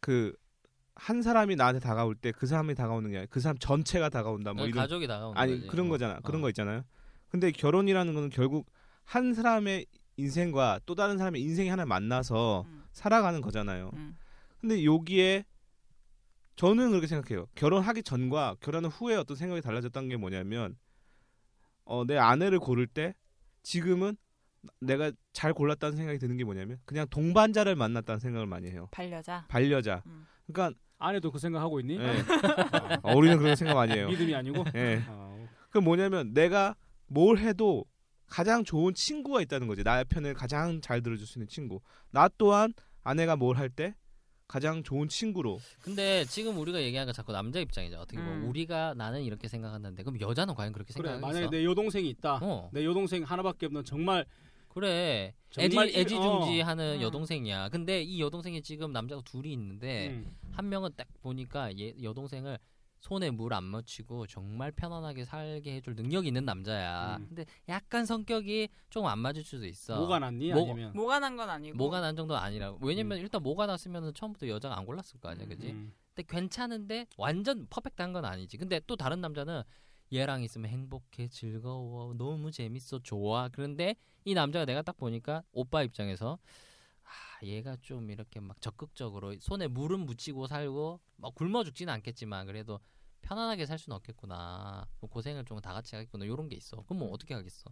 그 0.00 0.34
한 0.96 1.22
사람이 1.22 1.56
나한테 1.56 1.80
다가올 1.80 2.14
때 2.14 2.32
그 2.32 2.46
사람이 2.46 2.74
다가오는 2.74 3.10
게 3.10 3.16
아니라 3.18 3.28
그 3.30 3.40
사람 3.40 3.58
전체가 3.58 4.08
다가온다. 4.08 4.52
뭐 4.54 4.66
이런 4.66 4.76
가족이 4.82 5.06
다가오는 5.06 5.36
아니 5.40 5.56
거지. 5.56 5.66
그런 5.68 5.86
어. 5.86 5.90
거잖아. 5.90 6.20
그런 6.20 6.40
어. 6.40 6.42
거 6.42 6.48
있잖아요. 6.50 6.84
근데 7.28 7.50
결혼이라는 7.50 8.14
거는 8.14 8.30
결국 8.30 8.70
한 9.04 9.34
사람의 9.34 9.86
인생과 10.16 10.80
또 10.86 10.94
다른 10.94 11.18
사람의 11.18 11.42
인생이 11.42 11.68
하나 11.68 11.84
만나서 11.84 12.64
음. 12.68 12.84
살아가는 12.92 13.40
거잖아요. 13.40 13.90
음. 13.94 14.16
근데 14.60 14.84
여기에 14.84 15.44
저는 16.56 16.90
그렇게 16.90 17.08
생각해요. 17.08 17.46
결혼하기 17.56 18.04
전과 18.04 18.56
결혼 18.60 18.84
후에 18.84 19.16
어떤 19.16 19.36
생각이 19.36 19.60
달라졌다는 19.60 20.08
게 20.08 20.16
뭐냐면 20.16 20.76
어, 21.84 22.04
내 22.06 22.16
아내를 22.16 22.60
고를 22.60 22.86
때 22.86 23.14
지금은 23.64 24.16
내가 24.80 25.10
잘 25.32 25.52
골랐다는 25.52 25.96
생각이 25.96 26.18
드는 26.18 26.36
게 26.36 26.44
뭐냐면 26.44 26.78
그냥 26.84 27.06
동반자를 27.10 27.74
만났다는 27.74 28.20
생각을 28.20 28.46
많이 28.46 28.70
해요. 28.70 28.88
반려자. 28.92 29.44
반려자. 29.48 30.02
음. 30.06 30.26
그러니까 30.46 30.78
아내도 30.98 31.30
그 31.30 31.38
생각하고 31.38 31.80
있니? 31.80 31.98
예. 31.98 32.24
어, 33.02 33.14
우리는 33.16 33.38
그런 33.38 33.56
생각 33.56 33.88
해요. 33.90 34.08
믿음이 34.08 34.34
아니고. 34.34 34.64
예. 34.74 35.02
어, 35.08 35.46
그 35.70 35.78
뭐냐면 35.78 36.32
내가 36.34 36.74
뭘 37.06 37.38
해도 37.38 37.84
가장 38.26 38.64
좋은 38.64 38.94
친구가 38.94 39.42
있다는 39.42 39.66
거지. 39.66 39.82
나의 39.82 40.04
편을 40.06 40.34
가장 40.34 40.80
잘 40.80 41.02
들어줄 41.02 41.26
수 41.26 41.38
있는 41.38 41.48
친구. 41.48 41.80
나 42.10 42.28
또한 42.38 42.72
아내가 43.02 43.36
뭘 43.36 43.56
할 43.56 43.68
때 43.68 43.94
가장 44.46 44.82
좋은 44.82 45.08
친구로. 45.08 45.58
근데 45.80 46.24
지금 46.26 46.58
우리가 46.58 46.80
얘기하는 46.82 47.06
건 47.06 47.14
자꾸 47.14 47.32
남자 47.32 47.58
입장이죠. 47.60 47.96
어떻게 47.98 48.18
보면 48.18 48.42
음. 48.42 48.48
우리가 48.48 48.94
나는 48.94 49.22
이렇게 49.22 49.48
생각하는데 49.48 50.02
그럼 50.02 50.20
여자는 50.20 50.54
과연 50.54 50.72
그렇게 50.72 50.92
그래 50.94 51.08
생각하겠어? 51.10 51.26
만약에 51.26 51.56
내 51.56 51.64
여동생이 51.64 52.08
있다. 52.10 52.38
어 52.42 52.70
내 52.72 52.84
여동생 52.84 53.22
하나밖에 53.22 53.66
없는 53.66 53.84
정말 53.84 54.24
그래 54.74 55.34
애지 55.56 55.78
애지중지하는 55.78 56.98
어. 56.98 57.02
여동생이야. 57.02 57.68
근데 57.68 58.02
이 58.02 58.20
여동생이 58.20 58.60
지금 58.62 58.92
남자가 58.92 59.22
둘이 59.24 59.52
있는데 59.52 60.08
음, 60.08 60.36
한 60.52 60.68
명은 60.68 60.90
딱 60.96 61.06
보니까 61.22 61.76
얘 61.78 61.94
여동생을 62.02 62.58
손에 62.98 63.30
물 63.30 63.52
안 63.52 63.64
묻히고 63.64 64.26
정말 64.26 64.72
편안하게 64.72 65.26
살게 65.26 65.74
해줄 65.74 65.94
능력이 65.94 66.26
있는 66.28 66.44
남자야. 66.44 67.18
음. 67.20 67.26
근데 67.28 67.44
약간 67.68 68.04
성격이 68.06 68.68
조금 68.90 69.08
안 69.08 69.18
맞을 69.20 69.44
수도 69.44 69.66
있어. 69.66 69.96
뭐가 69.96 70.18
낫니 70.18 70.50
뭐- 70.52 70.62
아니면 70.62 70.92
뭐가 70.94 71.20
난 71.20 71.36
건 71.36 71.50
아니고. 71.50 71.76
뭐가 71.76 72.00
난 72.00 72.16
정도는 72.16 72.42
아니라. 72.42 72.74
왜냐면 72.80 73.18
일단 73.18 73.42
뭐가 73.42 73.66
났으면 73.66 74.12
처음부터 74.14 74.48
여자가 74.48 74.76
안 74.78 74.86
골랐을 74.86 75.20
거 75.20 75.28
아니야, 75.28 75.46
그지? 75.46 75.70
음, 75.70 75.92
근데 76.14 76.26
괜찮은데 76.34 77.06
완전 77.18 77.66
퍼펙트한 77.68 78.12
건 78.14 78.24
아니지. 78.24 78.56
근데 78.56 78.80
또 78.86 78.96
다른 78.96 79.20
남자는 79.20 79.62
얘랑 80.14 80.42
있으면 80.42 80.70
행복해, 80.70 81.28
즐거워, 81.28 82.14
너무 82.14 82.50
재밌어, 82.50 83.00
좋아. 83.00 83.48
그런데 83.48 83.96
이 84.24 84.34
남자가 84.34 84.64
내가 84.64 84.82
딱 84.82 84.96
보니까 84.96 85.42
오빠 85.52 85.82
입장에서 85.82 86.38
아, 87.02 87.44
얘가 87.44 87.76
좀 87.80 88.10
이렇게 88.10 88.40
막 88.40 88.60
적극적으로 88.60 89.34
손에 89.38 89.66
물은 89.68 90.00
묻히고 90.00 90.46
살고 90.46 91.00
막 91.16 91.34
굶어 91.34 91.64
죽지는 91.64 91.92
않겠지만 91.94 92.46
그래도 92.46 92.80
편안하게 93.22 93.66
살 93.66 93.78
수는 93.78 93.96
없겠구나. 93.96 94.86
뭐 95.00 95.10
고생을 95.10 95.44
좀 95.44 95.60
다 95.60 95.72
같이 95.72 95.94
하겠구나. 95.96 96.24
이런 96.26 96.48
게 96.48 96.56
있어. 96.56 96.82
그럼 96.84 97.00
뭐 97.00 97.10
어떻게 97.10 97.34
하겠어? 97.34 97.70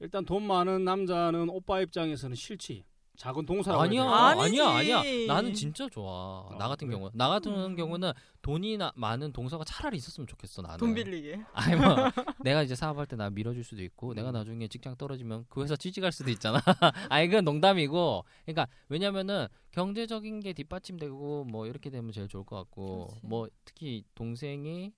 일단 0.00 0.24
돈 0.24 0.44
많은 0.46 0.84
남자는 0.84 1.48
오빠 1.50 1.80
입장에서는 1.80 2.34
싫지. 2.36 2.84
작은 3.16 3.46
동사라고 3.46 3.82
아니야. 3.82 4.04
아니야, 4.04 4.68
아니야. 4.68 5.02
나는 5.28 5.54
진짜 5.54 5.88
좋아. 5.88 6.48
나 6.58 6.66
어, 6.66 6.68
같은 6.68 6.88
그래? 6.88 6.98
경우, 6.98 7.10
나 7.14 7.28
같은 7.28 7.52
음. 7.54 7.76
경우는 7.76 8.12
돈이 8.42 8.76
나, 8.76 8.92
많은 8.96 9.32
동서가 9.32 9.64
차라리 9.64 9.96
있었으면 9.96 10.26
좋겠어. 10.26 10.62
나는. 10.62 10.78
돈 10.78 10.94
빌리게. 10.94 11.40
아니 11.54 11.76
뭐 11.80 11.94
내가 12.44 12.62
이제 12.62 12.74
사업할 12.74 13.06
때 13.06 13.14
나 13.16 13.30
밀어줄 13.30 13.62
수도 13.62 13.82
있고 13.84 14.10
음. 14.10 14.14
내가 14.16 14.32
나중에 14.32 14.66
직장 14.66 14.96
떨어지면 14.96 15.46
그 15.48 15.62
회사 15.62 15.76
취직할 15.76 16.10
수도 16.10 16.30
있잖아. 16.30 16.58
아니 17.08 17.28
그건 17.28 17.44
농담이고. 17.44 18.24
그러니까 18.44 18.66
왜냐면은 18.88 19.46
경제적인 19.70 20.40
게 20.40 20.52
뒷받침되고 20.52 21.44
뭐 21.44 21.66
이렇게 21.68 21.90
되면 21.90 22.10
제일 22.12 22.26
좋을 22.28 22.44
것 22.44 22.56
같고 22.56 23.06
그렇지. 23.06 23.26
뭐 23.26 23.48
특히 23.64 24.04
동생이 24.14 24.92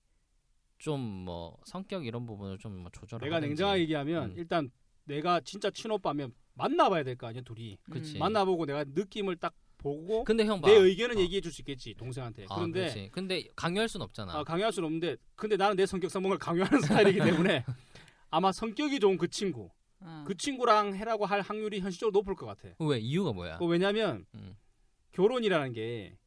좀 0.79 0.99
뭐 0.99 1.57
성격 1.65 2.05
이런 2.05 2.25
부분을 2.25 2.57
좀뭐 2.57 2.89
조절. 2.91 3.19
내가 3.19 3.39
냉정하게 3.39 3.81
얘기하면 3.81 4.31
음. 4.31 4.33
일단 4.37 4.71
내가 5.05 5.39
진짜 5.41 5.69
친오빠면 5.69 6.33
만나봐야 6.57 7.03
될 7.03 7.15
거 7.15 7.27
아니야 7.27 7.41
둘이. 7.43 7.77
그치. 7.89 8.17
음. 8.17 8.19
만나보고 8.19 8.65
내가 8.65 8.83
느낌을 8.87 9.35
딱 9.37 9.53
보고 9.77 10.23
근데 10.23 10.43
형 10.45 10.59
봐. 10.59 10.67
내 10.67 10.75
의견은 10.75 11.17
어. 11.17 11.19
얘기해 11.19 11.39
줄 11.41 11.51
수 11.51 11.61
있겠지 11.61 11.93
동생한테. 11.95 12.45
아, 12.49 12.55
그런데 12.55 12.79
그렇지. 12.81 13.09
근데 13.11 13.43
강요할 13.55 13.87
순 13.87 14.01
없잖아. 14.01 14.33
아, 14.33 14.43
강요할 14.43 14.71
수는 14.73 14.87
없는데 14.87 15.17
근데 15.35 15.55
나는 15.55 15.75
내 15.75 15.85
성격상 15.85 16.21
뭔가 16.21 16.37
강요하는 16.43 16.79
스타일이기 17.13 17.19
때문에 17.19 17.63
아마 18.31 18.51
성격이 18.51 18.99
좋은 18.99 19.17
그 19.17 19.27
친구 19.29 19.69
어. 19.99 20.23
그 20.27 20.35
친구랑 20.35 20.95
해라고 20.95 21.25
할 21.25 21.41
확률이 21.41 21.79
현실적으로 21.79 22.11
높을 22.19 22.35
것 22.35 22.45
같아. 22.47 22.69
왜 22.79 22.97
이유가 22.99 23.31
뭐야? 23.33 23.57
그 23.59 23.65
왜냐면 23.65 24.25
음. 24.33 24.55
결혼이라는 25.11 25.73
게 25.73 26.17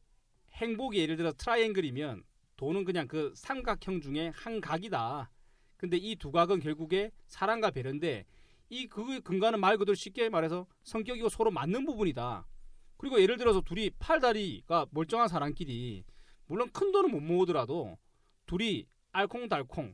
행복이 0.53 0.97
예를 0.99 1.17
들어 1.17 1.31
트라이앵글이면 1.33 2.23
돈은 2.57 2.83
그냥 2.85 3.07
그 3.07 3.33
삼각형 3.35 4.01
중에 4.01 4.31
한 4.35 4.61
각이다. 4.61 5.29
근데 5.77 5.97
이 5.97 6.15
두 6.15 6.31
각은 6.31 6.59
결국에 6.59 7.11
사랑과 7.27 7.71
배려인데 7.71 8.25
이그 8.71 9.21
근간은 9.21 9.59
말 9.59 9.77
그대로 9.77 9.93
쉽게 9.93 10.29
말해서 10.29 10.65
성격이고 10.83 11.27
서로 11.27 11.51
맞는 11.51 11.85
부분이다. 11.85 12.47
그리고 12.95 13.21
예를 13.21 13.37
들어서 13.37 13.59
둘이 13.59 13.89
팔다리가 13.99 14.87
멀쩡한 14.91 15.27
사람끼리 15.27 16.05
물론 16.45 16.71
큰 16.71 16.91
돈은 16.93 17.11
못 17.11 17.19
모으더라도 17.19 17.97
둘이 18.45 18.87
알콩달콩 19.11 19.93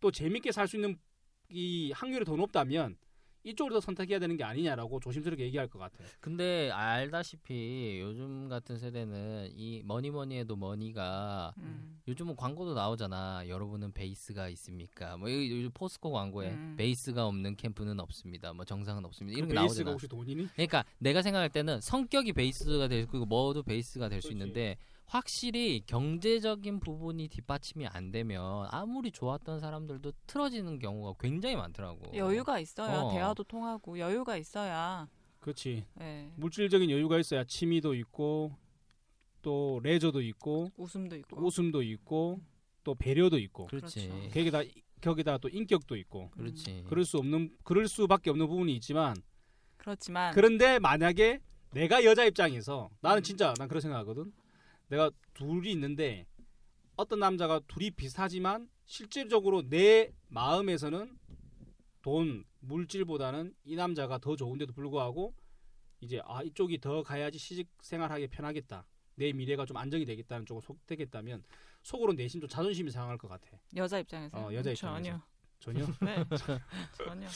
또 0.00 0.10
재밌게 0.10 0.50
살 0.50 0.66
수 0.66 0.76
있는 0.76 0.98
이 1.48 1.92
확률이 1.92 2.24
더 2.24 2.34
높다면 2.36 2.98
이쪽을 3.48 3.72
더 3.72 3.80
선택해야 3.80 4.18
되는 4.18 4.36
게 4.36 4.44
아니냐라고 4.44 5.00
조심스럽게 5.00 5.44
얘기할 5.44 5.68
것 5.68 5.78
같아. 5.78 5.96
근데 6.20 6.70
알다시피 6.70 7.98
요즘 8.00 8.48
같은 8.48 8.78
세대는 8.78 9.50
이 9.56 9.82
뭐니 9.84 10.10
뭐니 10.10 10.35
해도 10.35 10.56
money가 10.56 11.54
음. 11.58 12.00
요즘은 12.06 12.36
광고도 12.36 12.74
나오잖아. 12.74 13.44
여러분은 13.48 13.92
베이스가 13.92 14.48
있습니까? 14.50 15.16
뭐 15.16 15.28
이- 15.28 15.50
요즘 15.50 15.70
포스코 15.72 16.10
광고에 16.12 16.50
음. 16.50 16.74
베이스가 16.76 17.26
없는 17.26 17.56
캠프는 17.56 17.98
없습니다. 18.00 18.52
뭐 18.52 18.64
정상은 18.64 19.04
없습니다. 19.04 19.36
이런 19.36 19.48
그게 19.48 19.60
베이스가 19.60 19.90
나오잖아. 19.90 19.90
혹시 19.92 20.08
돈이니? 20.08 20.48
그러니까 20.54 20.84
내가 20.98 21.22
생각할 21.22 21.48
때는 21.50 21.80
성격이 21.80 22.32
베이스가 22.34 22.88
될 22.88 23.06
거고 23.06 23.24
뭐도 23.26 23.62
베이스가 23.62 24.08
될 24.08 24.20
수. 24.22 24.28
있는데 24.32 24.76
확실히 25.08 25.82
경제적인 25.86 26.80
부분이 26.80 27.28
뒷받침이 27.28 27.86
안 27.86 28.10
되면 28.10 28.68
아무리 28.70 29.10
좋았던 29.10 29.58
사람들도 29.58 30.12
틀어지는 30.26 30.78
경우가 30.78 31.14
굉장히 31.18 31.56
많더라고. 31.56 32.14
여유가 32.14 32.58
있어야 32.60 33.00
어. 33.00 33.10
대화도 33.10 33.44
통하고 33.44 33.98
여유가 33.98 34.36
있어야. 34.36 35.08
그렇지. 35.40 35.86
예. 36.00 36.30
물질적인 36.36 36.90
여유가 36.90 37.18
있어야 37.18 37.44
취미도 37.44 37.94
있고 37.94 38.54
또 39.40 39.80
레저도 39.82 40.20
있고 40.20 40.70
웃음도 40.76 41.16
있고. 41.16 41.42
웃음도 41.42 41.82
있고 41.82 42.40
또 42.84 42.94
배려도 42.94 43.38
있고 43.38 43.66
그렇지. 43.66 44.08
그렇죠. 44.08 44.28
거기다 44.30 44.62
거기다 45.00 45.38
또 45.38 45.48
인격도 45.48 45.96
있고 45.96 46.28
그렇지. 46.30 46.84
그럴 46.86 47.06
수 47.06 47.16
없는 47.16 47.56
그럴 47.64 47.88
수밖에 47.88 48.28
없는 48.28 48.46
부분이 48.46 48.74
있지만 48.76 49.16
그렇지만 49.78 50.34
그런데 50.34 50.78
만약에 50.78 51.40
내가 51.72 52.04
여자 52.04 52.24
입장에서 52.24 52.90
나는 53.00 53.20
음. 53.20 53.22
진짜 53.22 53.54
난 53.56 53.68
그런 53.68 53.80
생각하거든. 53.80 54.32
내가 54.88 55.10
둘이 55.34 55.70
있는데 55.72 56.26
어떤 56.96 57.20
남자가 57.20 57.60
둘이 57.68 57.90
비슷하지만 57.90 58.68
실질적으로 58.84 59.62
내 59.68 60.12
마음에서는 60.28 61.18
돈 62.02 62.44
물질보다는 62.60 63.54
이 63.64 63.76
남자가 63.76 64.18
더 64.18 64.34
좋은데도 64.34 64.72
불구하고 64.72 65.34
이제 66.00 66.20
아 66.24 66.42
이쪽이 66.42 66.80
더 66.80 67.02
가야지 67.02 67.38
시집 67.38 67.68
생활하기 67.82 68.28
편하겠다. 68.28 68.84
내 69.16 69.32
미래가 69.32 69.66
좀 69.66 69.76
안정이 69.76 70.04
되겠다는 70.04 70.46
쪽을 70.46 70.62
선택했다면 70.62 71.42
속으로 71.82 72.12
내심 72.12 72.40
좀 72.40 72.48
자존심이 72.48 72.90
상할 72.90 73.18
것 73.18 73.28
같아. 73.28 73.58
여자 73.76 73.98
입장에서 73.98 74.38
어, 74.38 74.54
여자 74.54 74.72
전혀. 74.74 75.20
전혀 75.60 75.84
네. 76.00 76.24
전혀. 76.96 77.28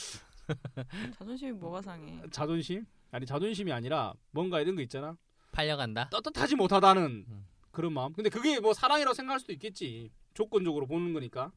자존심이 1.17 1.51
뭐가 1.51 1.81
상해? 1.81 2.21
자존심? 2.31 2.85
아니 3.11 3.25
자존심이 3.25 3.71
아니라 3.71 4.13
뭔가 4.31 4.61
이런 4.61 4.75
거 4.75 4.81
있잖아. 4.81 5.17
팔려간다. 5.53 6.09
떳떳하지 6.09 6.55
못하다는 6.55 7.25
음. 7.27 7.45
그런 7.71 7.93
마음. 7.93 8.11
근데 8.11 8.29
그게 8.29 8.59
뭐 8.59 8.73
사랑이라고 8.73 9.13
생각할 9.13 9.39
수도 9.39 9.53
있겠지. 9.53 10.11
조건적으로 10.33 10.85
보는 10.85 11.13
거니까. 11.13 11.51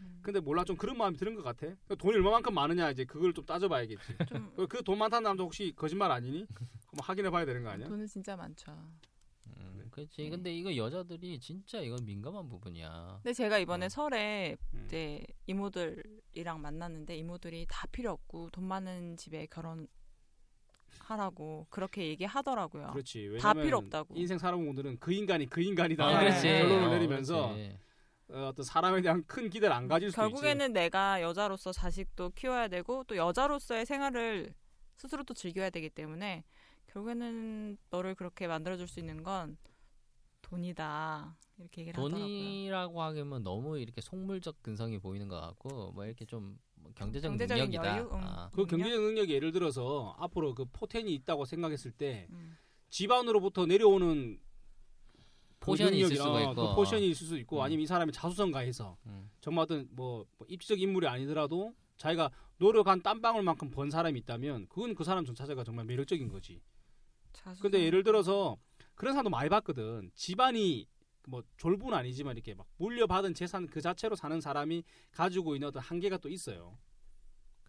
음. 0.00 0.20
근데 0.22 0.38
몰라 0.38 0.64
좀 0.64 0.76
그런 0.76 0.96
마음이 0.96 1.16
드는 1.16 1.34
것 1.34 1.42
같아. 1.42 1.74
돈이 1.96 2.16
얼마만큼 2.16 2.54
많으냐 2.54 2.90
이제 2.90 3.04
그걸 3.04 3.32
좀 3.32 3.44
따져봐야겠지. 3.44 4.02
좀그돈 4.56 4.96
많다는 4.98 5.24
남자 5.24 5.42
혹시 5.42 5.72
거짓말 5.74 6.12
아니니? 6.12 6.46
그럼 6.86 7.00
확인해봐야 7.02 7.44
되는 7.44 7.62
거 7.64 7.70
아니야? 7.70 7.88
돈은 7.88 8.06
진짜 8.06 8.36
많죠. 8.36 8.72
음, 9.46 9.88
그렇지. 9.90 10.22
네. 10.22 10.30
근데 10.30 10.54
이거 10.54 10.74
여자들이 10.74 11.40
진짜 11.40 11.80
이건 11.80 12.04
민감한 12.04 12.48
부분이야. 12.48 13.20
근데 13.22 13.32
제가 13.32 13.58
이번에 13.58 13.86
어. 13.86 13.88
설에 13.88 14.56
음. 14.74 14.84
이제 14.86 15.24
이모들이랑 15.46 16.60
만났는데 16.60 17.16
이모들이 17.16 17.66
다 17.68 17.86
필요 17.90 18.12
없고 18.12 18.50
돈 18.50 18.64
많은 18.64 19.16
집에 19.16 19.46
결혼 19.50 19.88
하라고 21.00 21.66
그렇게 21.70 22.06
얘기하더라고요. 22.08 22.90
그렇지. 22.92 23.38
다 23.40 23.48
왜냐면 23.48 23.64
필요 23.64 23.78
없다고. 23.78 24.14
인생 24.16 24.38
살아본 24.38 24.66
분들은 24.66 24.98
그 24.98 25.12
인간이 25.12 25.46
그 25.46 25.60
인간이다. 25.60 26.06
아, 26.06 26.18
그렇지. 26.20 26.42
결론을 26.42 26.84
어, 26.84 26.90
내리면서 26.90 27.48
그렇지. 27.48 27.78
어, 28.30 28.52
떤 28.54 28.64
사람에 28.64 29.00
대한 29.00 29.24
큰 29.26 29.48
기대를 29.48 29.74
안 29.74 29.88
가질 29.88 30.10
수도 30.10 30.22
있지. 30.22 30.32
결국에는 30.32 30.72
내가 30.72 31.22
여자로서 31.22 31.72
자식도 31.72 32.30
키워야 32.30 32.68
되고 32.68 33.04
또 33.04 33.16
여자로서의 33.16 33.86
생활을 33.86 34.52
스스로 34.96 35.22
또 35.24 35.32
즐겨야 35.32 35.70
되기 35.70 35.88
때문에 35.88 36.44
결국에는 36.88 37.78
너를 37.90 38.14
그렇게 38.14 38.46
만들어줄 38.46 38.88
수 38.88 39.00
있는 39.00 39.22
건 39.22 39.56
돈이다 40.42 41.36
이렇게 41.58 41.82
얘기를 41.82 41.98
하더라고요. 41.98 42.26
돈이라고 42.26 43.02
하기면 43.02 43.42
너무 43.42 43.78
이렇게 43.78 44.00
속물적 44.00 44.62
근성이 44.62 44.98
보이는 44.98 45.28
것 45.28 45.40
같고 45.40 45.92
뭐 45.92 46.04
이렇게 46.04 46.24
좀뭐 46.24 46.56
경제적 46.94 47.30
경제적인 47.30 47.64
능력이다. 47.64 47.98
여유? 47.98 48.10
응. 48.12 48.20
아, 48.22 48.50
그 48.52 48.66
경제적 48.66 49.02
능력이 49.02 49.32
예를 49.32 49.52
들어서 49.52 50.14
앞으로 50.18 50.54
그 50.54 50.64
포텐이 50.72 51.12
있다고 51.14 51.44
생각했을 51.44 51.90
때 51.92 52.26
음. 52.30 52.56
집안으로부터 52.90 53.66
내려오는 53.66 54.38
그 55.58 55.66
portion이 55.72 56.00
있을 56.00 56.16
수가 56.16 56.40
있고. 56.42 56.54
그 56.54 56.74
portion이 56.74 57.08
있을 57.10 57.26
수 57.26 57.38
있고 57.38 57.58
음. 57.58 57.62
아니면 57.62 57.82
이 57.82 57.86
사람이 57.86 58.12
자수성가해서 58.12 58.96
음. 59.06 59.30
정말 59.40 59.64
어떤 59.64 59.88
뭐, 59.90 60.24
뭐 60.38 60.46
입지적 60.48 60.80
인물이 60.80 61.06
아니더라도 61.06 61.74
자기가 61.96 62.30
노력한 62.58 63.02
땀방울만큼 63.02 63.70
번 63.70 63.90
사람이 63.90 64.18
있다면 64.20 64.66
그건 64.68 64.94
그 64.94 65.04
사람 65.04 65.24
전체가 65.24 65.64
정말 65.64 65.84
매력적인 65.84 66.28
거지. 66.28 66.62
자수성. 67.32 67.62
근데 67.62 67.84
예를 67.84 68.02
들어서 68.02 68.56
그런 68.94 69.14
사람도 69.14 69.30
많이 69.30 69.48
봤거든. 69.48 70.10
집안이 70.14 70.86
뭐 71.28 71.42
졸부는 71.58 71.96
아니지만 71.96 72.34
이렇게 72.36 72.54
막 72.54 72.66
물려받은 72.78 73.34
재산 73.34 73.66
그 73.66 73.80
자체로 73.80 74.16
사는 74.16 74.40
사람이 74.40 74.82
가지고 75.12 75.54
있는 75.54 75.68
어떤 75.68 75.82
한계가 75.82 76.18
또 76.18 76.28
있어요. 76.28 76.78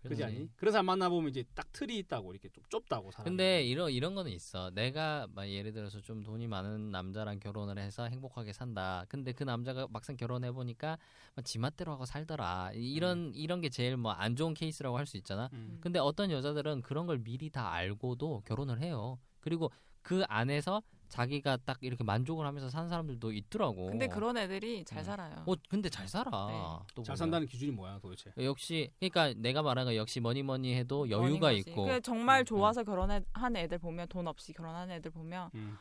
그지 0.01 0.23
아니? 0.23 0.47
그런 0.55 0.71
사람 0.71 0.85
만나보면 0.85 1.29
이제 1.29 1.43
딱 1.53 1.69
틀이 1.73 1.97
있다고 1.97 2.31
이렇게 2.31 2.47
좀 2.47 2.63
좁다고 2.69 3.11
사람. 3.11 3.25
근데 3.25 3.65
이런 3.65 3.91
이런 3.91 4.15
거는 4.15 4.31
있어. 4.31 4.69
내가 4.69 5.27
막 5.33 5.45
예를 5.49 5.73
들어서 5.73 5.99
좀 5.99 6.23
돈이 6.23 6.47
많은 6.47 6.89
남자랑 6.89 7.41
결혼을 7.41 7.77
해서 7.77 8.05
행복하게 8.05 8.53
산다. 8.53 9.03
근데 9.09 9.33
그 9.33 9.43
남자가 9.43 9.87
막상 9.89 10.15
결혼해 10.15 10.53
보니까 10.53 10.97
지맛대로 11.43 11.91
하고 11.91 12.05
살더라. 12.05 12.71
이- 12.75 12.93
이런 12.93 13.33
이런 13.35 13.59
게 13.59 13.67
제일 13.69 13.97
뭐 13.97 14.13
안 14.13 14.37
좋은 14.37 14.53
케이스라고 14.53 14.97
할 14.97 15.05
수 15.05 15.17
있잖아. 15.17 15.49
음. 15.51 15.79
근데 15.81 15.99
어떤 15.99 16.31
여자들은 16.31 16.81
그런 16.81 17.05
걸 17.05 17.17
미리 17.17 17.49
다 17.49 17.69
알고도 17.73 18.43
결혼을 18.45 18.79
해요. 18.81 19.19
그리고 19.41 19.69
그 20.01 20.23
안에서 20.27 20.81
자기가 21.09 21.57
딱 21.65 21.77
이렇게 21.81 22.03
만족을 22.03 22.45
하면서 22.45 22.69
사는 22.69 22.87
사람들도 22.87 23.31
있더라고. 23.31 23.87
근데 23.87 24.07
그런 24.07 24.37
애들이 24.37 24.85
잘 24.85 24.99
음. 24.99 25.03
살아요. 25.03 25.43
어 25.47 25.53
근데 25.67 25.89
잘 25.89 26.07
살아. 26.07 26.29
네. 26.47 26.93
또 26.93 27.01
잘. 27.03 27.17
산다는 27.17 27.47
기준이 27.47 27.71
뭐야 27.71 27.99
도대체? 27.99 28.31
역시 28.37 28.91
그러니까 28.99 29.33
내가 29.35 29.63
말한 29.63 29.85
거 29.85 29.95
역시 29.95 30.19
뭐니 30.19 30.43
뭐니 30.43 30.75
해도 30.75 31.09
여유가. 31.09 31.51
있고 31.51 31.85
그 31.85 32.01
정말 32.01 32.41
음, 32.41 32.45
좋아서 32.45 32.83
결혼한 32.83 33.23
애들 33.55 33.79
보면 33.79 34.07
돈 34.07 34.27
없이 34.27 34.53
결혼한 34.53 34.91
애들 34.91 35.09
보면 35.11 35.49
음. 35.55 35.77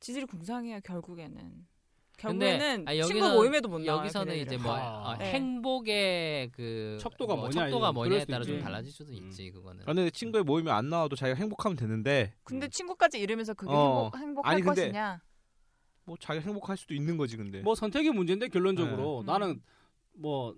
지질이 0.00 0.26
궁상이에요 0.26 0.80
결국에는. 0.84 1.66
근데, 2.16 2.58
결국에는 2.58 2.88
아니, 2.88 3.02
친구 3.02 3.26
여기서- 3.26 3.34
모임에도 3.34 3.68
못 3.68 3.78
나와요. 3.80 4.00
여기서는 4.00 4.32
걔네들은. 4.34 4.56
이제 4.58 4.62
뭐 4.62 4.74
아. 4.76 5.10
어, 5.12 5.16
네. 5.18 5.32
행복의 5.32 6.50
그 6.52 6.96
척도가 7.00 7.34
뭐 7.34 7.44
뭐냐, 7.44 7.64
척도가. 7.64 7.92
뭐냐에 7.92 8.24
따라 8.24 8.44
좀 8.44 8.54
있지. 8.54 8.64
달라질 8.64 8.92
수도 8.92 9.10
음. 9.12 9.14
있지 9.16 9.50
그거는. 9.50 9.82
아, 9.82 9.84
근데 9.86 10.10
친구의 10.10 10.44
모임에 10.44 10.70
안 10.70 10.88
나와도 10.88 11.14
자기가 11.16 11.38
행복하면 11.38 11.76
되는데 11.76 12.34
근데 12.44 12.68
친구까지 12.68 13.18
이러면서 13.20 13.52
그게 13.54 13.72
어. 13.74 14.04
행복, 14.14 14.18
행복할 14.18 14.52
아니, 14.52 14.62
근데- 14.62 14.82
것이냐? 14.82 15.20
뭐 16.04 16.16
자기가 16.18 16.44
행복할 16.46 16.76
수도 16.76 16.94
있는 16.94 17.16
거지 17.16 17.36
근데. 17.36 17.60
뭐 17.60 17.74
선택의 17.74 18.12
문제인데 18.12 18.48
결론적으로 18.48 19.22
네. 19.26 19.32
나는 19.32 19.60
뭐 20.14 20.54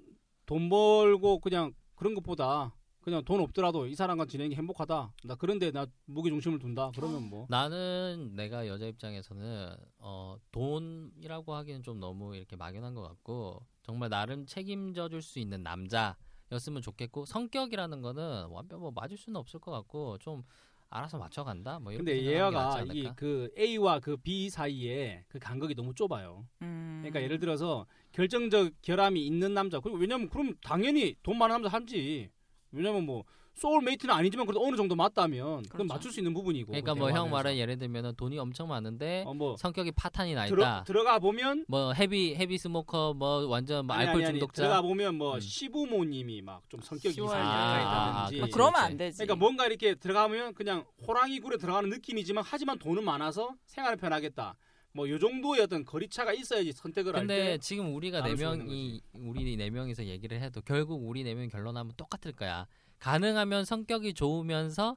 돈 0.46 0.68
벌고 0.70 1.40
그냥 1.40 1.72
그런 1.96 2.14
것보다 2.14 2.72
그냥 3.08 3.24
돈 3.24 3.40
없더라도 3.40 3.86
이 3.86 3.94
사람과 3.94 4.26
게 4.26 4.54
행복하다. 4.54 5.12
나 5.24 5.34
그런데 5.34 5.70
나 5.70 5.86
무게 6.04 6.30
중심을 6.30 6.58
둔다. 6.58 6.92
그러면 6.94 7.28
뭐 7.28 7.46
나는 7.48 8.32
내가 8.34 8.66
여자 8.66 8.86
입장에서는 8.86 9.74
어 9.98 10.36
돈이라고 10.52 11.54
하기는 11.54 11.82
좀 11.82 12.00
너무 12.00 12.36
이렇게 12.36 12.56
막연한 12.56 12.94
것 12.94 13.02
같고 13.02 13.64
정말 13.82 14.10
나름 14.10 14.46
책임져 14.46 15.08
줄 15.08 15.22
수 15.22 15.38
있는 15.38 15.62
남자였으면 15.62 16.82
좋겠고 16.82 17.24
성격이라는 17.24 18.02
거는 18.02 18.46
완전 18.50 18.80
뭐 18.80 18.90
맞을 18.90 19.16
수는 19.16 19.38
없을 19.40 19.58
것 19.60 19.70
같고 19.70 20.18
좀 20.18 20.44
알아서 20.90 21.18
맞춰간다. 21.18 21.78
뭐 21.80 21.92
근데 21.92 22.24
낫지 22.50 22.98
이? 22.98 23.12
그 23.16 23.50
A와 23.58 24.00
그 24.00 24.16
B 24.16 24.48
사이에 24.48 25.24
그 25.28 25.38
간극이 25.38 25.74
너무 25.74 25.94
좁아요. 25.94 26.46
음. 26.62 26.98
그러니까 27.02 27.22
예를 27.22 27.38
들어서 27.38 27.86
결정적 28.12 28.72
결함이 28.82 29.24
있는 29.26 29.52
남자. 29.54 29.80
그리고 29.80 29.98
왜냐면 29.98 30.28
그럼 30.30 30.54
당연히 30.62 31.14
돈 31.22 31.36
많은 31.38 31.54
남자 31.56 31.68
하지. 31.68 32.30
왜냐면 32.72 33.04
뭐 33.06 33.24
soulmate는 33.54 34.14
아니지만 34.14 34.46
그래도 34.46 34.64
어느 34.64 34.76
정도 34.76 34.94
맞다면 34.94 35.62
그건 35.64 35.88
그렇죠. 35.88 35.94
맞출 35.94 36.12
수 36.12 36.20
있는 36.20 36.32
부분이고. 36.32 36.68
그러니까 36.70 36.94
뭐 36.94 37.10
형 37.10 37.28
말은 37.28 37.56
예를 37.56 37.76
들면은 37.76 38.14
돈이 38.14 38.38
엄청 38.38 38.68
많은데 38.68 39.24
어, 39.26 39.34
뭐 39.34 39.56
성격이 39.56 39.90
파탄이 39.92 40.34
나 40.34 40.46
들어, 40.46 40.62
있다. 40.62 40.84
들어 40.84 41.02
가 41.02 41.18
보면 41.18 41.64
뭐 41.66 41.92
heavy 41.92 42.36
heavy 42.36 42.56
smoker 42.56 43.14
뭐 43.14 43.46
완전 43.48 43.84
뭐 43.86 43.96
아니, 43.96 44.06
알코올 44.06 44.22
아니, 44.22 44.28
아니, 44.28 44.38
중독자. 44.38 44.62
들어가 44.62 44.80
보면 44.82 45.16
뭐 45.16 45.34
음. 45.34 45.40
시부모님이 45.40 46.42
막 46.42 46.62
좀 46.68 46.80
성격이 46.82 47.20
이상하게 47.20 47.40
아, 47.42 48.28
있다든지. 48.28 48.42
아, 48.44 48.46
그러면. 48.54 48.80
안 48.80 48.96
되지. 48.96 49.16
그러니까 49.18 49.34
뭔가 49.36 49.66
이렇게 49.66 49.94
들어가면 49.96 50.54
그냥 50.54 50.84
호랑이 51.06 51.40
굴에 51.40 51.56
들어가는 51.56 51.88
느낌이지만 51.90 52.44
하지만 52.46 52.78
돈은 52.78 53.02
많아서 53.04 53.54
생활을 53.66 53.96
편하겠다. 53.96 54.54
뭐 54.92 55.08
요 55.08 55.18
정도의 55.18 55.60
어떤 55.62 55.84
거리차가 55.84 56.32
있어야지 56.32 56.72
선택을 56.72 57.14
할 57.14 57.22
근데 57.22 57.36
때. 57.52 57.58
지금 57.58 57.94
우리가 57.94 58.22
네 58.22 58.34
명이 58.34 59.00
우리 59.12 59.56
네 59.56 59.70
명이서 59.70 60.04
얘기를 60.06 60.40
해도 60.40 60.60
결국 60.62 61.06
우리 61.06 61.22
네 61.22 61.34
명이 61.34 61.48
결론하면 61.48 61.92
똑같을 61.96 62.32
거야. 62.32 62.66
가능하면 62.98 63.64
성격이 63.64 64.14
좋으면서 64.14 64.96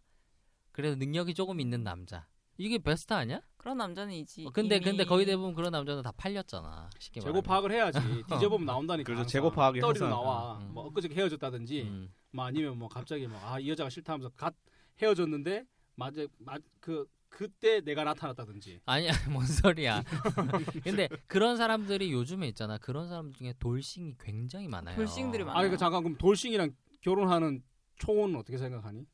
그래도 0.71 0.95
능력이 0.95 1.33
조금 1.33 1.59
있는 1.59 1.83
남자. 1.83 2.27
이게 2.57 2.77
베스트 2.77 3.13
아니야? 3.13 3.41
그런 3.57 3.77
남자는 3.77 4.13
이지. 4.13 4.45
어, 4.45 4.51
근데 4.51 4.75
이미 4.77 4.85
근데 4.85 5.03
거의 5.03 5.25
대부분 5.25 5.53
그런 5.53 5.71
남자는 5.71 6.01
다 6.03 6.11
팔렸잖아. 6.15 6.89
쉽게 6.99 7.19
재고 7.19 7.33
말하면. 7.33 7.43
파악을 7.43 7.71
해야지. 7.71 7.97
뒤져보면 8.29 8.65
나온다니까. 8.65 9.05
그렇죠. 9.05 9.19
항상. 9.21 9.27
재고 9.31 9.51
파악이 9.51 9.79
항상. 9.79 10.09
나와. 10.09 10.57
음. 10.59 10.73
뭐 10.73 10.85
엊그저께 10.87 11.15
헤어졌다든지, 11.15 11.81
음. 11.83 12.13
뭐 12.31 12.45
아니면 12.45 12.77
뭐 12.77 12.87
갑자기 12.87 13.27
뭐 13.27 13.39
아 13.43 13.59
이 13.59 13.69
여자가 13.69 13.89
싫다면서 13.89 14.29
갓 14.35 14.55
헤어졌는데 15.01 15.65
맞아 15.95 16.25
맞그 16.39 17.07
그때 17.31 17.81
내가 17.81 18.03
나타났다든지. 18.03 18.81
아니야 18.85 19.11
뭔 19.31 19.45
소리야. 19.45 20.03
근데 20.83 21.07
그런 21.27 21.55
사람들이 21.57 22.11
요즘에 22.11 22.47
있잖아. 22.49 22.77
그런 22.77 23.07
사람들 23.07 23.33
중에 23.33 23.53
돌싱이 23.57 24.15
굉장히 24.19 24.67
많아요. 24.67 24.95
돌싱들이 24.95 25.43
아 25.43 25.45
많아요. 25.47 25.61
그러니까 25.61 25.77
잠깐 25.77 26.03
그럼 26.03 26.17
돌싱이랑 26.17 26.75
결혼하는 27.01 27.63
초혼은 27.95 28.35
어떻게 28.35 28.57
생각하니? 28.57 29.07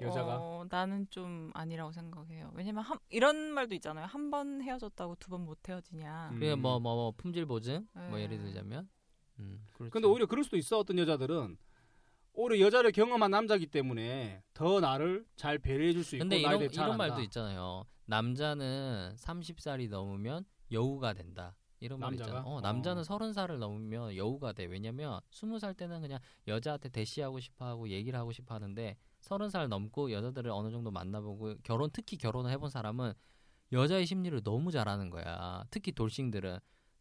여자가? 0.00 0.38
어, 0.40 0.66
나는 0.68 1.06
좀 1.08 1.50
아니라고 1.54 1.92
생각해요. 1.92 2.50
왜냐면 2.54 2.82
한, 2.82 2.98
이런 3.10 3.36
말도 3.52 3.74
있잖아요. 3.76 4.06
한 4.06 4.30
번 4.30 4.60
헤어졌다고 4.60 5.16
두 5.16 5.30
번 5.30 5.44
못 5.44 5.68
헤어지냐. 5.68 6.30
음. 6.32 6.34
그게 6.34 6.54
뭐뭐 6.56 6.80
뭐 6.80 7.12
품질 7.16 7.46
보증 7.46 7.86
뭐 7.94 8.16
네. 8.16 8.22
예를 8.24 8.38
들자면. 8.38 8.88
음. 9.38 9.64
그렇죠. 9.74 9.90
근데 9.92 10.06
오히려 10.08 10.26
그럴 10.26 10.42
수도 10.44 10.56
있어 10.56 10.78
어떤 10.78 10.98
여자들은 10.98 11.56
오히려 12.34 12.66
여자를 12.66 12.90
경험한 12.92 13.30
남자기 13.30 13.66
때문에 13.66 14.42
더 14.54 14.80
나를 14.80 15.24
잘 15.36 15.58
배려해 15.58 15.92
줄 15.92 16.02
수 16.04 16.16
있고 16.16 16.24
근데 16.24 16.38
이런 16.38 16.60
이런. 16.70 16.96
말도 16.96 17.20
있잖아요. 17.22 17.84
남자는 18.06 19.14
30살이 19.16 19.88
넘으면 19.88 20.44
여우가 20.72 21.14
된다. 21.14 21.56
이런 21.80 22.00
말? 22.00 22.12
있잖아. 22.14 22.40
어, 22.40 22.56
어. 22.56 22.60
남자는 22.60 23.02
30살을 23.02 23.58
넘으면 23.58 24.16
여우가 24.16 24.52
돼. 24.52 24.64
왜냐면 24.64 25.20
20살 25.30 25.76
때는 25.76 26.00
그냥 26.00 26.18
여자한테 26.48 26.88
대시하고 26.88 27.40
싶어 27.40 27.66
하고 27.66 27.88
얘기를 27.88 28.18
하고 28.18 28.32
싶어 28.32 28.54
하는데 28.54 28.96
30살 29.20 29.68
넘고 29.68 30.10
여자들을 30.10 30.50
어느 30.50 30.70
정도 30.70 30.90
만나보고 30.90 31.56
결혼 31.62 31.90
특히 31.92 32.16
결혼을 32.16 32.50
해본 32.50 32.70
사람은 32.70 33.12
여자의 33.72 34.06
심리를 34.06 34.42
너무 34.42 34.70
잘 34.72 34.88
아는 34.88 35.10
거야. 35.10 35.64
특히 35.70 35.92
돌싱들은 35.92 36.58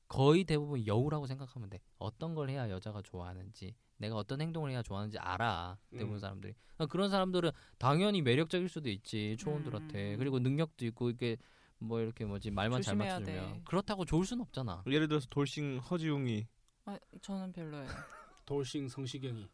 거의 0.08 0.44
대부분 0.44 0.86
여우라고 0.86 1.26
생각하면 1.28 1.70
돼. 1.70 1.80
어떤 1.98 2.36
걸 2.36 2.50
해야 2.50 2.70
여자가 2.70 3.02
좋아하는지, 3.02 3.74
내가 4.04 4.18
어떤 4.18 4.42
행동을 4.42 4.72
해야 4.72 4.82
좋아하는지 4.82 5.18
알아. 5.18 5.78
대부분 5.92 6.16
음. 6.16 6.20
사람들이. 6.20 6.54
아, 6.78 6.86
그런 6.86 7.10
사람들은 7.10 7.52
당연히 7.78 8.22
매력적일 8.22 8.68
수도 8.68 8.90
있지 8.90 9.38
초혼들한테. 9.40 10.16
음. 10.16 10.20
그리고 10.20 10.40
능력도 10.40 10.86
있고 10.88 11.10
이게 11.10 11.38
뭐 11.80 12.02
이렇게 12.02 12.26
뭐지 12.26 12.52
말만 12.52 12.82
잘 12.82 12.98
돼. 13.24 13.62
그렇다고 13.64 14.04
좋을 14.04 14.26
순 14.26 14.42
없잖아. 14.42 14.84
예를 14.88 15.08
들어서 15.08 15.28
돌싱 15.30 15.78
허지웅이 15.78 16.46
아, 16.86 16.98
저는 17.22 17.54
별로예요. 17.54 17.88
돌싱 18.46 18.90
성시경이. 18.90 19.48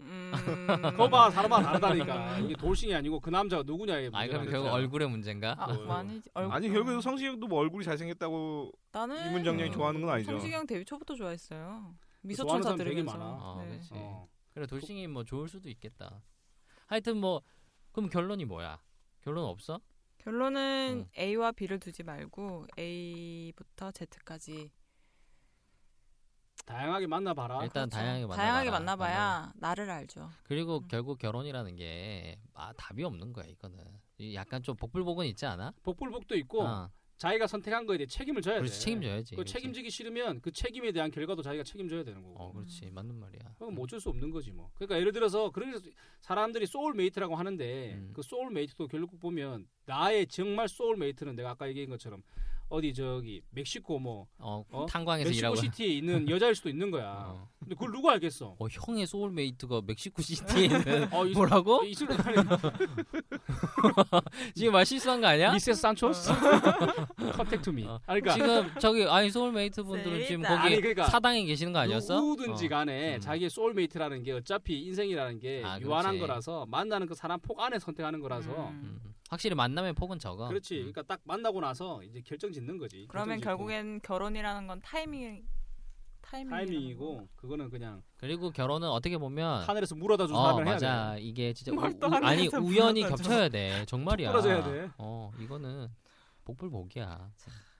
음... 0.00 0.32
거봐 0.96 1.30
사람마다 1.30 1.78
다르다니까. 1.78 2.38
이게 2.38 2.54
돌싱이 2.54 2.94
아니고 2.94 3.20
그 3.20 3.28
남자가 3.28 3.62
누구냐에 3.64 4.08
아니 4.14 4.28
문제가 4.28 4.38
그럼 4.38 4.50
결국. 4.50 4.68
얼굴의 4.70 5.08
문제인가? 5.10 5.54
아, 5.58 5.66
어. 5.66 5.84
많이 5.84 6.22
얼굴. 6.32 6.54
아니 6.54 6.68
결국에도 6.70 7.02
성시경도 7.02 7.46
뭐 7.46 7.60
얼굴이 7.60 7.84
잘생겼다고 7.84 8.72
나는 8.92 9.28
이문정량이 9.28 9.70
음. 9.70 9.74
좋아하는 9.74 10.00
건 10.00 10.10
아니죠. 10.10 10.30
성시경 10.32 10.66
데뷔 10.66 10.86
초부터 10.86 11.14
좋아했어요. 11.14 11.94
미소 12.22 12.46
천사 12.46 12.62
사람 12.70 12.78
되게 12.78 12.90
들으면서. 12.90 13.18
많아. 13.18 13.30
어, 13.34 13.62
네. 13.64 13.76
그치. 13.76 13.90
어. 13.94 14.28
그래 14.54 14.66
돌싱이 14.66 15.06
뭐 15.08 15.24
좋을 15.24 15.48
수도 15.48 15.68
있겠다. 15.68 16.22
하여튼 16.86 17.16
뭐 17.18 17.42
그럼 17.92 18.10
결론이 18.10 18.44
뭐야? 18.44 18.80
결론 19.22 19.44
없어? 19.46 19.80
결론은 20.18 21.06
음. 21.06 21.10
A와 21.18 21.52
B를 21.52 21.80
두지 21.80 22.02
말고 22.04 22.66
A부터 22.78 23.90
Z까지 23.92 24.70
다양하게 26.64 27.08
만나봐라. 27.08 27.64
일단 27.64 27.88
다양하게 27.88 28.26
만나. 28.26 28.36
다양하게 28.36 28.70
만나봐야 28.70 29.52
나를 29.56 29.90
알죠. 29.90 30.30
그리고 30.44 30.78
음. 30.78 30.88
결국 30.88 31.18
결혼이라는 31.18 31.74
게 31.76 32.38
아, 32.54 32.72
답이 32.76 33.02
없는 33.02 33.32
거야 33.32 33.46
이거는. 33.46 33.78
이 34.18 34.34
약간 34.36 34.62
좀 34.62 34.76
복불복은 34.76 35.26
있지 35.26 35.44
않아? 35.46 35.72
복불복도 35.82 36.36
있고 36.36 36.62
어, 36.62 36.88
자기가 37.22 37.46
선택한 37.46 37.86
거에 37.86 37.98
대해 37.98 38.06
책임을 38.06 38.42
져야 38.42 38.56
돼. 38.56 38.62
그렇지 38.62 38.80
책임져야지. 38.80 39.30
그 39.30 39.36
그렇지. 39.36 39.52
책임지기 39.52 39.90
싫으면 39.90 40.40
그 40.40 40.50
책임에 40.50 40.90
대한 40.90 41.08
결과도 41.12 41.40
자기가 41.40 41.62
책임져야 41.62 42.02
되는 42.02 42.20
거고. 42.20 42.34
어 42.36 42.52
그렇지 42.52 42.90
맞는 42.90 43.14
말이야. 43.14 43.54
그건 43.60 43.76
뭐 43.76 43.84
어쩔 43.84 44.00
수 44.00 44.08
없는 44.08 44.32
거지 44.32 44.50
뭐. 44.50 44.72
그러니까 44.74 44.98
예를 44.98 45.12
들어서 45.12 45.50
그런 45.50 45.80
사람들이 46.20 46.66
soulmate라고 46.66 47.36
하는데 47.36 47.94
음. 47.94 48.10
그 48.12 48.22
soulmate도 48.22 48.88
결국 48.88 49.20
보면 49.20 49.68
나의 49.84 50.26
정말 50.26 50.66
soulmate는 50.66 51.36
내가 51.36 51.50
아까 51.50 51.68
얘기한 51.68 51.90
것처럼 51.90 52.24
어디 52.72 52.94
저기 52.94 53.42
멕시코 53.50 53.98
뭐 53.98 54.26
어, 54.38 54.64
어? 54.70 54.86
탄광에서 54.86 55.28
멕시코 55.28 55.38
일하고. 55.40 55.56
시티에 55.56 55.88
있는 55.88 56.26
여자일 56.26 56.54
수도 56.54 56.70
있는 56.70 56.90
거야. 56.90 57.04
어. 57.28 57.46
근데 57.58 57.74
그걸 57.74 57.92
누가 57.92 58.12
알겠어? 58.12 58.56
어, 58.58 58.66
형의 58.70 59.06
soulmate가 59.06 59.82
멕시코 59.86 60.22
시티에 60.22 60.64
있는 60.64 60.80
어, 61.12 61.26
이- 61.26 61.32
뭐라고? 61.32 61.80
거 61.80 61.84
아니야. 61.84 61.84
지금 64.54 64.72
말 64.72 64.86
실수한 64.86 65.20
거 65.20 65.26
아니야? 65.26 65.52
Mrs. 65.52 65.82
산초스? 65.82 66.30
Contact 67.36 67.60
to 67.60 67.70
me. 67.70 67.84
어. 67.86 68.00
그러니까 68.06 68.32
지금 68.32 68.70
저기 68.80 69.04
아니 69.04 69.30
소울메이트 69.30 69.82
분들은 69.82 70.26
지금. 70.26 70.42
거기 70.42 70.54
아니, 70.54 70.76
그러니까 70.76 71.04
사당에 71.04 71.44
계시는 71.44 71.74
거 71.74 71.78
아니었어? 71.80 72.18
누구든지 72.20 72.66
어. 72.66 72.68
간에 72.70 73.16
음. 73.16 73.20
자기의 73.20 73.50
soulmate라는 73.50 74.22
게 74.22 74.32
어차피 74.32 74.80
인생이라는 74.80 75.38
게 75.40 75.60
아, 75.62 75.78
유한한 75.78 76.12
그렇지. 76.14 76.20
거라서 76.20 76.64
만나는 76.66 77.06
그 77.06 77.14
사람 77.14 77.38
폭 77.40 77.60
안에 77.60 77.78
선택하는 77.78 78.20
거라서 78.20 78.70
음. 78.70 78.98
음, 79.32 79.34
확실히 79.34 79.54
만남의 79.56 79.94
폭은 79.94 80.18
적어. 80.18 80.48
그렇지. 80.48 80.74
음. 80.76 80.78
그러니까 80.92 81.02
딱 81.02 81.20
만나고 81.24 81.60
나서 81.60 82.02
이제 82.02 82.20
결정 82.20 82.52
짓는 82.52 82.76
거지. 82.78 83.06
그러면. 83.08 83.40
결국엔 83.40 84.00
결혼이라는 84.02 84.66
건 84.66 84.80
타이밍 84.82 85.42
타이밍이고 86.20 87.28
그거는 87.36 87.68
그냥 87.68 88.02
그리고 88.16 88.50
결혼은 88.50 88.88
어떻게 88.88 89.18
보면 89.18 89.64
하늘에서 89.64 89.94
물어다 89.96 90.26
준 90.28 90.36
어 90.36 90.42
사람을 90.44 90.66
해야 90.66 90.74
맞아 90.74 91.14
돼. 91.14 91.20
이게 91.20 91.52
진짜 91.52 91.72
뭘 91.72 91.90
우- 91.90 92.14
아니 92.24 92.48
우연히. 92.48 93.02
겹쳐야 93.02 93.48
돼 93.48 93.84
정말이야 93.86 94.30
떨어져야 94.30 94.62
돼. 94.64 94.90
어 94.98 95.30
이거는 95.38 95.88
복불복이야 96.44 97.30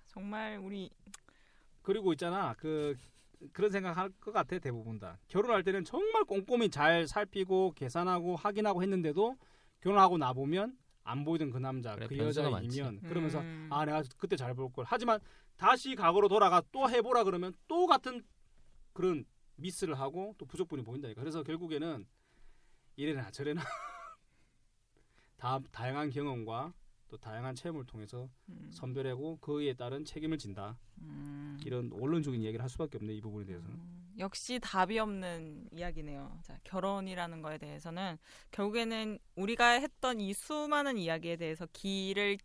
정말 0.09 0.59
우리 0.59 0.91
그리고 1.83 2.13
있잖아 2.13 2.55
그 2.59 2.95
그런 3.53 3.71
생각 3.71 3.97
할 3.97 4.11
것 4.21 4.33
같아 4.33 4.59
대부분 4.59 4.99
다 4.99 5.19
결혼할 5.29 5.63
때는 5.63 5.85
정말 5.85 6.25
꼼꼼히 6.25 6.69
잘 6.69 7.07
살피고 7.07 7.73
계산하고 7.75 8.37
확인하고 8.37 8.83
했는데도 8.83 9.37
결혼하고 9.81 10.19
나 10.19 10.33
보면 10.33 10.77
안 11.05 11.25
보이던 11.25 11.51
그 11.51 11.59
남자 11.59 11.95
그래, 11.95 12.07
그 12.07 12.17
여자이면 12.19 13.01
그러면서 13.09 13.41
음. 13.41 13.69
아 13.71 13.85
내가 13.85 14.03
그때 14.19 14.37
잘 14.37 14.55
볼 14.55 14.71
걸 14.73 14.85
하지만 14.89 15.19
다시 15.57 15.95
과거로 15.95 16.29
돌아가 16.29 16.63
또 16.73 16.89
해보라 16.89 17.25
그러면 17.25 17.53
또 17.69 17.87
같은 17.87 18.25
그런 18.93 19.25
미스를 19.57 19.99
하고 19.99 20.35
또 20.39 20.47
부족분이 20.47 20.83
보인다니까 20.83 21.21
그래서 21.21 21.43
결국에는 21.43 22.07
이래나 22.97 23.31
저래나 23.31 23.63
다 25.37 25.61
다양한 25.73 26.11
경험과 26.11 26.73
또 27.09 27.17
다양한 27.19 27.55
체험을 27.55 27.85
통해서 27.85 28.29
음. 28.49 28.71
선별하고 28.73 29.39
그에 29.41 29.75
따른 29.75 30.05
책임을 30.05 30.39
진다 30.39 30.79
음. 31.01 31.59
이런 31.65 31.91
원론적인 31.93 32.43
얘기를 32.43 32.63
할 32.63 32.71
수밖에 32.71 32.97
없네 32.99 33.13
이 33.15 33.21
부분에 33.21 33.45
대해서는 33.45 33.75
음, 33.75 34.02
역시 34.19 34.59
답이 34.61 34.99
없는 34.99 35.69
이야기네요. 35.73 36.41
자, 36.43 36.59
결혼이라는 36.65 37.43
거에 37.43 37.59
대해서는 37.59 38.19
결국에는 38.51 39.19
우리가 39.37 39.71
했던 39.81 40.21
이 40.21 40.35
수많은 40.35 40.99
이야기에 40.99 41.37
대해서 41.37 41.67
귀를 41.73 42.39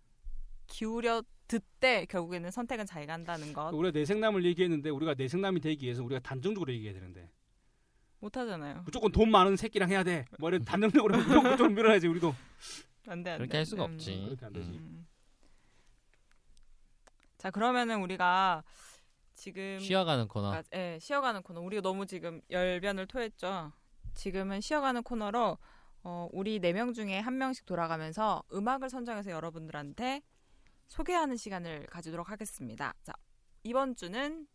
기울여 0.67 1.23
듣되 1.47 2.05
결국에는 2.05 2.51
선택은 2.51 2.85
자기가 2.85 3.13
한다는 3.13 3.53
것 3.53 3.69
우리가 3.73 3.97
내생남을 3.97 4.43
얘기했는데 4.45 4.89
우리가 4.89 5.13
내생남이 5.13 5.61
되기 5.61 5.85
위해서 5.85 6.03
우리가 6.03 6.19
단정적으로 6.19 6.73
얘기해야 6.73 6.93
되는데 6.93 7.29
못하잖아요. 8.19 8.81
무조건 8.83 9.11
돈 9.11 9.31
많은 9.31 9.55
새끼랑 9.55 9.89
해야 9.89 10.03
돼. 10.03 10.25
뭐 10.39 10.49
이런 10.49 10.63
단정적으로 10.65 11.17
무조건 11.17 11.55
좀 11.55 11.73
밀어야지 11.75 12.07
우리도. 12.07 12.33
안돼 13.07 13.31
안돼. 13.31 13.37
그렇게 13.37 13.57
할 13.57 13.65
수가 13.65 13.83
없지. 13.83 14.23
그렇게 14.25 14.45
안 14.45 14.53
되지. 14.53 14.69
음. 14.71 15.07
자 17.37 17.51
그러면은 17.51 18.01
우리가 18.01 18.63
지금 19.41 19.79
쉬어가는 19.79 20.27
코너 20.27 20.51
아, 20.53 20.63
예, 20.73 20.97
쉬어가는 20.99 21.43
코너. 21.43 21.61
우리가 21.61 21.81
너무 21.81 22.05
지금 22.07 22.41
열변을 22.49 23.05
토했죠. 23.05 23.71
지금은 24.15 24.61
쉬어가는 24.61 25.03
코너로 25.03 25.57
어, 26.03 26.27
우리 26.31 26.59
네 26.59 26.73
명 26.73 26.91
중에 26.91 27.19
한 27.19 27.37
명씩 27.37 27.65
돌아가면서 27.67 28.43
음악을 28.51 28.89
선정해서 28.89 29.29
여러분들한테 29.31 30.21
소개하는 30.87 31.37
시간을 31.37 31.85
가지도록 31.87 32.31
하겠습니다. 32.31 32.93
자, 33.03 33.13
이번 33.63 33.95
주는 33.95 34.47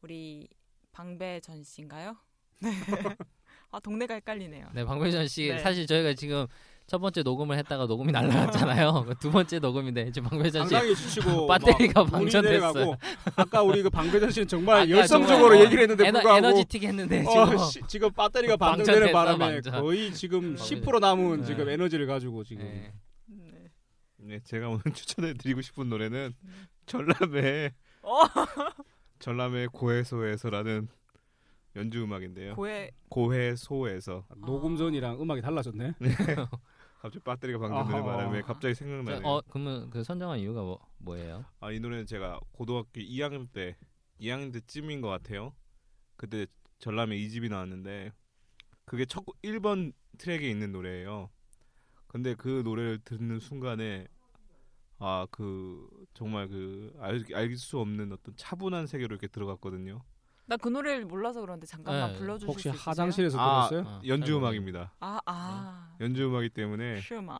우리 0.00 0.48
방배전 0.92 1.62
씨인가요? 1.64 2.16
네. 2.62 2.70
아, 3.70 3.78
동네가 3.80 4.14
헷갈리네요. 4.14 4.70
네 4.72 4.84
방배전 4.86 5.28
씨 5.28 5.48
네. 5.48 5.58
사실 5.58 5.86
저희가 5.86 6.14
지금 6.14 6.46
첫 6.88 6.98
번째 7.00 7.22
녹음을 7.22 7.58
했다가 7.58 7.84
녹음이 7.84 8.12
날라갔잖아요 8.12 9.04
그 9.06 9.14
두 9.20 9.30
번째 9.30 9.58
녹음인데 9.58 10.10
지금 10.10 10.30
방배전 10.30 10.68
씨 10.68 10.74
배터리가 11.48 12.04
방전됐어요. 12.04 12.42
내려가고 12.42 12.96
아까 13.36 13.62
우리 13.62 13.82
그 13.82 13.90
방배전 13.90 14.30
씨는 14.30 14.48
정말 14.48 14.88
열성적으로 14.88 15.50
정말, 15.50 15.66
얘기를 15.66 15.82
했는데 15.82 16.06
에너, 16.06 16.20
불구하고 16.20 16.46
에너지틱 16.46 16.84
했는데 16.84 17.24
지금 17.24 17.40
어, 17.40 17.58
씨, 17.58 17.82
지금 17.86 18.10
배터리가 18.10 18.56
방전되는 18.56 19.12
방전됐어, 19.12 19.12
바람에 19.12 19.60
방전. 19.60 19.82
거의 19.82 20.14
지금 20.14 20.56
방전. 20.56 20.80
10% 20.80 21.00
남은 21.00 21.40
네. 21.40 21.46
지금 21.46 21.68
에너지를 21.68 22.06
가지고 22.06 22.42
지금 22.42 22.64
네. 22.64 22.92
네. 23.26 23.52
네, 24.16 24.40
제가 24.44 24.68
오늘 24.68 24.80
추천해드리고 24.94 25.60
싶은 25.60 25.90
노래는 25.90 26.32
전람회 26.86 27.74
어, 28.00 28.22
전람회 29.18 29.66
고해소에서라는 29.72 30.88
연주 31.76 32.02
음악인데요. 32.02 32.54
고해 32.54 32.92
고해소에서 33.10 34.24
녹음 34.38 34.78
전이랑 34.78 35.20
음악이 35.20 35.42
달라졌네. 35.42 35.92
갑자기 37.10 37.24
배터리가 37.24 37.58
방전되는. 37.58 38.04
바람에 38.04 38.42
갑자기 38.42 38.74
생각나네요. 38.74 39.26
어 39.26 39.40
그러면 39.48 39.90
그 39.90 40.02
선정한 40.04 40.38
이유가 40.38 40.62
뭐 40.62 40.78
뭐예요? 40.98 41.44
아, 41.60 41.70
이 41.70 41.80
노래는 41.80 42.06
제가 42.06 42.40
고등학교 42.52 43.00
2학년 43.00 43.50
때 43.52 43.76
2학년 44.20 44.52
때쯤인 44.52 45.00
것 45.00 45.08
같아요. 45.08 45.54
그때 46.16 46.46
전람회 46.78 47.16
2집이 47.16 47.48
나왔는데 47.50 48.12
그게 48.84 49.04
첫 49.04 49.24
1번 49.42 49.92
트랙에 50.18 50.48
있는 50.48 50.72
노래예요. 50.72 51.30
근데 52.08 52.34
그 52.34 52.62
노래를 52.64 52.98
듣는 53.04 53.38
순간에 53.40 54.06
아 55.00 55.26
그 55.30 55.88
정말 56.14 56.48
그 56.48 56.92
알, 56.98 57.22
알 57.34 57.56
수 57.56 57.78
없는 57.78 58.12
어떤 58.12 58.34
차분한 58.36 58.86
세계로 58.88 59.14
이렇게 59.14 59.28
들어갔거든요. 59.28 60.02
나 60.48 60.56
그 60.56 60.68
노래를 60.70 61.04
몰라서 61.04 61.40
그런데 61.42 61.66
잠깐만 61.66 62.12
네. 62.12 62.18
불러주실 62.18 62.48
혹시 62.48 62.62
수 62.62 62.68
있으세요? 62.70 62.82
화장실에서 62.90 63.38
아, 63.38 63.68
들었어요? 63.68 63.86
어, 63.88 64.00
연주 64.06 64.36
음악입니다. 64.38 64.94
아, 64.98 65.20
아. 65.26 65.94
연주 66.00 66.26
음악이기 66.26 66.54
때문에 66.54 67.00
슈마. 67.02 67.36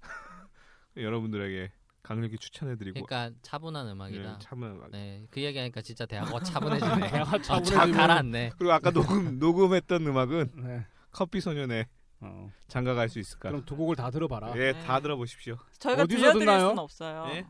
여러분들에게 0.96 1.72
강력히 2.02 2.38
추천해드리고 2.38 3.04
그러니까 3.04 3.36
차분한 3.42 3.88
음악이다. 3.88 4.34
예, 4.34 4.38
차분한 4.38 4.76
음악. 4.76 4.90
네, 4.92 5.26
그 5.30 5.42
얘기하니까 5.42 5.82
진짜 5.82 6.06
대화가 6.06 6.38
차분해지네. 6.40 7.10
대화 7.10 7.22
어, 7.22 7.32
차분해지면- 7.32 7.64
차 7.64 7.86
가라앉네. 7.90 8.52
그리고 8.56 8.72
아까 8.72 8.90
녹음 8.92 9.38
녹음했던 9.40 10.06
음악은 10.06 10.50
네. 10.62 10.86
커피 11.10 11.40
소년의 11.40 11.86
어. 12.20 12.50
장가 12.68 12.94
갈 12.94 13.08
수 13.08 13.18
있을까? 13.18 13.48
그럼 13.50 13.64
두 13.64 13.76
곡을 13.76 13.96
다 13.96 14.10
들어봐라. 14.10 14.52
예, 14.56 14.72
네. 14.72 14.84
다 14.84 15.00
들어보십시오. 15.00 15.56
저희가 15.80 16.02
어디서 16.04 16.18
들려드릴 16.20 16.46
듣나요? 16.46 16.60
수는 16.68 16.78
없어요. 16.78 17.26
네? 17.26 17.46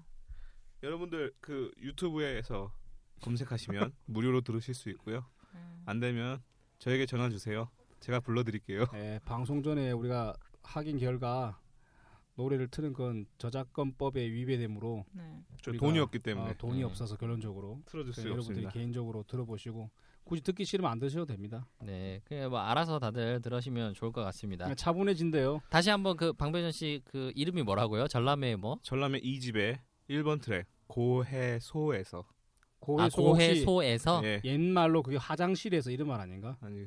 여러분들 0.83 1.35
그 1.41 1.71
유튜브에서 1.83 2.73
검색하시면 3.23 3.93
무료로 4.07 4.41
들으실 4.43 4.75
수 4.75 4.91
있고요. 4.91 5.25
음. 5.55 5.83
안 5.87 6.01
되면 6.01 6.43
저에게 6.79 7.07
전화 7.07 7.29
주세요. 7.31 7.71
제가 8.01 8.21
불러드릴게요. 8.21 8.87
예, 8.95 9.19
방송 9.25 9.63
전에 9.63 9.91
우리가 9.93 10.35
확인 10.63 10.99
결과 10.99 11.59
노래를 12.35 12.69
트는 12.69 12.93
건 12.93 13.25
저작권법에 13.39 14.21
위배되므로 14.31 15.07
네. 15.13 15.43
돈이 15.79 15.99
없기 15.99 16.19
때문에 16.19 16.51
어, 16.51 16.55
돈이 16.59 16.79
네. 16.79 16.85
없어서 16.85 17.17
결론적으로 17.17 17.81
틀어줄 17.87 18.13
그래서 18.13 18.21
수 18.21 18.29
여러분들이 18.29 18.67
없습니다. 18.67 18.71
개인적으로 18.71 19.23
들어보시고 19.23 19.91
굳이 20.25 20.43
듣기 20.43 20.65
싫으면 20.67 20.91
안 20.91 20.99
드셔도 20.99 21.25
됩니다. 21.25 21.67
네, 21.83 22.21
그냥 22.25 22.51
뭐 22.51 22.59
알아서 22.59 22.99
다들 22.99 23.41
들으시면 23.41 23.95
좋을 23.95 24.13
것 24.13 24.23
같습니다. 24.25 24.73
차분해진대요. 24.75 25.61
다시 25.71 25.89
한번 25.89 26.17
그 26.19 26.33
방배전 26.35 26.73
씨 26.73 27.01
그 27.07 27.33
이름이 27.35 27.63
뭐라고요? 27.63 28.07
전람회 28.09 28.57
뭐? 28.57 28.79
전람회 28.83 29.21
2집의 29.21 29.79
1번 30.11 30.43
트랙 30.43 30.67
고해소에서 30.89 32.25
고해 32.81 33.07
아소 33.07 33.23
고해소에서 33.23 34.21
예. 34.25 34.41
옛말로 34.45 35.03
그게 35.03 35.17
화장실에서 35.17 35.91
이런 35.91 36.09
말 36.09 36.21
아닌가? 36.21 36.57
아니 36.61 36.87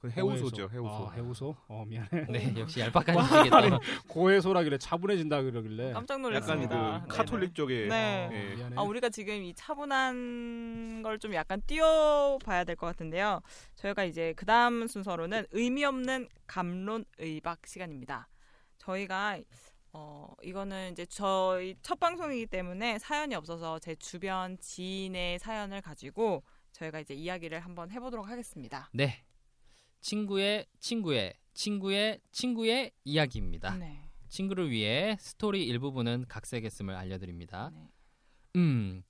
그 0.00 0.08
해우소죠. 0.10 0.68
해우소. 0.72 1.08
아, 1.08 1.10
해우소? 1.12 1.56
어 1.66 1.84
미안해. 1.84 2.08
네, 2.30 2.54
역시 2.56 2.78
얄팍한 2.78 3.20
지식이다. 3.20 3.78
고해소라길래 4.06 4.78
차분해진다 4.78 5.42
그러길래. 5.42 5.92
깜짝 5.92 6.14
약간 6.14 6.22
놀랐습니다. 6.22 7.02
그 7.08 7.16
카톨릭 7.16 7.52
쪽에 7.56 7.88
네. 7.88 8.28
예. 8.32 8.54
미안해. 8.54 8.76
아, 8.76 8.82
우리가 8.82 9.08
지금 9.08 9.42
이 9.42 9.52
차분한 9.54 11.02
걸 11.02 11.18
좀 11.18 11.34
약간 11.34 11.60
띄워봐야 11.66 12.62
될 12.62 12.76
것 12.76 12.86
같은데요. 12.86 13.40
저희가 13.74 14.04
이제 14.04 14.34
그 14.36 14.46
다음 14.46 14.86
순서로는 14.86 15.46
의미 15.50 15.84
없는 15.84 16.28
감론 16.46 17.04
의박 17.18 17.66
시간입니다. 17.66 18.28
저희가 18.78 19.38
어 19.92 20.34
이거는 20.42 20.92
이제 20.92 21.06
저희 21.06 21.74
첫 21.82 21.98
방송이기 21.98 22.46
때문에 22.46 22.98
사연이 22.98 23.34
없어서 23.34 23.78
제 23.78 23.94
주변 23.96 24.58
지인의 24.58 25.38
사연을 25.38 25.80
가지고 25.80 26.42
저희가 26.72 27.00
이제 27.00 27.14
이야기를 27.14 27.60
한번 27.60 27.90
해보도록 27.90 28.28
하겠습니다. 28.28 28.90
네, 28.92 29.24
친구의 30.00 30.66
친구의 30.78 31.34
친구의 31.54 32.20
친구의 32.30 32.92
이야기입니다. 33.04 33.76
네. 33.76 34.08
친구를 34.28 34.70
위해 34.70 35.16
스토리 35.18 35.66
일부분은 35.66 36.26
각색했음을 36.28 36.94
알려드립니다. 36.94 37.70
네. 37.74 37.88
음, 38.56 39.02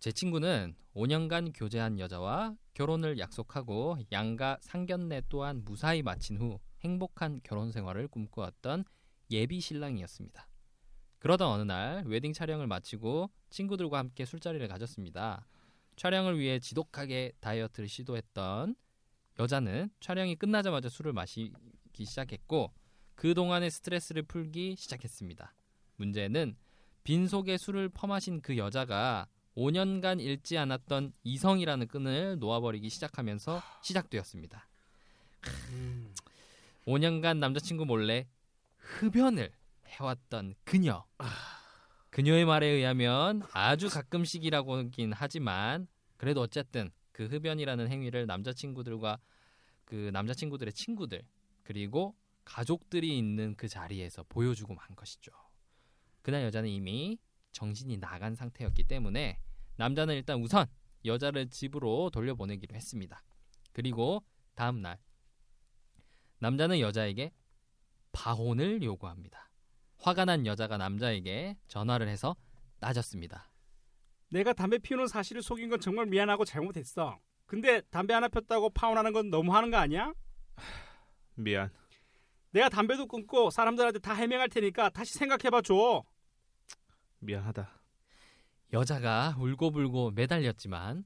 제 0.00 0.12
친구는 0.12 0.74
5년간 0.94 1.52
교제한 1.54 1.98
여자와 1.98 2.56
결혼을 2.74 3.18
약속하고 3.18 3.98
양가 4.12 4.58
상견례 4.60 5.22
또한 5.28 5.62
무사히 5.64 6.02
마친 6.02 6.36
후 6.36 6.58
행복한 6.80 7.40
결혼 7.42 7.72
생활을 7.72 8.08
꿈꾸었던 8.08 8.84
예비 9.30 9.60
신랑이었습니다. 9.60 10.48
그러던 11.18 11.48
어느 11.48 11.62
날 11.62 12.04
웨딩 12.06 12.32
촬영을 12.32 12.66
마치고 12.66 13.30
친구들과 13.50 13.98
함께 13.98 14.24
술자리를 14.24 14.66
가졌습니다. 14.68 15.46
촬영을 15.96 16.38
위해 16.38 16.58
지독하게 16.58 17.32
다이어트를 17.40 17.88
시도했던 17.88 18.74
여자는 19.38 19.90
촬영이 20.00 20.36
끝나자마자 20.36 20.88
술을 20.88 21.12
마시기 21.12 22.04
시작했고 22.04 22.72
그동안의 23.14 23.70
스트레스를 23.70 24.22
풀기 24.24 24.76
시작했습니다. 24.76 25.54
문제는 25.96 26.56
빈속에 27.04 27.56
술을 27.58 27.88
퍼마신 27.88 28.40
그 28.40 28.56
여자가 28.56 29.26
5년간 29.56 30.20
잃지 30.20 30.58
않았던 30.58 31.12
이성이라는 31.22 31.86
끈을 31.86 32.38
놓아버리기 32.38 32.88
시작하면서 32.88 33.62
시작되었습니다. 33.82 34.66
음. 35.70 36.12
5년간 36.86 37.38
남자친구 37.38 37.86
몰래 37.86 38.26
흡연을 38.84 39.50
해왔던 39.86 40.54
그녀. 40.64 41.04
그녀의 42.10 42.44
말에 42.44 42.66
의하면 42.66 43.42
아주 43.52 43.88
가끔씩이라고 43.88 44.76
하긴 44.76 45.12
하지만 45.14 45.88
그래도 46.16 46.42
어쨌든 46.42 46.90
그 47.12 47.26
흡연이라는 47.26 47.88
행위를 47.88 48.26
남자친구들과 48.26 49.18
그 49.84 50.10
남자친구들의 50.12 50.72
친구들 50.72 51.22
그리고 51.62 52.14
가족들이 52.44 53.16
있는 53.18 53.54
그 53.56 53.68
자리에서 53.68 54.24
보여주고 54.28 54.74
만 54.74 54.86
것이죠. 54.94 55.32
그날 56.22 56.42
여자는 56.44 56.68
이미 56.68 57.18
정신이 57.52 57.98
나간 57.98 58.34
상태였기 58.34 58.84
때문에 58.84 59.38
남자는 59.76 60.14
일단 60.14 60.40
우선 60.40 60.66
여자를 61.04 61.48
집으로 61.48 62.10
돌려보내기로 62.10 62.74
했습니다. 62.74 63.22
그리고 63.72 64.22
다음 64.54 64.82
날 64.82 64.98
남자는 66.38 66.80
여자에게 66.80 67.32
파혼을 68.14 68.82
요구합니다. 68.82 69.50
화가 69.98 70.24
난 70.24 70.46
여자가 70.46 70.78
남자에게 70.78 71.56
전화를 71.66 72.08
해서 72.08 72.34
따졌습니다. 72.80 73.50
내가 74.30 74.52
담배 74.52 74.78
피우는 74.78 75.06
사실을 75.06 75.42
속인 75.42 75.68
건 75.68 75.80
정말 75.80 76.06
미안하고 76.06 76.44
잘못했어. 76.44 77.18
근데 77.46 77.82
담배 77.90 78.14
하나 78.14 78.28
폈다고 78.28 78.70
파혼하는 78.70 79.12
건 79.12 79.28
너무하는 79.30 79.70
거 79.70 79.76
아니야? 79.76 80.12
미안. 81.34 81.70
내가 82.50 82.68
담배도 82.68 83.06
끊고 83.06 83.50
사람들한테 83.50 83.98
다 83.98 84.14
해명할 84.14 84.48
테니까 84.48 84.88
다시 84.90 85.14
생각해봐 85.14 85.62
줘. 85.62 86.02
미안하다. 87.18 87.68
여자가 88.72 89.36
울고불고 89.38 90.12
매달렸지만 90.12 91.04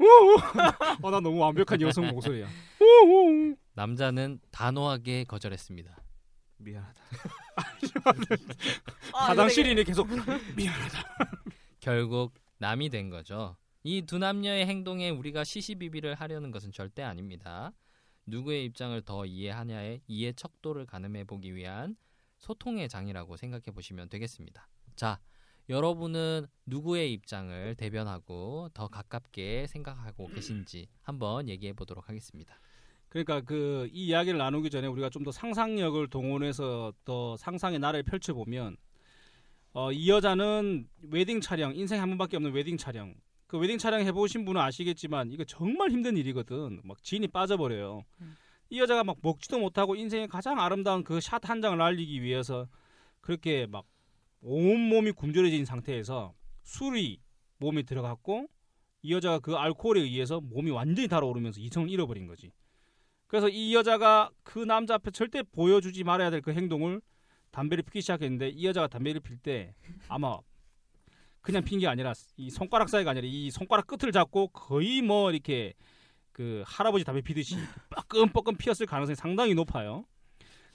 어, 0.00 0.04
나 1.10 1.20
너무 1.20 1.38
완벽한 1.38 1.80
여성 1.80 2.06
목소리야. 2.08 2.48
남자는 3.74 4.40
단호하게 4.50 5.24
거절했습니다. 5.24 5.96
미안하다. 6.58 7.02
아, 9.14 9.28
화장실이네 9.28 9.84
계속 9.84 10.08
미안하다. 10.56 11.04
결국 11.80 12.34
남이 12.58 12.90
된 12.90 13.10
거죠. 13.10 13.56
이 13.82 14.02
두 14.02 14.18
남녀의 14.18 14.66
행동에 14.66 15.10
우리가 15.10 15.44
시시비비를 15.44 16.14
하려는 16.14 16.50
것은 16.50 16.72
절대 16.72 17.02
아닙니다. 17.02 17.72
누구의 18.26 18.64
입장을 18.64 19.00
더 19.02 19.26
이해하냐의 19.26 20.00
이해 20.06 20.32
척도를 20.32 20.86
가늠해 20.86 21.24
보기 21.24 21.54
위한 21.54 21.96
소통의 22.38 22.88
장이라고 22.88 23.36
생각해 23.36 23.64
보시면 23.74 24.08
되겠습니다. 24.08 24.66
자, 24.96 25.20
여러분은 25.68 26.46
누구의 26.66 27.12
입장을 27.12 27.74
대변하고 27.74 28.70
더 28.72 28.88
가깝게 28.88 29.66
생각하고 29.66 30.28
계신지 30.28 30.88
한번 31.02 31.48
얘기해 31.48 31.74
보도록 31.74 32.08
하겠습니다. 32.08 32.58
그러니까 33.14 33.40
그 33.42 33.88
이 33.92 34.06
이야기를 34.06 34.38
나누기 34.38 34.70
전에 34.70 34.88
우리가 34.88 35.08
좀 35.08 35.22
더 35.24 35.30
상상력을 35.30 36.08
동원해서 36.08 36.92
더 37.04 37.36
상상의 37.36 37.78
나래를 37.78 38.02
펼쳐 38.02 38.34
보면 38.34 38.76
어, 39.72 39.92
이 39.92 40.08
여자는 40.10 40.88
웨딩 41.10 41.40
촬영 41.40 41.74
인생 41.74 42.00
한 42.02 42.08
번밖에 42.10 42.36
없는 42.36 42.52
웨딩 42.52 42.76
촬영. 42.76 43.14
그 43.46 43.58
웨딩 43.58 43.78
촬영 43.78 44.00
해보신 44.00 44.44
분은 44.44 44.60
아시겠지만 44.60 45.30
이거 45.32 45.44
정말 45.44 45.90
힘든 45.90 46.16
일이거든. 46.16 46.80
막 46.84 47.02
진이 47.02 47.28
빠져버려요. 47.28 48.02
음. 48.20 48.34
이 48.70 48.80
여자가 48.80 49.04
막 49.04 49.16
먹지도 49.22 49.58
못하고 49.60 49.94
인생의 49.94 50.26
가장 50.28 50.58
아름다운 50.58 51.04
그 51.04 51.18
샷 51.20 51.48
한 51.48 51.60
장을 51.60 51.76
날리기 51.78 52.20
위해서 52.22 52.66
그렇게 53.20 53.66
막 53.66 53.84
온몸이 54.42 55.12
굶주려진 55.12 55.64
상태에서 55.64 56.34
술이 56.64 57.20
몸에 57.58 57.82
들어갔고 57.82 58.48
이 59.02 59.12
여자가 59.12 59.38
그 59.38 59.54
알코올에 59.54 60.00
의해서 60.00 60.40
몸이 60.40 60.70
완전히 60.72 61.06
달아오르면서 61.08 61.60
이성을 61.60 61.88
잃어버린 61.90 62.26
거지 62.26 62.50
그래서 63.34 63.48
이 63.48 63.74
여자가 63.74 64.30
그 64.44 64.60
남자 64.60 64.94
앞에 64.94 65.10
절대 65.10 65.42
보여주지 65.42 66.04
말아야 66.04 66.30
될 66.30 66.40
그 66.40 66.52
행동을 66.52 67.00
담배를 67.50 67.82
피기 67.82 68.00
시작했는데 68.00 68.50
이 68.50 68.64
여자가 68.64 68.86
담배를 68.86 69.20
필 69.20 69.38
때 69.38 69.74
아마 70.06 70.38
그냥 71.40 71.64
핀 71.64 71.80
게 71.80 71.88
아니라 71.88 72.12
이 72.36 72.48
손가락 72.48 72.88
사이가 72.88 73.10
아니라 73.10 73.26
이 73.28 73.50
손가락 73.50 73.88
끝을 73.88 74.12
잡고 74.12 74.48
거의 74.52 75.02
뭐 75.02 75.32
이렇게 75.32 75.74
그 76.30 76.62
할아버지 76.64 77.04
담배 77.04 77.22
피듯이 77.22 77.56
뻐끔뻐끔 77.90 78.54
피었을 78.56 78.86
가능성이 78.86 79.16
상당히 79.16 79.54
높아요. 79.54 80.04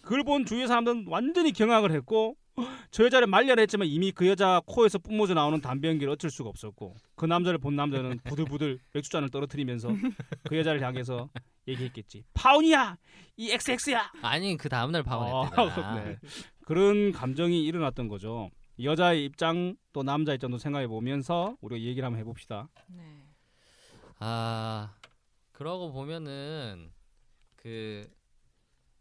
그걸 0.01 0.25
본 0.25 0.45
주위의 0.45 0.67
사람들은 0.67 1.05
완전히 1.07 1.53
경악을 1.53 1.93
했고 1.93 2.35
저 2.91 3.05
여자를 3.05 3.27
말려라 3.27 3.61
했지만 3.61 3.87
이미 3.87 4.11
그 4.11 4.27
여자 4.27 4.61
코에서 4.65 4.99
뿜어져 4.99 5.33
나오는 5.33 5.59
담배 5.61 5.87
연기를 5.87 6.11
어쩔 6.11 6.29
수가 6.29 6.49
없었고 6.49 6.95
그 7.15 7.25
남자를 7.25 7.59
본 7.59 7.75
남자는 7.75 8.19
부들부들 8.25 8.79
맥주잔을 8.93 9.29
떨어뜨리면서 9.29 9.89
그 10.43 10.57
여자를 10.57 10.81
향해서 10.81 11.29
얘기했겠지. 11.67 12.23
파운이야, 12.33 12.97
이 13.37 13.51
XX야. 13.51 14.11
아니 14.21 14.57
그 14.57 14.69
다음 14.69 14.91
날 14.91 15.03
아. 15.07 15.95
네. 16.03 16.17
그런 16.65 17.11
감정이 17.11 17.63
일어났던 17.65 18.07
거죠. 18.07 18.49
여자의 18.81 19.25
입장 19.25 19.75
또 19.91 20.03
남자 20.03 20.33
입장도 20.33 20.57
생각해 20.57 20.87
보면서 20.87 21.57
우리가 21.61 21.81
얘기를 21.81 22.05
한번 22.05 22.19
해봅시다. 22.19 22.69
네. 22.87 23.03
아 24.19 24.93
그러고 25.51 25.91
보면은 25.91 26.91
그 27.55 28.07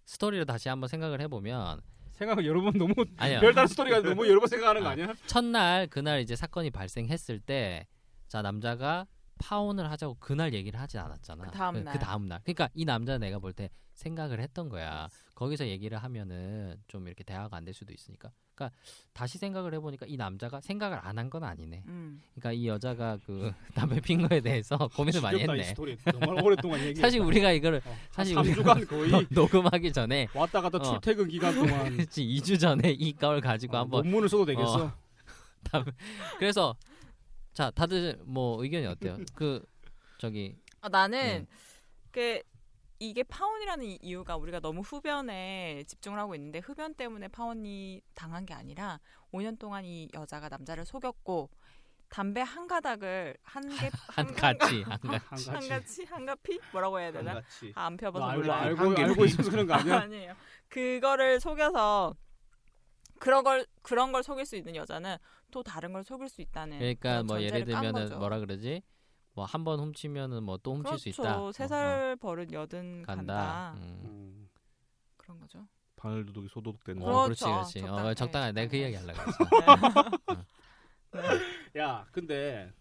스토리를 0.05 0.45
다시 0.47 0.69
한번 0.69 0.89
생각을 0.89 1.21
해보면 1.21 1.81
생각을 2.19 2.45
여러 2.47 2.61
번 2.61 2.73
너무 2.77 2.93
아니요 3.17 3.41
별다른 3.41 3.67
스토리가 3.69 4.03
너무 4.03 4.27
여러 4.29 4.41
번 4.41 4.49
생각하는 4.49 4.83
거 4.83 4.89
아, 4.89 4.93
아니야? 4.93 5.15
첫날 5.27 5.87
그날 5.89 6.21
이제 6.21 6.37
사건이 6.37 6.71
발생했을 6.71 7.41
때 7.41 7.87
자 8.29 8.43
남자가 8.43 9.07
파혼을 9.39 9.91
하자고 9.91 10.17
그날 10.21 10.53
얘기를 10.53 10.79
하진 10.79 11.01
않았잖아. 11.01 11.45
그 11.47 11.51
다음 11.51 11.83
날. 11.83 11.93
그 11.95 11.99
다음 11.99 12.27
날. 12.29 12.41
그러니까 12.45 12.69
이 12.75 12.85
남자 12.85 13.17
내가 13.17 13.39
볼 13.39 13.53
때 13.55 13.71
생각을 13.95 14.39
했던 14.41 14.69
거야. 14.69 15.09
거기서 15.35 15.67
얘기를 15.69 15.97
하면은 15.97 16.77
좀 16.89 17.07
이렇게 17.07 17.25
대화가 17.25 17.57
안 17.57 17.65
될 17.65 17.73
수도 17.73 17.93
있으니까. 17.95 18.31
그러니까 18.59 18.71
다시 19.13 19.39
생각을 19.39 19.73
해보니까 19.75 20.07
이 20.09 20.17
남자가 20.17 20.61
생각을 20.61 20.99
안 21.03 21.17
한 21.19 21.31
건 21.31 21.45
아니네. 21.45 21.83
음. 21.87 22.21
그러니까 22.35 22.53
이 22.53 22.67
여자가 22.69 23.19
그 23.25 23.53
담배 23.75 24.01
핀 24.01 24.27
거에 24.27 24.41
대해서 24.41 24.77
고민을 24.95 25.21
많이 25.21 25.41
했네. 25.43 25.63
스토리 25.65 25.97
정말 26.11 26.43
오랫동안 26.45 26.81
얘기. 26.81 27.01
사실 27.01 27.21
우리가 27.21 27.53
이거를 27.53 27.81
어, 27.85 27.97
사실 28.11 28.37
한 28.37 28.45
우리가 28.47 28.75
3주간 28.75 28.89
거의 28.89 29.27
녹음하기 29.31 29.93
전에 29.93 30.29
왔다 30.35 30.61
갔다 30.61 30.79
어. 30.79 30.83
출퇴근 30.83 31.29
기간 31.29 31.55
동안 31.55 31.69
그렇지 31.97 32.25
2주 32.25 32.59
전에 32.61 32.91
이걸 32.91 33.41
가지고 33.41 33.77
어, 33.77 33.81
한번 33.81 34.03
논문을 34.05 34.29
써도 34.29 34.45
되겠어. 34.45 34.85
어. 34.85 34.93
그래서 36.39 36.75
자 37.53 37.71
다들 37.71 38.19
뭐 38.25 38.63
의견이 38.63 38.87
어때요? 38.87 39.19
그 39.35 39.63
저기 40.19 40.57
아, 40.81 40.89
나는 40.89 41.41
음. 41.41 41.47
그 42.11 42.41
이게 43.01 43.23
파혼이라는 43.23 43.85
이- 43.85 43.99
이유가 44.03 44.37
우리가 44.37 44.61
너무 44.61 44.81
흡연에 44.81 45.85
집중을 45.87 46.19
하고 46.19 46.35
있는데 46.35 46.59
흡연 46.59 46.95
때문에 46.95 47.29
파혼이 47.29 48.01
당한 48.15 48.45
게 48.45 48.55
아니라 48.55 48.99
5년 49.33 49.59
동안 49.59 49.85
이 49.85 50.09
여자가 50.15 50.49
남자를 50.49 50.85
속였고 50.85 51.49
담배 52.09 52.41
한 52.41 52.67
가닥을 52.67 53.37
한개 53.43 53.91
한 54.09 54.35
같이 54.35 54.83
한 54.83 54.99
가. 54.99 55.19
한한 55.29 55.55
가지. 55.55 55.69
가지 55.69 56.05
한가피 56.05 56.59
뭐라고 56.73 56.99
해야 56.99 57.13
되나? 57.13 57.43
아, 57.75 57.85
안너 57.87 57.97
펴봐서 57.99 58.25
알고 58.27 58.43
몰라. 58.43 58.57
알고 58.63 58.81
한 58.83 58.95
개. 58.95 59.03
알고 59.05 59.25
있어서 59.27 59.51
그런 59.51 59.67
거 59.67 59.75
아니야? 59.75 60.01
아니에요. 60.03 60.35
그거를 60.69 61.39
속여서 61.39 62.15
그런 63.21 63.45
걸 63.45 63.67
그런 63.83 64.11
걸 64.11 64.23
속일 64.23 64.47
수 64.47 64.57
있는 64.57 64.75
여자는 64.75 65.17
또 65.51 65.63
다른 65.63 65.93
걸 65.93 66.03
속일 66.03 66.29
수 66.31 66.41
있다는 66.41 66.79
그러니까 66.79 67.23
뭐 67.23 67.41
예를 67.43 67.65
들면은. 67.65 68.19
뭐라 68.19 68.39
그러지? 68.39 68.83
뭐 69.39 69.45
한 69.47 69.63
번 69.65 69.79
훔치면은 69.81 70.43
뭐 70.43 70.59
또 70.59 70.75
훔칠 70.75 70.99
수 70.99 71.09
있다. 71.11 71.23
그렇죠. 71.23 71.53
세살 71.53 72.17
버릇 72.17 72.53
여든 72.53 73.03
간다. 73.03 73.35
간다. 73.35 73.75
음. 73.79 74.01
음. 74.05 74.49
그런 75.17 75.39
거죠. 75.41 75.67
바늘 75.97 76.25
도둑이 76.27 76.49
소독되는 76.49 77.03
어, 77.03 77.07
거. 77.07 77.25
그렇죠. 77.25 77.47
그렇지, 77.47 77.81
그렇지. 77.81 77.93
어, 77.93 78.15
적당해. 78.15 78.53
내가 78.53 78.69
그 78.71 78.77
적당히. 78.79 78.85
얘기 78.85 78.97
하려고 78.97 79.21
했어. 81.15 81.79
야, 81.79 82.07
근데 82.13 82.73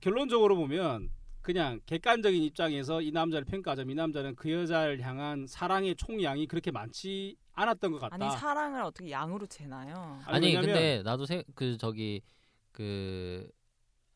결론적으로 0.00 0.56
보면 0.56 1.10
그냥 1.40 1.80
객관적인 1.86 2.42
입장에서 2.42 3.00
이 3.02 3.10
남자를 3.10 3.44
평가하자면 3.44 3.90
이 3.90 3.94
남자는 3.94 4.36
그 4.36 4.50
여자를 4.52 5.00
향한 5.00 5.46
사랑의 5.46 5.96
총량이 5.96 6.46
그렇게 6.46 6.70
많지 6.70 7.36
않았던 7.54 7.92
것 7.92 8.00
같다. 8.00 8.14
아니 8.14 8.30
사랑을 8.36 8.82
어떻게 8.82 9.10
양으로 9.10 9.46
재나요? 9.46 10.20
아니 10.26 10.46
왜냐면 10.48 10.66
근데 10.66 11.02
나도 11.02 11.26
세, 11.26 11.42
그 11.54 11.76
저기 11.78 12.22
그 12.70 13.50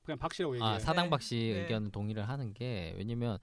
그냥 0.06 0.18
박씨라고 0.18 0.54
얘기해. 0.56 0.70
아, 0.70 0.78
사당 0.78 1.10
박 1.10 1.20
씨 1.20 1.36
네. 1.36 1.60
의견 1.62 1.90
동의를 1.90 2.28
하는 2.28 2.54
게 2.54 2.94
왜냐면 2.96 3.38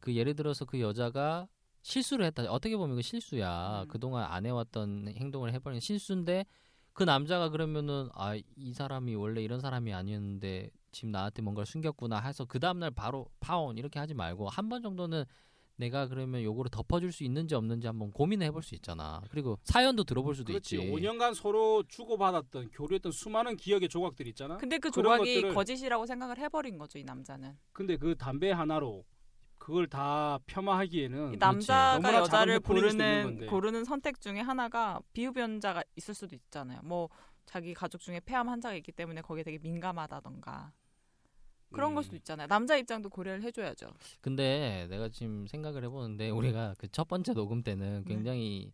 그 0.00 0.14
예를 0.16 0.34
들어서 0.34 0.64
그 0.64 0.80
여자가 0.80 1.46
실수를 1.82 2.24
했다. 2.26 2.42
어떻게 2.50 2.76
보면 2.76 2.96
그 2.96 3.02
실수야. 3.02 3.82
음. 3.82 3.88
그동안 3.88 4.24
안 4.30 4.44
해왔던 4.46 5.08
행동을 5.16 5.52
해버린 5.52 5.80
실수인데 5.80 6.44
그 6.92 7.04
남자가 7.04 7.48
그러면은 7.50 8.08
아 8.14 8.34
이 8.56 8.72
사람이 8.72 9.14
원래 9.14 9.42
이런 9.42 9.60
사람이 9.60 9.92
아니었는데 9.94 10.70
지금 10.90 11.12
나한테 11.12 11.42
뭔가를 11.42 11.66
숨겼구나 11.66 12.18
해서 12.20 12.44
그 12.44 12.58
다음날 12.58 12.90
바로 12.90 13.30
파혼 13.40 13.78
이렇게 13.78 13.98
하지 14.00 14.14
말고 14.14 14.48
한 14.48 14.68
번 14.68 14.82
정도는 14.82 15.24
내가 15.78 16.08
그러면 16.08 16.42
요거를 16.42 16.70
덮어줄 16.70 17.12
수 17.12 17.22
있는지 17.24 17.54
없는지 17.54 17.86
한번 17.86 18.10
고민을 18.12 18.46
해볼 18.48 18.62
수 18.62 18.74
있잖아. 18.74 19.22
그리고 19.30 19.58
사연도 19.62 20.02
들어볼 20.02 20.34
수도 20.34 20.48
그렇지. 20.48 20.76
있지. 20.76 20.90
5년간 20.90 21.34
서로 21.34 21.84
주고받았던 21.84 22.70
교류했던 22.72 23.12
수많은 23.12 23.56
기억의 23.56 23.88
조각들이 23.88 24.30
있잖아. 24.30 24.56
근데 24.56 24.78
그 24.78 24.90
조각이 24.90 25.40
것들을- 25.42 25.54
거짓이라고 25.54 26.04
생각을 26.06 26.38
해버린 26.38 26.78
거죠 26.78 26.98
이 26.98 27.04
남자는. 27.04 27.56
근데 27.72 27.96
그 27.96 28.16
담배 28.16 28.50
하나로 28.50 29.04
그걸 29.56 29.86
다 29.86 30.40
폄하하기에는 30.46 31.34
이 31.34 31.36
남자가 31.36 32.14
여자를 32.14 32.58
고르는. 32.58 33.46
고르는 33.46 33.84
선택 33.84 34.20
중에 34.20 34.40
하나가 34.40 35.00
비흡연자가 35.12 35.84
있을 35.96 36.12
수도 36.14 36.34
있잖아요. 36.34 36.80
뭐 36.82 37.08
자기 37.46 37.72
가족 37.72 38.00
중에 38.00 38.18
폐암 38.20 38.48
환자가 38.48 38.74
있기 38.76 38.90
때문에 38.90 39.20
거기에 39.22 39.44
되게 39.44 39.58
민감하다던가. 39.58 40.72
그런 41.72 41.90
음. 41.90 41.94
걸 41.96 42.04
수도 42.04 42.16
있잖아요. 42.16 42.46
남자 42.46 42.76
입장도 42.76 43.08
고려를 43.10 43.42
해줘야죠. 43.42 43.88
근데 44.20 44.86
내가 44.90 45.08
지금 45.08 45.46
생각을 45.46 45.84
해보는데 45.84 46.30
우리가 46.30 46.74
그 46.78 46.88
첫 46.90 47.06
번째 47.08 47.32
녹음 47.34 47.62
때는 47.62 48.04
네. 48.06 48.14
굉장히 48.14 48.72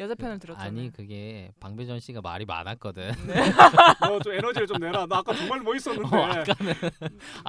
여자 0.00 0.14
그- 0.14 0.22
편을 0.22 0.38
들었잖아요. 0.40 0.68
아니 0.68 0.90
그게 0.92 1.52
방배전 1.60 2.00
씨가 2.00 2.20
말이 2.20 2.44
많았거든. 2.44 3.12
너좀 4.02 4.32
에너지를 4.34 4.66
좀 4.66 4.78
내라. 4.78 5.06
나 5.06 5.18
아까 5.18 5.32
정말 5.34 5.60
멋있었는데. 5.60 6.16
어, 6.16 6.20
아까는 6.24 6.74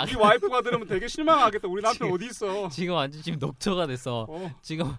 우리 0.04 0.16
와이프가 0.16 0.62
들으면 0.62 0.88
되게 0.88 1.08
실망하겠다. 1.08 1.68
우리 1.68 1.82
남편 1.82 1.94
지금- 2.08 2.12
어디 2.14 2.26
있어? 2.28 2.70
지금 2.70 2.94
완전 2.96 3.22
지금 3.22 3.40
녹초가 3.40 3.88
됐어. 3.88 4.26
어. 4.30 4.52
지금 4.62 4.94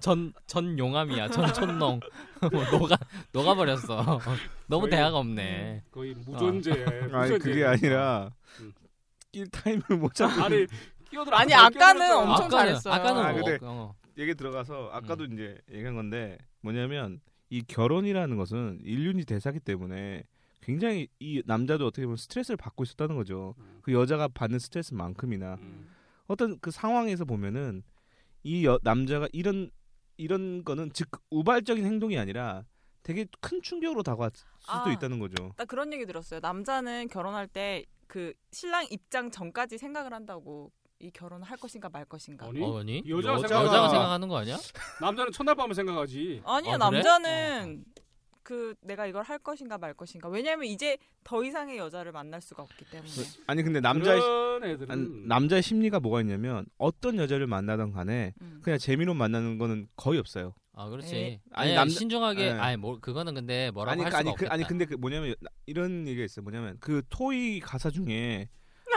전전 0.00 0.78
용암이야. 0.78 1.28
전 1.28 1.52
촌농. 1.52 2.00
뭐 2.52 2.64
녹아 2.70 2.96
녹아 3.32 3.54
버렸어. 3.56 4.20
너무 4.68 4.82
거의- 4.86 4.90
대화가 4.90 5.18
없네. 5.18 5.82
거의 5.90 6.14
무존재. 6.14 6.70
아니 7.12 7.32
무존재. 7.32 7.38
그게 7.38 7.64
아니라 7.64 8.30
음. 8.60 8.72
낄 9.32 9.46
타임을 9.48 9.82
못 9.98 10.14
잡고 10.14 10.42
아니 10.42 10.66
끼어들어. 11.10 11.36
아니, 11.36 11.54
아까는 11.54 12.16
엄청 12.16 12.46
아까는 12.46 12.50
잘했어요. 12.50 12.94
아까는 12.94 13.22
아, 13.22 13.32
뭐, 13.32 13.42
근데- 13.42 13.58
어, 13.62 13.94
얘기 14.18 14.34
들어가서 14.34 14.90
아까도 14.92 15.24
음. 15.24 15.32
이제 15.32 15.58
얘기한 15.70 15.94
건데 15.94 16.38
뭐냐면 16.60 17.20
이 17.50 17.62
결혼이라는 17.62 18.36
것은 18.36 18.80
인륜이 18.82 19.24
대사기 19.24 19.58
때문에 19.60 20.24
굉장히 20.60 21.08
이 21.18 21.42
남자도 21.46 21.86
어떻게 21.86 22.02
보면 22.04 22.16
스트레스를 22.18 22.56
받고 22.58 22.82
있었다는 22.84 23.16
거죠. 23.16 23.54
음. 23.58 23.78
그 23.82 23.92
여자가 23.92 24.28
받는 24.28 24.58
스트레스만큼이나 24.58 25.54
음. 25.54 25.88
어떤 26.26 26.58
그 26.60 26.70
상황에서 26.70 27.24
보면은 27.24 27.82
이 28.42 28.66
여, 28.66 28.78
남자가 28.82 29.28
이런 29.32 29.70
이런 30.18 30.64
거는 30.64 30.90
즉 30.92 31.08
우발적인 31.30 31.86
행동이 31.86 32.18
아니라 32.18 32.64
되게 33.02 33.24
큰 33.40 33.62
충격으로 33.62 34.02
다가왔을 34.02 34.46
수도 34.58 34.72
아. 34.72 34.92
있다는 34.92 35.18
거죠. 35.20 35.52
나 35.56 35.64
그런 35.64 35.92
얘기 35.94 36.04
들었어요. 36.04 36.40
남자는 36.40 37.08
결혼할 37.08 37.46
때 37.46 37.86
그 38.08 38.32
신랑 38.50 38.86
입장 38.90 39.30
전까지 39.30 39.78
생각을 39.78 40.12
한다고 40.12 40.72
이 40.98 41.10
결혼을 41.12 41.46
할 41.46 41.56
것인가 41.58 41.88
말 41.88 42.04
것인가. 42.04 42.46
아니, 42.46 42.60
어, 42.60 42.80
아니? 42.80 43.02
여자가 43.08 43.34
여자가, 43.38 43.48
생각하- 43.60 43.66
여자가 43.66 43.88
생각하는 43.90 44.28
거 44.28 44.36
아니야? 44.38 44.56
남자는 45.00 45.30
첫날 45.30 45.54
밤을 45.54 45.74
생각하지. 45.74 46.42
아니요 46.44 46.74
아, 46.80 46.90
그래? 46.90 47.02
남자는 47.02 47.84
그 48.42 48.74
내가 48.80 49.06
이걸 49.06 49.22
할 49.22 49.38
것인가 49.38 49.76
말 49.78 49.92
것인가. 49.94 50.28
왜냐하면 50.28 50.64
이제 50.66 50.96
더 51.22 51.44
이상의 51.44 51.76
여자를 51.76 52.10
만날 52.12 52.40
수가 52.40 52.62
없기 52.62 52.86
때문에. 52.86 53.12
아니 53.46 53.62
근데 53.62 53.78
남자의 53.80 54.18
애들은 54.64 54.90
안- 54.90 55.28
남자의 55.28 55.62
심리가 55.62 56.00
뭐가 56.00 56.22
있냐면 56.22 56.64
어떤 56.78 57.18
여자를 57.18 57.46
만나던 57.46 57.92
간에 57.92 58.32
음. 58.40 58.60
그냥 58.64 58.78
재미로 58.78 59.12
만나는 59.14 59.58
거는 59.58 59.86
거의 59.96 60.18
없어요. 60.18 60.54
아 60.80 60.88
그렇지. 60.88 61.16
에. 61.16 61.40
아니, 61.52 61.70
아니, 61.70 61.74
남자- 61.74 61.98
신중하게 61.98 62.42
예. 62.46 62.50
아니 62.50 62.76
뭐 62.76 62.98
그거는 63.00 63.34
근데 63.34 63.70
뭐라고 63.72 63.92
아니 63.94 64.02
할 64.02 64.10
그- 64.12 64.16
수가 64.16 64.18
아니 64.20 64.26
그 64.26 64.30
없겠다. 64.32 64.54
아니 64.54 64.64
근데 64.64 64.84
그 64.84 64.94
뭐냐면 64.94 65.34
나- 65.40 65.50
이런 65.66 66.06
얘기가 66.06 66.24
있어요. 66.24 66.44
뭐냐면 66.44 66.76
그 66.80 67.02
토이 67.08 67.58
가사 67.60 67.90
중에 67.90 68.48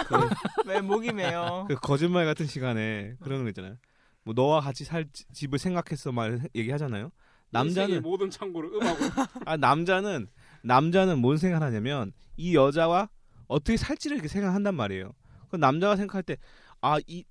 그, 0.08 0.14
왜 0.68 0.80
목이 0.82 1.12
메요? 1.12 1.66
그 1.68 1.76
거짓말 1.76 2.26
같은 2.26 2.46
시간에 2.46 3.16
그러는 3.22 3.46
거 3.46 3.50
있잖아요. 3.50 3.78
뭐 4.24 4.36
너와 4.36 4.62
같이 4.62 4.84
살 4.84 5.08
지- 5.12 5.26
집을 5.34 5.58
생각했어 5.58 6.12
말 6.12 6.42
얘기하잖아요. 6.56 7.12
남자는 7.50 8.02
모든 8.04 8.30
창고를 8.30 8.70
음하고 8.76 9.00
아 9.50 9.58
남자는 9.58 10.28
남자는 10.64 11.18
뭔 11.18 11.38
생각하냐면 11.38 12.14
이 12.38 12.56
여자와 12.56 13.10
어떻게 13.48 13.76
살지를 13.76 14.18
이렇게 14.18 14.28
생각한단 14.28 14.76
말이에요. 14.76 15.12
그 15.50 15.56
남자가 15.56 15.96
생각할 15.96 16.22
때 16.24 16.38
아 16.84 17.00
이 17.08 17.24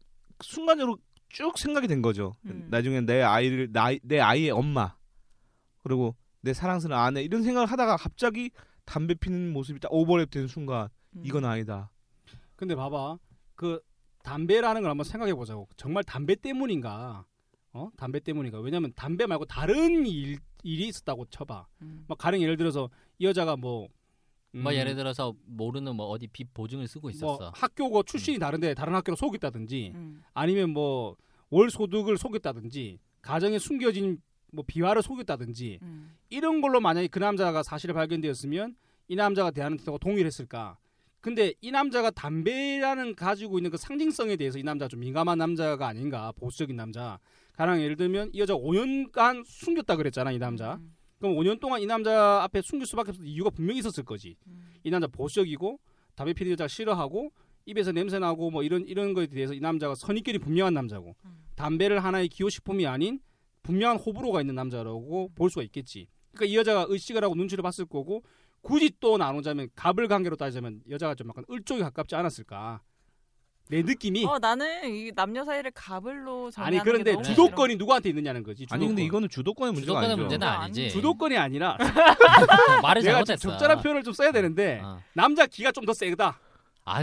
순간적으로 0.42 0.96
쭉 1.30 1.58
생각이 1.58 1.88
된 1.88 2.02
거죠. 2.02 2.36
음. 2.46 2.66
나중에 2.70 3.00
내 3.00 3.22
아이를 3.22 3.72
나, 3.72 3.90
내 4.02 4.20
아이의 4.20 4.50
엄마 4.50 4.96
그리고 5.82 6.14
내 6.40 6.52
사랑스러운 6.52 7.00
아내 7.00 7.22
이런 7.22 7.42
생각을 7.42 7.66
하다가 7.70 7.96
갑자기 7.96 8.50
담배 8.84 9.14
피는 9.14 9.52
모습이 9.52 9.80
딱 9.80 9.90
오버랩 9.90 10.30
되는 10.30 10.48
순간 10.48 10.88
음. 11.16 11.22
이건 11.24 11.44
아니다. 11.44 11.90
근데 12.56 12.74
봐봐 12.74 13.18
그 13.54 13.80
담배라는 14.22 14.82
걸 14.82 14.90
한번 14.90 15.04
생각해 15.04 15.34
보자고 15.34 15.68
정말 15.76 16.04
담배 16.04 16.34
때문인가 16.34 17.24
어 17.72 17.90
담배 17.96 18.20
때문인가 18.20 18.58
왜냐면 18.60 18.92
담배 18.96 19.26
말고 19.26 19.46
다른 19.46 20.06
일, 20.06 20.38
일이 20.62 20.88
있었다고 20.88 21.26
쳐봐 21.26 21.66
음. 21.82 22.04
막 22.08 22.18
가령 22.18 22.42
예를 22.42 22.56
들어서 22.56 22.90
이 23.18 23.26
여자가 23.26 23.56
뭐 23.56 23.88
음, 24.54 24.62
뭐 24.62 24.74
예를 24.74 24.94
들어서 24.96 25.34
모르는 25.46 25.94
뭐 25.96 26.06
어디 26.06 26.26
빚 26.26 26.52
보증을 26.54 26.88
쓰고 26.88 27.02
뭐 27.02 27.10
있었어. 27.10 27.52
학교고 27.54 28.02
출신이 28.02 28.38
다른데 28.38 28.74
다른 28.74 28.94
학교로 28.94 29.16
속였다든지 29.16 29.92
음. 29.94 30.22
아니면 30.34 30.70
뭐 30.70 31.16
월 31.50 31.70
소득을 31.70 32.16
속였다든지 32.16 32.98
가정에 33.22 33.58
숨겨진 33.58 34.20
뭐 34.52 34.64
비화를 34.66 35.02
속였다든지 35.02 35.80
음. 35.82 36.16
이런 36.30 36.60
걸로 36.60 36.80
만약에 36.80 37.08
그 37.08 37.18
남자가 37.18 37.62
사실을 37.62 37.94
발견되었으면 37.94 38.76
이 39.08 39.16
남자가 39.16 39.50
대하는 39.50 39.76
태도가 39.76 39.98
동의를 39.98 40.26
했을까? 40.26 40.78
근데 41.20 41.52
이 41.60 41.70
남자가 41.70 42.10
담배라는 42.10 43.14
가지고 43.14 43.58
있는 43.58 43.70
그 43.70 43.76
상징성에 43.76 44.36
대해서 44.36 44.58
이 44.58 44.62
남자가 44.62 44.88
좀 44.88 45.00
민감한 45.00 45.36
남자가 45.36 45.86
아닌가 45.88 46.32
보수적인 46.32 46.74
남자. 46.76 47.18
가령 47.56 47.82
예를 47.82 47.96
들면 47.96 48.30
이 48.32 48.40
여자 48.40 48.54
5년간 48.54 49.44
숨겼다 49.44 49.96
그랬잖아 49.96 50.30
이 50.32 50.38
남자. 50.38 50.76
음. 50.76 50.94
그럼 51.20 51.36
5년 51.36 51.60
동안 51.60 51.80
이 51.82 51.86
남자 51.86 52.42
앞에 52.42 52.62
숨길 52.62 52.86
수밖에 52.86 53.10
없는 53.10 53.26
이유가 53.26 53.50
분명히 53.50 53.78
있었을 53.78 54.04
거지. 54.04 54.36
음. 54.46 54.72
이 54.82 54.90
남자 54.90 55.06
보수적이고 55.06 55.78
담배 56.14 56.32
피는 56.32 56.52
여자 56.52 56.66
싫어하고 56.66 57.30
입에서 57.66 57.92
냄새 57.92 58.18
나고 58.18 58.50
뭐 58.50 58.62
이런 58.62 58.86
이런 58.86 59.12
거에 59.12 59.26
대해서 59.26 59.52
이 59.52 59.60
남자가 59.60 59.94
선입견이 59.94 60.38
분명한 60.38 60.72
남자고 60.72 61.14
음. 61.26 61.44
담배를 61.56 62.02
하나의 62.02 62.28
기호식품이 62.28 62.86
아닌 62.86 63.20
분명한 63.62 63.98
호불호가 63.98 64.40
있는 64.40 64.54
남자라고 64.54 65.30
볼 65.34 65.50
수가 65.50 65.62
있겠지. 65.64 66.08
그러니까 66.32 66.52
이 66.52 66.56
여자가 66.56 66.86
의식을 66.88 67.22
하고 67.22 67.34
눈치를 67.34 67.62
봤을 67.62 67.84
거고 67.84 68.24
굳이 68.62 68.90
또 68.98 69.18
나누자면 69.18 69.68
갑을 69.74 70.08
관계로 70.08 70.36
따지자면 70.36 70.80
여자가 70.88 71.14
좀 71.14 71.28
약간 71.28 71.44
을쪽에 71.50 71.82
가깝지 71.82 72.14
않았을까. 72.14 72.80
내 73.70 73.82
느낌이 73.82 74.24
어 74.26 74.38
나는 74.38 74.66
이 74.92 75.12
남녀 75.14 75.44
사이를 75.44 75.70
가불로 75.74 76.50
정하는 76.50 76.78
아니 76.78 76.84
그런데 76.84 77.10
게 77.10 77.12
너무 77.12 77.24
주도권이 77.24 77.76
누구한테 77.76 78.08
있느냐는 78.10 78.42
거지. 78.42 78.66
아니 78.70 78.86
근데 78.86 79.02
주도권. 79.02 79.06
이거는 79.06 79.28
주도권의 79.28 79.72
문제가 79.74 79.86
주도권의 80.00 80.10
아니죠. 80.10 80.22
문제는 80.22 80.46
아니, 80.48 80.64
아니지. 80.64 80.90
주도권이 80.90 81.38
아니라 81.38 81.76
말을 82.82 83.02
내가 83.02 83.18
지금 83.22 83.24
잘못했어. 83.24 83.48
적절한 83.50 83.82
표현을 83.82 84.02
좀 84.02 84.12
써야 84.12 84.32
되는데 84.32 84.80
어. 84.82 85.00
남자 85.14 85.46
기가 85.46 85.72
좀 85.72 85.84
더 85.86 85.92
세다. 85.94 86.38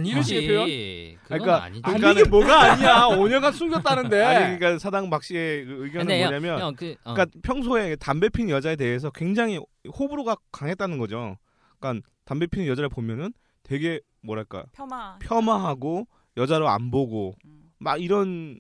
이런 0.06 0.22
식의 0.22 0.48
표현? 0.48 0.62
아니지. 0.64 1.18
그건 1.24 1.40
그러니까- 1.40 1.64
아니지. 1.64 1.82
아니 1.86 1.96
그러니까는- 2.02 2.12
이게 2.20 2.30
뭐가 2.30 2.62
아니야. 2.74 2.96
5년간 3.08 3.54
숨겼다는데. 3.54 4.22
아니 4.22 4.58
그러니까 4.60 4.80
사당 4.80 5.10
박 5.10 5.24
씨의 5.24 5.66
그 5.66 5.72
의견은 5.86 5.92
근데 6.08 6.22
형, 6.24 6.30
뭐냐면 6.30 6.60
형, 6.60 6.76
그, 6.76 6.96
어. 7.06 7.14
그러니까 7.14 7.40
평소에 7.44 7.96
담배 7.96 8.28
피는 8.30 8.50
여자에 8.50 8.76
대해서 8.76 9.10
굉장히 9.12 9.60
호불호가 9.98 10.36
강했다는 10.52 10.98
거죠. 10.98 11.38
그러니까 11.80 12.06
담배 12.26 12.48
피는 12.48 12.68
여자를 12.68 12.90
보면은 12.90 13.34
되게 13.64 14.00
뭐랄까 14.22 14.66
폄하. 14.74 15.18
폄하하고 15.20 16.06
여자로 16.38 16.70
안 16.70 16.92
보고 16.92 17.36
음. 17.46 17.72
막 17.80 18.02
이런 18.02 18.60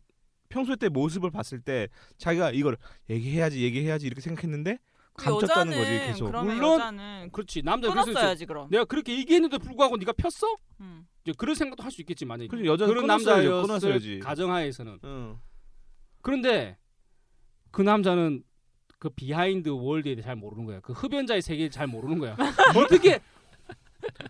평소 0.49 0.75
때 0.75 0.89
모습을 0.89 1.29
봤을 1.31 1.61
때 1.61 1.87
자기가 2.17 2.51
이걸 2.51 2.77
얘기해야지 3.09 3.61
얘기해야지 3.63 4.07
이렇게 4.07 4.21
생각했는데 4.21 4.79
그 5.13 5.23
감췄다는 5.25 5.73
여자는 5.73 5.77
거지 5.77 6.07
계속. 6.07 6.31
물론 6.31 6.73
여자는 6.75 7.29
그렇지. 7.31 7.61
남자 7.63 7.89
끊었어야지 7.89 8.45
그럼. 8.45 8.67
내가 8.69 8.85
그렇게 8.85 9.17
얘기했는데 9.17 9.57
불구하고 9.57 9.97
네가 9.97 10.13
폈어? 10.13 10.57
음. 10.81 11.07
이제 11.23 11.33
그런 11.37 11.55
생각도 11.55 11.83
할 11.83 11.91
수 11.91 12.01
있겠지 12.01 12.25
만약에. 12.25 12.49
여자는 12.65 12.93
그런 12.93 13.07
남자였을 13.07 13.61
끊었어야지. 13.61 14.19
가정하에서는. 14.19 14.99
응. 15.03 15.37
그런데 16.21 16.77
그 17.71 17.81
남자는 17.81 18.43
그 18.99 19.09
behind 19.09 19.69
world에 19.69 20.15
대해 20.15 20.23
잘 20.23 20.35
모르는 20.35 20.65
거야. 20.65 20.79
그 20.79 20.93
흡연자의 20.93 21.41
세계를 21.41 21.69
잘 21.71 21.87
모르는 21.87 22.17
거야. 22.19 22.35
어떻게 22.75 23.19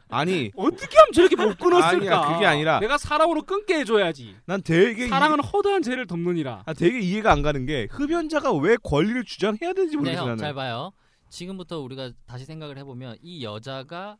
아니 0.09 0.51
어떻게 0.55 0.97
하면 0.97 1.11
저렇게 1.13 1.35
못 1.35 1.57
끊었을까? 1.57 1.87
아니야, 1.89 2.33
그게 2.33 2.45
아니라- 2.45 2.79
내가 2.79 2.97
사랑으로 2.97 3.43
끊게 3.43 3.79
해줘야지. 3.79 4.35
난 4.45 4.61
되게 4.61 5.07
사랑은 5.07 5.39
허다한 5.41 5.81
죄를 5.81 6.07
덮느니라. 6.07 6.59
이, 6.59 6.63
아, 6.65 6.73
되게 6.73 6.99
이해가 6.99 7.31
안 7.31 7.41
가는 7.41 7.65
게 7.65 7.87
흡연자가 7.91 8.53
왜 8.53 8.75
권리를 8.83 9.23
주장해야 9.23 9.73
되는지 9.73 9.95
근데 9.97 10.11
모르겠어 10.11 10.21
형, 10.21 10.27
나는. 10.27 10.37
잘 10.37 10.53
봐요. 10.53 10.91
지금부터 11.29 11.79
우리가 11.81 12.11
다시 12.25 12.45
생각을 12.45 12.77
해보면 12.77 13.17
이 13.21 13.43
여자가 13.43 14.17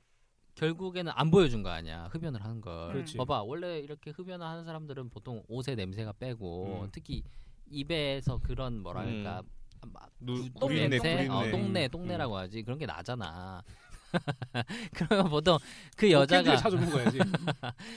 결국에는 0.55 1.11
안 1.15 1.30
보여준 1.32 1.61
거 1.63 1.70
아니야 1.70 2.09
흡연을 2.11 2.43
하는 2.43 2.61
걸. 2.61 2.91
그렇지. 2.93 3.18
봐봐 3.18 3.43
원래 3.43 3.80
이렇게 3.80 4.11
흡연을 4.11 4.45
하는 4.45 4.65
사람들은 4.65 5.09
보통 5.09 5.43
옷에 5.47 5.76
냄새가 5.76 6.13
빼고 6.20 6.82
음. 6.86 6.89
특히 6.91 7.24
입에서 7.70 8.39
그런 8.41 8.82
뭐랄까 8.82 9.43
막 9.93 10.09
누- 10.20 10.41
구- 10.53 10.65
구린내, 10.68 10.89
냄새, 10.89 11.28
어, 11.30 11.38
구린내. 11.41 11.51
똥내, 11.51 11.86
음. 11.86 11.89
똥내라고 11.91 12.38
하지 12.38 12.63
그런 12.63 12.80
게 12.80 12.86
나잖아. 12.88 13.61
그러면 14.93 15.30
보통 15.30 15.58
그 15.95 16.12
여자가 16.12 16.51
여자가 16.51 16.58
찾아 16.58 16.78
먹어야지. 16.78 17.20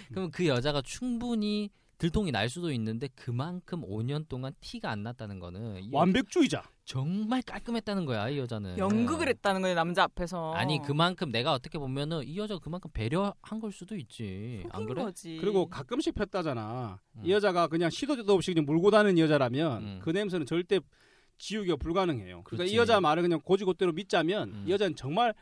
그러면 0.09 0.31
그 0.31 0.47
여자가 0.47 0.83
충분히 0.83 1.71
들통이 1.99 2.33
날 2.33 2.49
수도 2.49 2.73
있는데 2.73 3.09
그만큼 3.15 3.83
5년 3.83 4.27
동안 4.27 4.55
티가 4.61 4.91
안 4.91 5.03
났다는 5.03 5.39
거는 5.39 5.83
이 5.85 5.89
완벽주의자. 5.93 6.63
정말 6.87 7.43
깔끔했다는 7.43 8.07
거야 8.07 8.31
이 8.31 8.39
여자는. 8.39 8.79
연극을 8.79 9.29
했다는 9.29 9.61
거예요 9.61 9.77
남자 9.77 10.05
앞에서. 10.05 10.55
아니 10.55 10.81
그만큼 10.83 11.31
내가 11.31 11.53
어떻게 11.53 11.79
보면은 11.79 12.23
이 12.25 12.39
여자가 12.39 12.59
그만큼 12.59 12.91
배려한 12.95 13.61
걸 13.61 13.71
수도 13.71 13.97
있지. 13.97 14.65
안 14.71 14.87
그래? 14.87 15.03
거지. 15.03 15.37
그리고 15.43 15.67
가끔씩 15.67 16.15
폈다잖아. 16.15 16.99
음. 17.17 17.23
이 17.23 17.31
여자가 17.33 17.67
그냥 17.69 17.91
시도 17.91 18.17
때도 18.17 18.33
없이 18.33 18.55
그냥 18.55 18.65
물고 18.65 18.91
다니는 18.91 19.19
여자라면 19.19 19.83
음. 19.83 20.01
그 20.03 20.09
냄새는 20.09 20.47
절대 20.47 20.81
지우기가 21.37 21.77
불가능해요. 21.77 22.43
그러니까 22.45 22.57
그렇지. 22.57 22.73
이 22.73 22.77
여자 22.79 22.99
말을 23.01 23.23
그냥 23.23 23.41
고지고대로 23.45 23.93
믿자면 23.93 24.49
음. 24.55 24.65
이 24.67 24.73
여자는 24.73 24.97
정말 24.97 25.35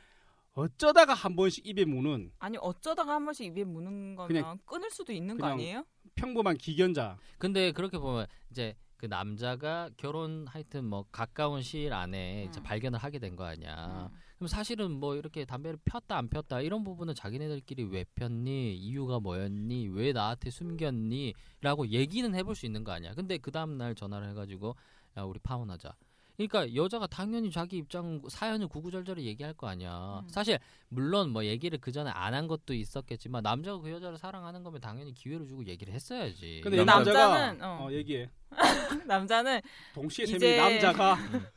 어쩌다가 0.54 1.14
한 1.14 1.36
번씩 1.36 1.66
입에 1.66 1.84
무는 1.84 2.32
아니 2.38 2.58
어쩌다가 2.60 3.14
한 3.14 3.24
번씩 3.24 3.46
입에 3.46 3.64
무는 3.64 4.16
거면 4.16 4.28
그냥- 4.28 4.58
끊을 4.66 4.90
수도 4.90 5.12
있는 5.12 5.36
거 5.36 5.42
그냥 5.42 5.52
아니에요? 5.52 5.84
평범한 6.16 6.56
기견자. 6.56 7.16
근데 7.38 7.70
그렇게 7.70 7.98
보면 7.98 8.26
이제 8.50 8.74
그 8.96 9.06
남자가 9.06 9.88
결혼 9.96 10.46
하여튼 10.48 10.84
뭐 10.84 11.04
가까운 11.12 11.62
시일 11.62 11.92
안에 11.92 12.46
이제 12.48 12.58
음. 12.60 12.62
발견을 12.64 12.98
하게 12.98 13.20
된 13.20 13.36
거 13.36 13.44
아니야. 13.44 14.08
음. 14.10 14.16
그럼 14.36 14.48
사실은 14.48 14.90
뭐 14.90 15.14
이렇게 15.14 15.44
담배를 15.44 15.78
폈다 15.84 16.16
안 16.16 16.28
폈다 16.28 16.60
이런 16.62 16.82
부분은 16.82 17.14
자기네들끼리 17.14 17.84
왜 17.84 18.04
폈니 18.16 18.74
이유가 18.76 19.20
뭐였니 19.20 19.88
왜 19.88 20.12
나한테 20.12 20.50
숨겼니라고 20.50 21.88
얘기는 21.88 22.34
해볼 22.34 22.56
수 22.56 22.66
있는 22.66 22.82
거 22.82 22.90
아니야. 22.90 23.14
근데 23.14 23.38
그 23.38 23.52
다음 23.52 23.78
날 23.78 23.94
전화를 23.94 24.28
해가지고 24.30 24.74
야 25.16 25.22
우리 25.22 25.38
파혼하자. 25.38 25.94
그러니까 26.38 26.72
여자가 26.76 27.08
당연히 27.08 27.50
자기 27.50 27.78
입장 27.78 28.22
사연을 28.28 28.68
구구절절히 28.68 29.26
얘기할 29.26 29.54
거 29.54 29.66
아니야. 29.66 30.20
음. 30.22 30.28
사실 30.28 30.56
물론 30.88 31.30
뭐 31.30 31.44
얘기를 31.44 31.78
그 31.80 31.90
전에 31.90 32.10
안 32.10 32.28
한 32.38 32.46
것도 32.46 32.74
있었겠지만 32.74 33.42
남자가 33.42 33.78
그 33.80 33.90
여자를 33.90 34.16
사랑하는 34.18 34.62
거면 34.62 34.80
당연히 34.80 35.12
기회를 35.12 35.48
주고 35.48 35.66
얘기를 35.66 35.92
했어야지. 35.92 36.60
근데 36.62 36.76
남자- 36.84 36.94
남자가 37.12 37.28
남자는, 37.46 37.64
어. 37.64 37.86
어, 37.88 37.92
얘기해. 37.92 38.30
남자는 39.08 39.60
동시에 39.94 40.26
세 40.26 40.36
이제- 40.36 40.56
남자가 40.58 41.16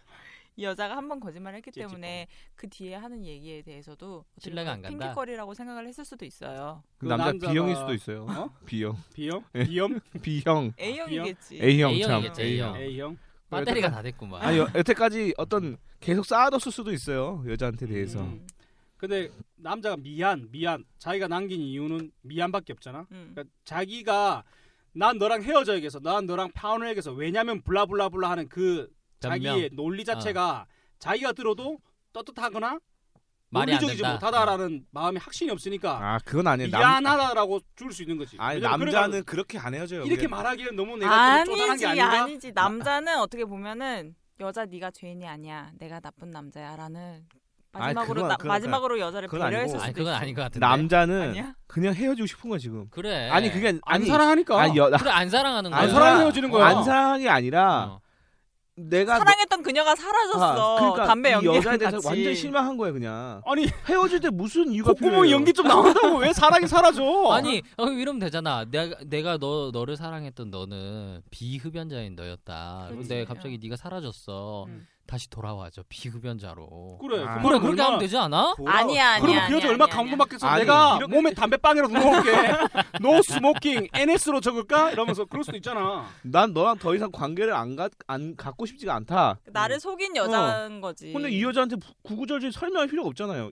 이 0.58 0.64
여자가 0.64 0.98
한 0.98 1.08
번 1.08 1.20
거짓말을 1.20 1.58
했기 1.58 1.70
찝찝하고. 1.72 1.92
때문에 1.92 2.28
그 2.56 2.68
뒤에 2.68 2.96
하는 2.96 3.24
얘기에 3.24 3.62
대해서도 3.62 4.26
신뢰가 4.40 4.72
안 4.72 4.82
간다? 4.82 4.98
핑계거리라고 4.98 5.54
생각을 5.54 5.88
했을 5.88 6.04
수도 6.04 6.26
있어요. 6.26 6.82
그그 6.98 7.08
남자 7.08 7.32
남자가- 7.32 7.52
B형일 7.52 7.76
수도 7.76 7.94
있어요. 7.94 8.26
어? 8.28 8.50
B형, 8.66 8.98
B형, 9.14 9.44
예. 9.54 9.64
B형, 9.70 10.00
B형, 10.24 10.74
A형이겠지. 10.80 11.60
A형 11.62 11.92
참. 11.92 12.12
A형이겠지, 12.12 12.42
A형. 12.42 12.76
A형. 12.78 13.18
배터리가 13.60 13.92
다 13.92 14.02
됐구만. 14.02 14.42
아니 14.42 14.58
여- 14.58 14.68
여태까지 14.74 15.34
어떤 15.38 15.78
계속 16.00 16.26
쌓아뒀을 16.26 16.72
수도 16.72 16.92
있어요 16.92 17.44
여자한테 17.48 17.86
대해서. 17.88 18.22
음. 18.24 18.46
근데 18.98 19.30
남자가 19.56 19.98
미안, 19.98 20.50
미안. 20.52 20.84
자기가 21.00 21.28
남긴 21.28 21.60
이유는 21.62 22.12
미안밖에 22.22 22.74
없잖아. 22.74 23.08
음. 23.12 23.32
그러니까 23.34 23.44
자기가 23.66 24.44
난 24.94 25.18
너랑 25.18 25.42
헤어져야겠어. 25.44 26.00
난 26.00 26.26
너랑 26.26 26.52
파혼해야겠어. 26.54 27.12
왜냐면 27.14 27.62
블라블라블라 27.62 28.30
하는 28.30 28.48
그 28.50 28.90
자기의 29.20 29.70
논리 29.74 30.04
자체가 30.06 30.68
자기가 31.00 31.32
들어도 31.34 31.80
떳떳하거나 32.14 32.80
말이 33.54 33.74
안 33.74 33.80
논리적이지 33.82 34.02
된다. 34.02 34.14
못하다라는 34.14 34.86
마음이 34.92 35.18
확신이 35.20 35.52
없으니까 35.52 35.92
아 36.02 36.20
그건 36.24 36.48
아니에요. 36.48 36.70
남, 36.72 36.80
미안하다라고 36.80 37.60
줄 37.76 37.92
수 37.92 38.02
있는 38.04 38.18
거지. 38.18 38.38
아니 38.40 38.62
왜냐면 38.62 38.80
남자는 38.80 39.24
그렇게 39.26 39.60
안 39.60 39.74
헤어져요. 39.74 40.02
이렇게 40.02 40.16
그게. 40.16 40.28
말하기엔 40.28 40.76
너무 40.76 40.98
내가 40.98 41.44
좀 41.44 41.54
쪼잔한 41.56 41.78
게 41.78 41.86
아니지 41.86 42.02
아닌가? 42.02 42.24
아니지 42.24 42.52
남자는 42.54 43.20
어떻게 43.20 43.44
보면은 43.46 44.16
여자 44.40 44.66
네가 44.66 44.92
죄인이 44.92 45.28
아니야 45.28 45.70
내가 45.78 46.00
나쁜 46.00 46.32
남자야라는 46.32 47.26
아니, 47.74 47.84
마지막으로 47.94 48.14
그건- 48.16 48.28
나, 48.30 48.36
그건- 48.36 48.48
마지막으로 48.50 49.00
여자를 49.00 49.28
그건 49.30 49.50
배려했을 49.50 49.76
아니고. 49.76 49.80
수도 49.80 49.84
아니 49.86 49.94
그건 49.94 50.14
있어. 50.14 50.22
아닌 50.22 50.36
것 50.36 50.42
같은데. 50.44 50.66
남자는 50.66 51.22
아니야? 51.30 51.54
그냥 51.68 51.94
헤어지고 51.94 52.26
싶은 52.26 52.50
거야 52.50 52.60
지금. 52.60 52.88
그래. 52.90 53.30
아니 53.30 53.52
그게 53.52 53.68
안 53.70 53.80
아니 53.86 54.06
사랑하니까. 54.06 54.60
아니 54.62 54.78
여, 54.78 54.90
그래 54.90 55.10
안 55.12 55.30
사랑하는 55.30 55.70
거야. 55.72 55.80
안 55.80 55.84
아니, 55.86 55.94
사랑해 55.94 56.22
헤어지는 56.24 56.50
거야. 56.50 56.66
안 56.68 56.84
사랑이 56.84 57.30
아니라 57.30 57.84
어. 57.86 58.02
내가 58.90 59.18
사랑했던 59.20 59.64
그녀가 59.64 59.96
사라졌어. 59.96 60.76
아, 60.78 60.80
그러니까 60.80 61.06
담배 61.06 61.30
이 61.30 61.34
연기랑 61.34 61.56
여자에 61.58 61.78
대해서 61.78 61.98
같이. 61.98 62.08
완전 62.08 62.36
실망한 62.36 62.78
거야 62.78 62.92
그냥. 62.92 63.42
아니 63.46 63.68
헤어질 63.88 64.20
때 64.20 64.30
무슨 64.30 64.72
이유가 64.72 64.94
콧구멍? 64.94 65.30
연기 65.32 65.54
좀 65.54 65.68
나온다고 65.68 66.18
왜 66.18 66.34
사랑이 66.34 66.68
사라져? 66.68 67.02
아니 67.32 67.62
어, 67.78 67.86
이러면 67.88 68.20
되잖아. 68.20 68.66
내가 68.70 68.96
내가 69.06 69.38
너 69.38 69.72
너를 69.72 69.98
사랑했던 69.98 70.50
너는 70.50 71.22
비흡연자인 71.32 72.16
너였다. 72.16 72.88
근데 72.90 73.26
갑자기 73.26 73.58
네가 73.62 73.76
사라졌어. 73.76 74.66
음. 74.68 74.88
다시 75.08 75.30
돌아와줘 75.30 75.84
비흡연자로. 75.90 77.00
그래. 77.02 77.24
아. 77.26 77.42
그 77.42 77.48
그래 77.48 77.60
그렇게 77.60 77.82
하면 77.82 78.00
되지 78.00 78.18
않아? 78.18 78.54
돌아- 78.56 78.76
아니야 78.78 79.10
아니야 79.14 79.20
그러면 79.20 79.36
그 79.42 79.46
아니야, 79.46 79.58
여자 79.58 79.70
얼마 79.70 79.84
아니야, 79.86 79.96
감동 79.96 80.18
받겠어. 80.18 80.48
아니, 80.48 80.62
내가 80.62 80.98
이렇게- 80.98 81.14
몸에 81.16 81.34
담배빵이라도 81.34 81.94
넣어올게. 81.94 82.32
No 83.02 83.22
smoking 83.22 83.88
NS로 83.94 84.40
적을까? 84.40 84.92
이러면서 84.92 85.26
그럴 85.26 85.44
수도 85.44 85.58
있잖아. 85.58 86.08
난 86.24 86.54
너랑 86.54 86.78
더 86.78 86.96
이상 86.96 87.12
관계를 87.12 87.54
안, 87.54 87.76
가, 87.76 87.90
안 88.08 88.36
갖고 88.36 88.66
싶지가 88.66 88.96
않다. 88.96 89.40
나를 89.48 89.80
속인 89.80 90.16
여자인 90.16 90.80
거지. 90.82 91.12
근데 91.12 91.30
이 91.30 91.44
여자한테 91.44 91.76
부- 91.76 91.94
구구절절 92.04 92.52
설명할 92.54 92.88
필요가 92.88 93.10
없잖아요. 93.10 93.52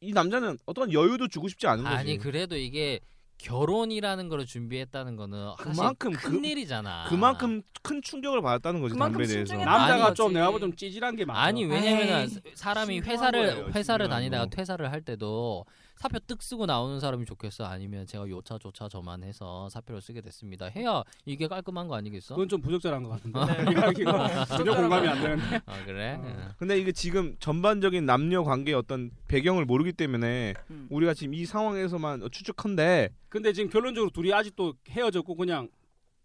이 0.00 0.12
남자는 0.12 0.58
어떤 0.66 0.92
여유도 0.92 1.28
주고 1.28 1.48
싶지 1.48 1.66
않은 1.66 1.84
거지. 1.84 1.96
아니 1.96 2.18
그래도 2.18 2.56
이게 2.56 3.00
결혼이라는 3.42 4.28
걸 4.28 4.46
준비했다는 4.46 5.16
거는 5.16 5.54
사실 5.58 5.72
그만큼 5.72 6.12
큰 6.12 6.40
그- 6.42 6.46
일이잖아. 6.46 7.06
그만큼 7.08 7.62
큰 7.82 8.00
충격을 8.00 8.40
받았다는 8.40 8.80
거지 8.80 8.92
그만큼 8.92 9.18
담배에 9.18 9.26
대해서. 9.34 9.56
남자가 9.56 10.06
아니, 10.06 10.14
좀. 10.14 10.32
내가 10.32 10.50
보면 10.52 10.76
찌질한 10.76 11.16
게 11.16 11.24
많아. 11.24 11.40
아니 11.40 11.64
왜냐면은 11.64 12.20
에이, 12.22 12.40
사람이 12.54 13.00
회사를 13.00 13.46
거예요, 13.54 13.66
회사를 13.74 14.08
다니다가 14.08 14.44
거. 14.44 14.50
퇴사를 14.50 14.90
할 14.92 15.00
때도 15.02 15.64
사표 16.02 16.18
ตึ 16.18 16.36
쓰고 16.40 16.66
나오는 16.66 16.98
사람이 16.98 17.24
좋겠어 17.26 17.64
아니면 17.64 18.06
제가 18.06 18.28
요차 18.28 18.58
조차 18.58 18.88
저만 18.88 19.22
해서 19.22 19.68
사표를 19.68 20.00
쓰게 20.00 20.20
됐습니다 20.20 20.66
해야 20.66 21.04
이게 21.24 21.46
깔끔한 21.46 21.86
거 21.86 21.94
아니겠어? 21.94 22.34
그건 22.34 22.48
좀 22.48 22.60
부적절한 22.60 23.04
것 23.04 23.10
같은데. 23.10 23.38
네. 23.70 23.72
이야기가 23.72 24.44
전혀 24.46 24.74
공감이 24.74 25.06
안 25.06 25.22
되는데. 25.22 25.60
아 25.64 25.84
그래? 25.84 26.18
어. 26.20 26.54
근데 26.58 26.76
이게 26.76 26.90
지금 26.90 27.36
전반적인 27.38 28.04
남녀 28.04 28.42
관계의 28.42 28.74
어떤 28.74 29.12
배경을 29.28 29.64
모르기 29.64 29.92
때문에 29.92 30.54
음. 30.70 30.88
우리가 30.90 31.14
지금 31.14 31.34
이 31.34 31.44
상황에서만 31.44 32.28
추측한데 32.32 33.10
근데 33.28 33.52
지금 33.52 33.70
결론적으로 33.70 34.10
둘이 34.10 34.34
아직도 34.34 34.74
헤어졌고 34.88 35.36
그냥 35.36 35.68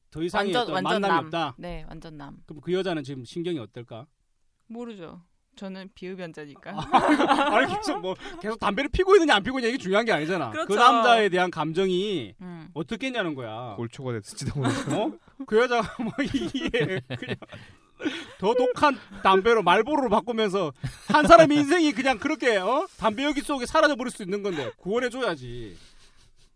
더 0.09 0.23
이상의 0.23 0.55
완전 0.55 0.73
완전 0.73 1.01
만남이 1.01 1.13
남. 1.13 1.25
없다. 1.25 1.55
네 1.59 1.85
완전 1.87 2.17
남. 2.17 2.37
그럼 2.47 2.61
그 2.61 2.73
여자는 2.73 3.03
지금 3.03 3.23
신경이 3.23 3.59
어떨까? 3.59 4.07
모르죠. 4.65 5.21
저는 5.57 5.89
비흡연자니까. 5.95 6.71
아니 7.51 7.73
계속 7.75 7.99
뭐 7.99 8.15
계속 8.41 8.59
담배를 8.59 8.89
피고 8.89 9.15
있느냐 9.15 9.35
안 9.35 9.43
피고 9.43 9.59
있느냐 9.59 9.73
이게 9.73 9.77
중요한 9.77 10.05
게 10.05 10.11
아니잖아. 10.13 10.51
그 10.51 10.65
그렇죠. 10.65 10.75
남자에 10.75 11.29
대한 11.29 11.51
감정이 11.51 12.35
음. 12.39 12.69
어떻겠냐는 12.73 13.35
거야. 13.35 13.73
골초가 13.75 14.13
됐을지도 14.13 14.59
모르겠어. 14.59 15.03
어? 15.03 15.11
그 15.45 15.57
여자가 15.57 16.03
뭐 16.03 16.13
이게 16.23 17.01
그냥 17.07 17.35
더 18.37 18.53
독한 18.53 18.97
담배로 19.23 19.63
말보로로 19.63 20.09
바꾸면서 20.09 20.71
한 21.07 21.25
사람의 21.25 21.57
인생이 21.57 21.91
그냥 21.93 22.19
그렇게 22.19 22.57
어? 22.57 22.85
담배 22.97 23.23
연기 23.23 23.41
속에 23.41 23.65
사라져 23.65 23.95
버릴 23.95 24.11
수 24.11 24.21
있는 24.23 24.43
건데 24.43 24.71
구원해 24.77 25.09
줘야지. 25.09 25.75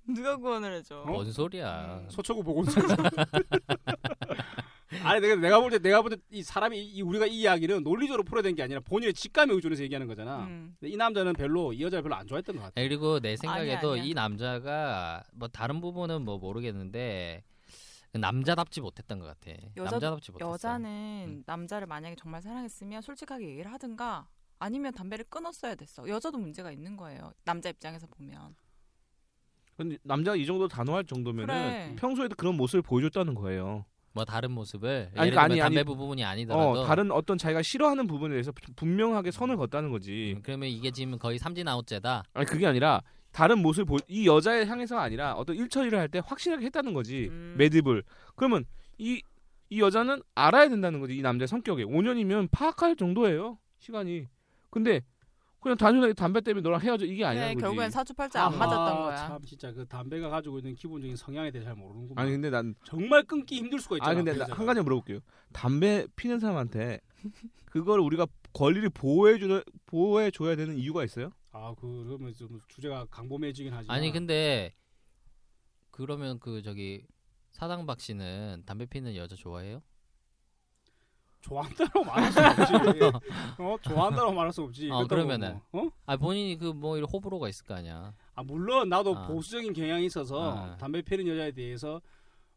누가 0.07 0.35
구원을 0.35 0.73
해줘? 0.77 1.01
어? 1.01 1.05
뭔 1.05 1.31
소리야? 1.31 2.03
서초구 2.09 2.43
보건소. 2.43 2.81
아니 5.03 5.21
내가 5.21 5.35
내가 5.35 5.59
볼 5.61 5.69
때 5.71 5.79
내가 5.79 6.01
볼 6.01 6.09
때 6.11 6.17
이 6.31 6.43
사람이 6.43 6.81
이, 6.83 7.01
우리가 7.01 7.25
이 7.27 7.41
이야기는 7.41 7.83
논리적으로 7.83 8.23
풀어야 8.23 8.41
되는 8.43 8.55
게 8.55 8.63
아니라 8.63 8.79
본인의 8.81 9.13
직감에 9.13 9.53
의존해서 9.53 9.83
얘기하는 9.83 10.07
거잖아. 10.07 10.45
음. 10.45 10.75
근데 10.79 10.93
이 10.93 10.97
남자는 10.97 11.33
별로 11.33 11.71
이 11.73 11.81
여자를 11.81 12.03
별로 12.03 12.15
안 12.15 12.27
좋아했던 12.27 12.55
것 12.55 12.61
같아. 12.61 12.79
아, 12.79 12.83
그리고 12.83 13.19
내 13.19 13.35
생각에도 13.37 13.93
아니야. 13.93 14.03
이 14.03 14.13
남자가 14.13 15.23
뭐 15.33 15.47
다른 15.47 15.79
부분은 15.81 16.23
뭐 16.23 16.37
모르겠는데 16.37 17.43
남자답지 18.13 18.81
못했던 18.81 19.19
것 19.19 19.25
같아. 19.27 19.51
여자- 19.77 19.91
남자답지 19.91 20.31
못했어. 20.33 20.51
여자는 20.51 20.89
음. 20.89 21.43
남자를 21.45 21.87
만약에 21.87 22.15
정말 22.17 22.41
사랑했으면 22.41 23.01
솔직하게 23.01 23.47
얘기를 23.49 23.71
하든가 23.71 24.27
아니면 24.59 24.93
담배를 24.93 25.25
끊었어야 25.29 25.75
됐어. 25.75 26.07
여자도 26.07 26.37
문제가 26.37 26.71
있는 26.71 26.97
거예요. 26.97 27.31
남자 27.45 27.69
입장에서 27.69 28.07
보면. 28.07 28.55
근데 29.77 29.97
남자가 30.03 30.35
이 30.35 30.45
정도 30.45 30.67
단호할 30.67 31.05
정도면은 31.05 31.47
그래. 31.47 31.95
평소에도 31.97 32.35
그런 32.35 32.55
모습을 32.57 32.81
보여줬다는 32.83 33.33
거예요. 33.33 33.85
뭐 34.13 34.25
다른 34.25 34.51
모습을 34.51 35.09
아니, 35.15 35.27
예를 35.27 35.31
들면 35.31 35.39
아니, 35.51 35.59
담배 35.59 35.79
아니. 35.79 35.85
부분이 35.85 36.23
아니더라도 36.23 36.81
어, 36.81 36.85
다른 36.85 37.11
어떤 37.11 37.37
자기가 37.37 37.61
싫어하는 37.61 38.07
부분에 38.07 38.31
대해서 38.33 38.51
분명하게 38.75 39.31
선을 39.31 39.55
걷다는 39.57 39.89
거지. 39.91 40.33
음, 40.37 40.41
그러면 40.43 40.69
이게 40.69 40.91
지금 40.91 41.17
거의 41.17 41.37
삼진 41.39 41.67
아웃제다. 41.67 42.23
아니 42.33 42.45
그게 42.45 42.67
아니라 42.67 43.01
다른 43.31 43.59
모습을 43.59 43.85
보, 43.85 43.97
이 44.09 44.27
여자에 44.27 44.65
향해서가 44.65 45.01
아니라 45.01 45.33
어떤 45.35 45.55
일처리를 45.55 45.97
할 45.97 46.09
때 46.09 46.21
확실하게 46.25 46.65
했다는 46.65 46.93
거지. 46.93 47.27
음. 47.31 47.55
매듭을. 47.57 48.03
그러면 48.35 48.65
이, 48.97 49.21
이 49.69 49.79
여자는 49.79 50.21
알아야 50.35 50.67
된다는 50.67 50.99
거지. 50.99 51.15
이 51.15 51.21
남자의 51.21 51.47
성격에. 51.47 51.85
5년이면 51.85 52.49
파악할 52.51 52.97
정도예요. 52.97 53.57
시간이. 53.79 54.25
근데 54.69 55.01
그냥 55.61 55.77
단순하게 55.77 56.13
담배 56.13 56.41
때문에 56.41 56.63
너랑 56.63 56.81
헤어져 56.81 57.05
이게 57.05 57.23
아니라는 57.23 57.49
네, 57.49 57.53
거지. 57.53 57.61
결국엔 57.63 57.91
사주팔자 57.91 58.45
안 58.45 58.57
맞았던 58.57 58.79
아하, 58.79 59.01
거야. 59.03 59.27
참 59.27 59.41
진짜 59.45 59.71
그 59.71 59.85
담배가 59.87 60.29
가지고 60.29 60.57
있는 60.57 60.73
기본적인 60.73 61.15
성향에 61.15 61.51
대해 61.51 61.63
잘 61.63 61.75
모르는구만. 61.75 62.23
아니 62.23 62.31
근데 62.31 62.49
난 62.49 62.73
정말 62.83 63.21
끊기 63.23 63.57
힘들 63.57 63.79
수가 63.79 63.97
있잖아. 63.97 64.11
아 64.11 64.15
근데 64.15 64.33
그 64.33 64.39
나. 64.39 64.55
한 64.55 64.65
가지 64.65 64.81
물어볼게요. 64.81 65.19
담배 65.53 66.07
피는 66.15 66.39
사람한테 66.39 66.99
그걸 67.65 67.99
우리가 67.99 68.25
권리를 68.53 68.89
보호해 68.89 69.37
주 69.37 69.63
보호해 69.85 70.31
줘야 70.31 70.55
되는 70.55 70.75
이유가 70.75 71.03
있어요? 71.03 71.31
아 71.51 71.75
그러면 71.79 72.33
좀 72.33 72.59
주제가 72.67 73.05
강범해지긴 73.11 73.71
하지만. 73.71 73.95
아니 73.95 74.11
근데 74.11 74.73
그러면 75.91 76.39
그 76.39 76.63
저기 76.63 77.05
사당박 77.51 78.01
씨는 78.01 78.63
담배 78.65 78.87
피는 78.87 79.15
여자 79.15 79.35
좋아해요? 79.35 79.83
좋아한다고 81.41 82.03
말할 82.03 82.31
수 82.31 82.39
없지. 82.39 82.99
어 83.59 83.75
좋아한다고 83.81 84.31
말할 84.31 84.53
수 84.53 84.61
없지. 84.63 84.89
어, 84.91 85.05
그러면은. 85.07 85.59
뭐, 85.71 85.85
어? 85.85 85.89
아 86.05 86.17
본인이 86.17 86.57
그 86.57 86.71
뭐 86.73 86.97
이런 86.97 87.09
호불호가 87.11 87.49
있을 87.49 87.65
거 87.65 87.73
아니야. 87.75 88.13
아 88.33 88.43
물론 88.43 88.89
나도 88.89 89.15
아. 89.17 89.27
보수적인 89.27 89.73
경향이 89.73 90.05
있어서 90.05 90.55
아. 90.57 90.77
담배 90.77 91.01
피는 91.01 91.27
여자에 91.27 91.51
대해서 91.51 92.01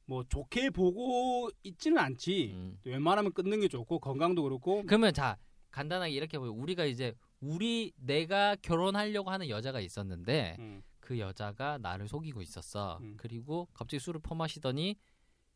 뭐 0.07 0.23
좋게 0.29 0.71
보고 0.71 1.49
있지는 1.63 1.99
않지. 1.99 2.53
음. 2.55 2.79
웬만하면 2.85 3.33
끊는 3.33 3.61
게 3.61 3.69
좋고 3.69 3.99
건강도 3.99 4.43
그렇고. 4.43 4.83
그러면 4.87 5.13
자 5.13 5.37
간단하게 5.71 6.13
이렇게 6.13 6.39
보면 6.39 6.55
우리가 6.55 6.85
이제 6.85 7.15
우리 7.41 7.93
내가 7.97 8.55
결혼하려고 8.57 9.31
하는 9.31 9.49
여자가 9.49 9.81
있었는데 9.81 10.57
음. 10.59 10.83
그 11.01 11.19
여자가 11.19 11.79
나를 11.79 12.09
속이고 12.09 12.41
있었어. 12.41 12.99
음. 13.03 13.15
그리고 13.19 13.67
갑자기 13.75 13.99
술을 13.99 14.21
퍼마시더니 14.21 14.97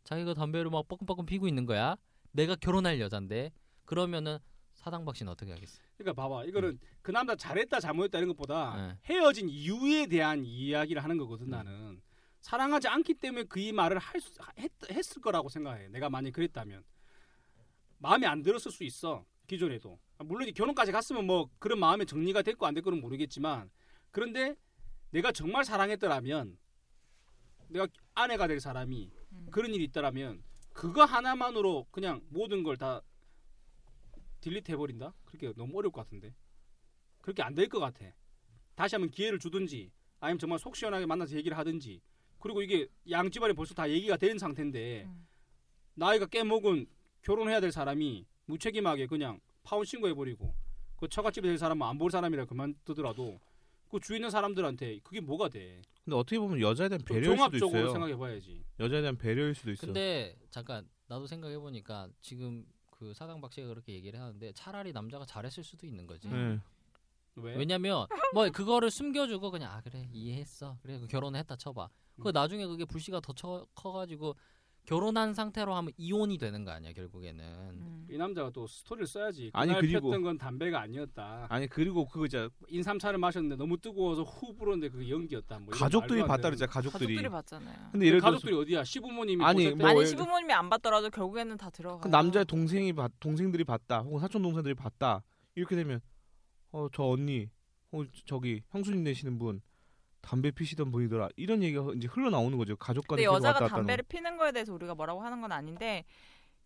자기가 0.04 0.34
담배를 0.34 0.70
막 0.70 0.86
뻐끔뻐끔 0.88 1.24
피고 1.26 1.46
있는 1.48 1.64
거야. 1.66 1.96
내가 2.32 2.54
결혼할 2.56 3.00
여잔데. 3.00 3.52
그러면은 3.84 4.38
사당박 4.74 5.16
씨는 5.16 5.32
어떻게 5.32 5.50
하겠어? 5.52 5.80
그러니까 5.96 6.22
봐봐. 6.22 6.44
이거는 6.44 6.78
그 7.02 7.10
남자 7.10 7.34
잘했다 7.34 7.80
잘못했다 7.80 8.18
이런 8.18 8.28
것보다 8.28 8.76
네. 8.76 8.98
헤어진 9.14 9.48
이유에 9.48 10.06
대한 10.06 10.44
이야기를 10.44 11.02
하는 11.02 11.16
거거든 11.18 11.48
나는. 11.50 12.00
사랑하지 12.40 12.86
않기 12.88 13.14
때문에 13.14 13.44
그 13.44 13.58
이 13.60 13.72
말을 13.72 13.98
할 13.98 14.20
수, 14.20 14.38
했, 14.58 14.70
했을 14.90 15.20
거라고 15.20 15.48
생각해. 15.48 15.88
내가 15.88 16.08
만약 16.08 16.32
그랬다면. 16.32 16.84
마음에 17.98 18.26
안 18.26 18.42
들었을 18.42 18.70
수 18.70 18.84
있어 18.84 19.24
기존에도. 19.48 19.98
물론 20.18 20.52
결혼까지 20.52 20.92
갔으면 20.92 21.26
뭐 21.26 21.48
그런 21.58 21.80
마음의 21.80 22.06
정리가 22.06 22.42
됐고 22.42 22.64
안 22.66 22.74
됐고는 22.74 23.00
모르겠지만. 23.00 23.70
그런데 24.12 24.54
내가 25.10 25.32
정말 25.32 25.64
사랑했더라면 25.64 26.56
내가 27.68 27.88
아내가 28.14 28.46
될 28.46 28.60
사람이 28.60 29.10
음. 29.32 29.48
그런 29.50 29.74
일이 29.74 29.84
있더라면 29.84 30.42
그거 30.80 31.04
하나만으로 31.04 31.86
그냥 31.90 32.22
모든 32.30 32.62
걸 32.62 32.76
다 32.76 33.02
딜리트 34.40 34.70
해버린다? 34.72 35.12
그렇게 35.24 35.52
너무 35.54 35.76
어려울 35.78 35.90
것 35.92 36.02
같은데 36.02 36.32
그렇게 37.20 37.42
안 37.42 37.54
될 37.54 37.68
것 37.68 37.80
같아 37.80 38.06
다시 38.76 38.94
한번 38.94 39.10
기회를 39.10 39.38
주든지 39.40 39.90
아니면 40.20 40.38
정말 40.38 40.58
속 40.60 40.76
시원하게 40.76 41.06
만나서 41.06 41.34
얘기를 41.36 41.56
하든지 41.58 42.00
그리고 42.38 42.62
이게 42.62 42.86
양 43.10 43.28
집안이 43.30 43.54
벌써 43.54 43.74
다 43.74 43.90
얘기가 43.90 44.16
된 44.16 44.38
상태인데 44.38 45.04
음. 45.06 45.26
나이가 45.94 46.26
꽤 46.26 46.44
먹은 46.44 46.86
결혼해야 47.22 47.60
될 47.60 47.72
사람이 47.72 48.24
무책임하게 48.46 49.08
그냥 49.08 49.40
파혼 49.64 49.84
신고해버리고 49.84 50.54
그 50.96 51.08
처갓집에 51.08 51.48
될 51.48 51.58
사람은 51.58 51.84
안 51.84 51.98
볼 51.98 52.12
사람이라 52.12 52.44
그만두더라도 52.44 53.40
그 53.90 54.00
주위 54.00 54.18
있는 54.18 54.30
사람들한테 54.30 55.00
그게 55.02 55.20
뭐가 55.20 55.48
돼? 55.48 55.82
근데 56.04 56.16
어떻게 56.16 56.38
보면 56.38 56.60
여자에 56.60 56.88
대한 56.88 56.98
좀 57.00 57.06
배려일 57.06 57.24
수도 57.24 57.36
종합적으로 57.36 57.78
있어요. 57.78 57.92
생각해봐야지. 57.92 58.64
여자에 58.80 59.00
대한 59.00 59.16
배려일 59.16 59.54
수도 59.54 59.70
있어. 59.70 59.86
근데 59.86 60.36
잠깐 60.50 60.88
나도 61.06 61.26
생각해 61.26 61.58
보니까 61.58 62.08
지금 62.20 62.66
그 62.90 63.14
사당 63.14 63.40
박 63.40 63.52
씨가 63.52 63.68
그렇게 63.68 63.92
얘기를 63.92 64.20
하는데 64.20 64.52
차라리 64.52 64.92
남자가 64.92 65.24
잘했을 65.24 65.62
수도 65.64 65.86
있는 65.86 66.06
거지. 66.06 66.28
네. 66.28 66.58
왜? 67.36 67.56
왜냐면 67.56 68.06
뭐 68.34 68.48
그거를 68.50 68.90
숨겨주고 68.90 69.50
그냥 69.50 69.72
아 69.72 69.80
그래 69.80 70.08
이해했어 70.12 70.76
그래 70.82 70.98
그 70.98 71.06
결혼했다 71.06 71.54
쳐봐 71.54 71.88
그 72.20 72.28
음. 72.28 72.32
나중에 72.32 72.66
그게 72.66 72.84
불씨가 72.84 73.20
더 73.20 73.32
처, 73.32 73.64
커가지고 73.74 74.34
결혼한 74.92 75.34
상태로 75.34 75.74
하면 75.74 75.92
이혼이 75.98 76.38
되는 76.38 76.64
거 76.64 76.70
아니야 76.70 76.94
결국에는 76.94 77.44
음. 77.44 78.06
이 78.10 78.16
남자가 78.16 78.48
또 78.48 78.66
스토리를 78.66 79.06
써야지. 79.06 79.50
아니, 79.52 79.74
그리고- 79.74 80.08
폈던 80.08 80.22
건 80.22 80.38
담배가 80.38 80.80
아니었다. 80.80 81.46
아니 81.50 81.66
그리고 81.66 82.06
그거 82.08 82.26
진짜 82.26 82.48
인삼차를 82.68 83.18
마셨는데 83.18 83.56
너무 83.56 83.76
뜨거워서 83.76 84.22
후 84.22 84.54
불었는데 84.56 84.88
그게 84.88 85.10
연기였다. 85.10 85.58
뭐 85.58 85.68
가족들이 85.74 86.20
봤다 86.22 86.36
되는. 86.36 86.56
그랬잖아 86.56 86.70
가족들이. 86.72 87.16
가족들이 87.16 87.28
봤잖아요. 87.28 87.88
근데 87.92 88.06
예를 88.06 88.20
들어서 88.20 88.36
가족들이 88.36 88.56
어디야? 88.56 88.84
시부모님이 88.84 89.44
아니? 89.44 89.70
뭐 89.72 89.88
아니 89.88 90.06
시부모님이 90.06 90.54
안 90.54 90.70
봤더라도 90.70 91.10
결국에는 91.10 91.58
다 91.58 91.68
들어가. 91.68 92.00
그 92.00 92.08
남자의 92.08 92.46
동생이 92.46 92.94
봤- 92.94 93.12
동생들이 93.20 93.64
봤다 93.64 94.00
혹은 94.00 94.20
사촌 94.20 94.40
동생들이 94.40 94.72
봤다 94.74 95.22
이렇게 95.54 95.76
되면 95.76 96.00
어 96.72 96.88
저 96.94 97.02
언니 97.02 97.50
어 97.92 98.02
저기 98.24 98.62
형수님 98.70 99.04
되시는 99.04 99.38
분 99.38 99.60
담배 100.28 100.50
피시던 100.50 100.90
분이더라 100.92 101.30
이런 101.36 101.62
얘기가 101.62 101.86
이제 101.96 102.06
흘러나오는 102.06 102.58
거죠 102.58 102.76
가족 102.76 103.06
간에 103.06 103.22
근데 103.22 103.22
계속 103.22 103.36
여자가 103.36 103.48
왔다 103.48 103.60
갔다 103.60 103.74
하는 103.76 103.86
담배를 103.86 104.04
피는 104.08 104.36
거에 104.36 104.52
대해서 104.52 104.74
우리가 104.74 104.94
뭐라고 104.94 105.22
하는 105.22 105.40
건 105.40 105.52
아닌데 105.52 106.04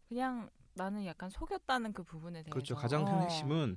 그냥 0.09 0.51
나는 0.75 1.07
약간 1.07 1.31
속였다는 1.31 1.93
그 1.93 2.03
부분에 2.03 2.43
대해서. 2.43 2.51
그렇죠 2.51 2.75
가장 2.75 3.07
어. 3.07 3.21
핵심은 3.21 3.77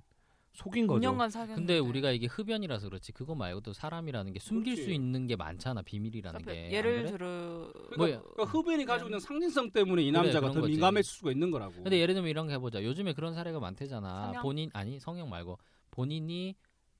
속인 0.53 0.87
거죠 0.87 1.07
5년간 1.07 1.29
사귀었는데. 1.29 1.55
근데 1.55 1.77
우리가 1.77 2.09
이게 2.11 2.25
흡연이라서 2.25 2.87
그렇지 2.89 3.11
그거 3.11 3.35
말고도 3.35 3.73
사람이라는 3.73 4.33
게 4.33 4.39
숨길 4.39 4.73
그렇지. 4.73 4.83
수 4.85 4.91
있는 4.91 5.27
게 5.27 5.35
많잖아 5.35 5.83
비밀이라는 5.83 6.41
그러니까 6.41 6.67
게 6.69 6.75
예를 6.75 6.91
안 6.91 6.99
그래? 7.05 7.11
들어 7.11 7.27
뭐야? 7.97 8.21
그러니까 8.21 8.43
흡연이 8.45 8.85
가지고 8.85 9.09
있는 9.09 9.19
상징성 9.19 9.69
때문에 9.69 10.01
이 10.01 10.11
그래, 10.11 10.19
남자가 10.19 10.39
그런 10.47 10.53
더 10.55 10.61
거지. 10.61 10.71
민감해질 10.71 11.11
수가 11.11 11.31
있는 11.31 11.51
거라고. 11.51 11.73
근데 11.83 11.99
예를 11.99 12.15
들면 12.15 12.29
이런 12.31 12.47
거 12.47 12.53
해보자. 12.53 12.83
요즘에 12.83 13.13
그런 13.13 13.35
사례가 13.35 13.59
많대잖아. 13.59 14.27
성형? 14.27 14.41
본인 14.41 14.69
아니 14.73 14.99
성형 14.99 15.29
말고 15.29 15.59
본인이 15.91 16.55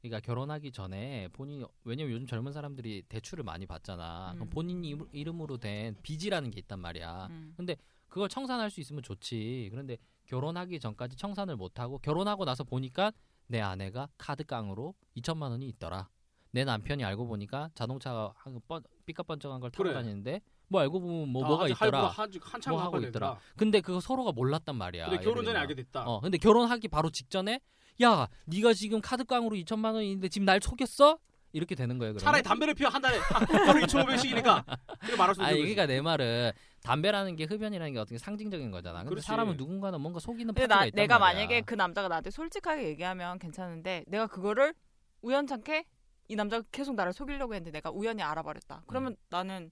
그러니까 0.09 0.19
결혼하기 0.25 0.71
전에 0.71 1.27
본인이 1.33 1.65
왜냐면 1.83 2.13
요즘 2.13 2.27
젊은 2.27 2.51
사람들이 2.53 3.03
대출을 3.09 3.43
많이 3.43 3.65
받잖아. 3.65 4.31
그럼 4.35 4.47
음. 4.47 4.49
본인 4.49 4.83
이름- 4.83 5.07
이름으로 5.11 5.57
된 5.57 5.95
빚이라는 6.03 6.51
게 6.51 6.59
있단 6.59 6.79
말이야. 6.79 7.27
음. 7.31 7.55
그걸 8.07 8.29
청산할 8.29 8.69
수 8.69 8.79
있으면 8.79 9.01
좋지. 9.03 9.69
그런데 9.71 9.97
결혼하기 10.25 10.79
전까지 10.79 11.17
청산을 11.17 11.55
못 11.55 11.79
하고 11.79 11.97
결혼하고 11.99 12.45
나서 12.45 12.63
보니까 12.63 13.11
내 13.47 13.59
아내가 13.61 14.07
카드깡으로 14.17 14.93
2천만 15.17 15.49
원이 15.49 15.67
있더라. 15.69 16.07
내 16.51 16.63
남편이 16.63 17.03
알고 17.03 17.27
보니까 17.27 17.69
자동차가 17.75 18.33
한 18.37 18.59
번- 18.67 18.83
삐까번쩍한 19.05 19.59
걸 19.59 19.71
타고 19.71 19.83
그래. 19.83 19.93
다니는데 19.93 20.39
뭐 20.69 20.81
알고 20.81 20.99
보면 21.01 21.29
뭐다 21.29 21.47
뭐가 21.49 21.65
아직 21.65 21.73
있더라. 21.73 22.07
한- 22.07 22.31
한참 22.41 22.73
뭐 22.73 22.81
하고 22.81 22.97
있더라. 22.99 23.11
되더라. 23.11 23.39
근데 23.57 23.81
그거 23.81 23.99
서로가 23.99 24.31
몰랐단 24.31 24.75
말이야. 24.75 25.09
근데 25.09 25.23
결혼 25.23 25.43
전에. 25.45 25.59
알게 25.59 25.75
됐다. 25.75 26.05
어, 26.07 26.21
근데 26.21 26.37
결혼하기 26.37 26.87
바로 26.87 27.09
직전에 27.09 27.59
야, 28.03 28.27
네가 28.45 28.73
지금 28.73 29.01
카드깡으로 29.01 29.55
2천만 29.57 29.93
원인데 29.93 30.27
지금 30.29 30.45
날 30.45 30.59
속였어? 30.61 31.17
이렇게 31.53 31.73
되는 31.73 31.97
거예요. 31.97 32.13
그러면. 32.13 32.19
차라리 32.25 32.43
담배를 32.43 32.73
피워 32.73 32.89
한 32.89 33.01
달에 33.01 33.17
하루 33.17 33.79
2,500씩이니까 33.79 34.65
그렇게 34.99 35.15
말할 35.17 35.35
수도 35.35 35.45
아니, 35.45 35.55
있는 35.59 35.63
거지. 35.69 35.75
그러니까 35.75 35.85
내 35.85 36.01
말은 36.01 36.51
담배라는 36.83 37.35
게 37.37 37.45
흡연이라는 37.45 37.93
게 37.93 37.99
어떻게 37.99 38.17
상징적인 38.17 38.71
거잖아. 38.71 38.99
근데 38.99 39.09
그렇지. 39.11 39.25
사람은 39.25 39.55
누군가는 39.55 39.99
뭔가 40.01 40.19
속이는 40.19 40.53
파트가 40.53 40.75
나 40.75 40.85
있단 40.87 40.95
내가 40.97 41.17
말이야. 41.17 41.35
만약에 41.35 41.61
그 41.61 41.75
남자가 41.75 42.09
나한테 42.09 42.29
솔직하게 42.29 42.83
얘기하면 42.89 43.39
괜찮은데 43.39 44.03
내가 44.07 44.27
그거를 44.27 44.73
우연찮게 45.21 45.85
이 46.27 46.35
남자가 46.35 46.65
계속 46.73 46.95
나를 46.95 47.13
속이려고 47.13 47.53
했는데 47.53 47.71
내가 47.71 47.89
우연히 47.89 48.21
알아버렸다. 48.21 48.83
그러면 48.87 49.13
음. 49.13 49.17
나는 49.29 49.71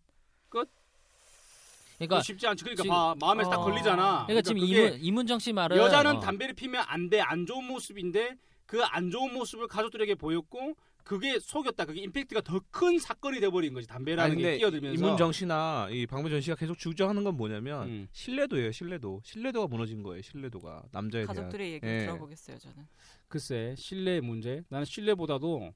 그러니까, 2.07 2.21
쉽지 2.23 2.47
않지. 2.47 2.63
그러니까 2.63 2.83
지금- 2.83 2.93
봐, 2.95 3.15
마음에서 3.19 3.49
딱 3.49 3.59
어. 3.59 3.63
걸리잖아. 3.65 4.25
그러니까 4.27 4.41
지금 4.41 4.61
그게 4.61 4.85
이문, 4.87 4.99
이문정 5.01 5.39
씨 5.39 5.53
말은 5.53 5.77
여자는 5.77 6.17
어, 6.17 6.19
담배를 6.19 6.53
피면 6.55 6.83
안 6.87 7.09
돼, 7.09 7.19
안 7.21 7.45
좋은 7.45 7.65
모습인데 7.65 8.35
그 8.65 8.81
안 8.83 9.11
좋은 9.11 9.33
모습을 9.33 9.67
가족들에게 9.67 10.15
보였고 10.15 10.75
그게 11.03 11.37
속였다. 11.37 11.83
그게 11.85 11.99
임팩트가 12.01 12.41
더 12.41 12.61
큰 12.71 12.97
사건이 12.97 13.41
돼버린 13.41 13.73
거지. 13.73 13.85
담배라는 13.87 14.31
아니, 14.31 14.41
게 14.41 14.57
끼어들면서. 14.57 14.97
이문정 15.05 15.31
씨나 15.33 15.89
이 15.91 16.07
박명전 16.07 16.39
씨가 16.41 16.55
계속 16.55 16.77
주장하는 16.77 17.23
건 17.25 17.35
뭐냐면 17.35 17.87
음. 17.89 18.07
신뢰도예요 18.13 18.71
신뢰도 18.71 19.21
신뢰도가 19.25 19.67
무너진 19.67 20.01
거예요 20.01 20.21
신뢰도가 20.21 20.83
남자에 20.93 21.23
대한 21.23 21.27
가족들의 21.35 21.73
얘기를 21.73 21.93
예. 21.93 21.99
들어보겠어요 22.05 22.57
저는. 22.57 22.87
글쎄 23.27 23.75
신뢰의 23.77 24.21
문제. 24.21 24.63
나는 24.69 24.85
신뢰보다도 24.85 25.73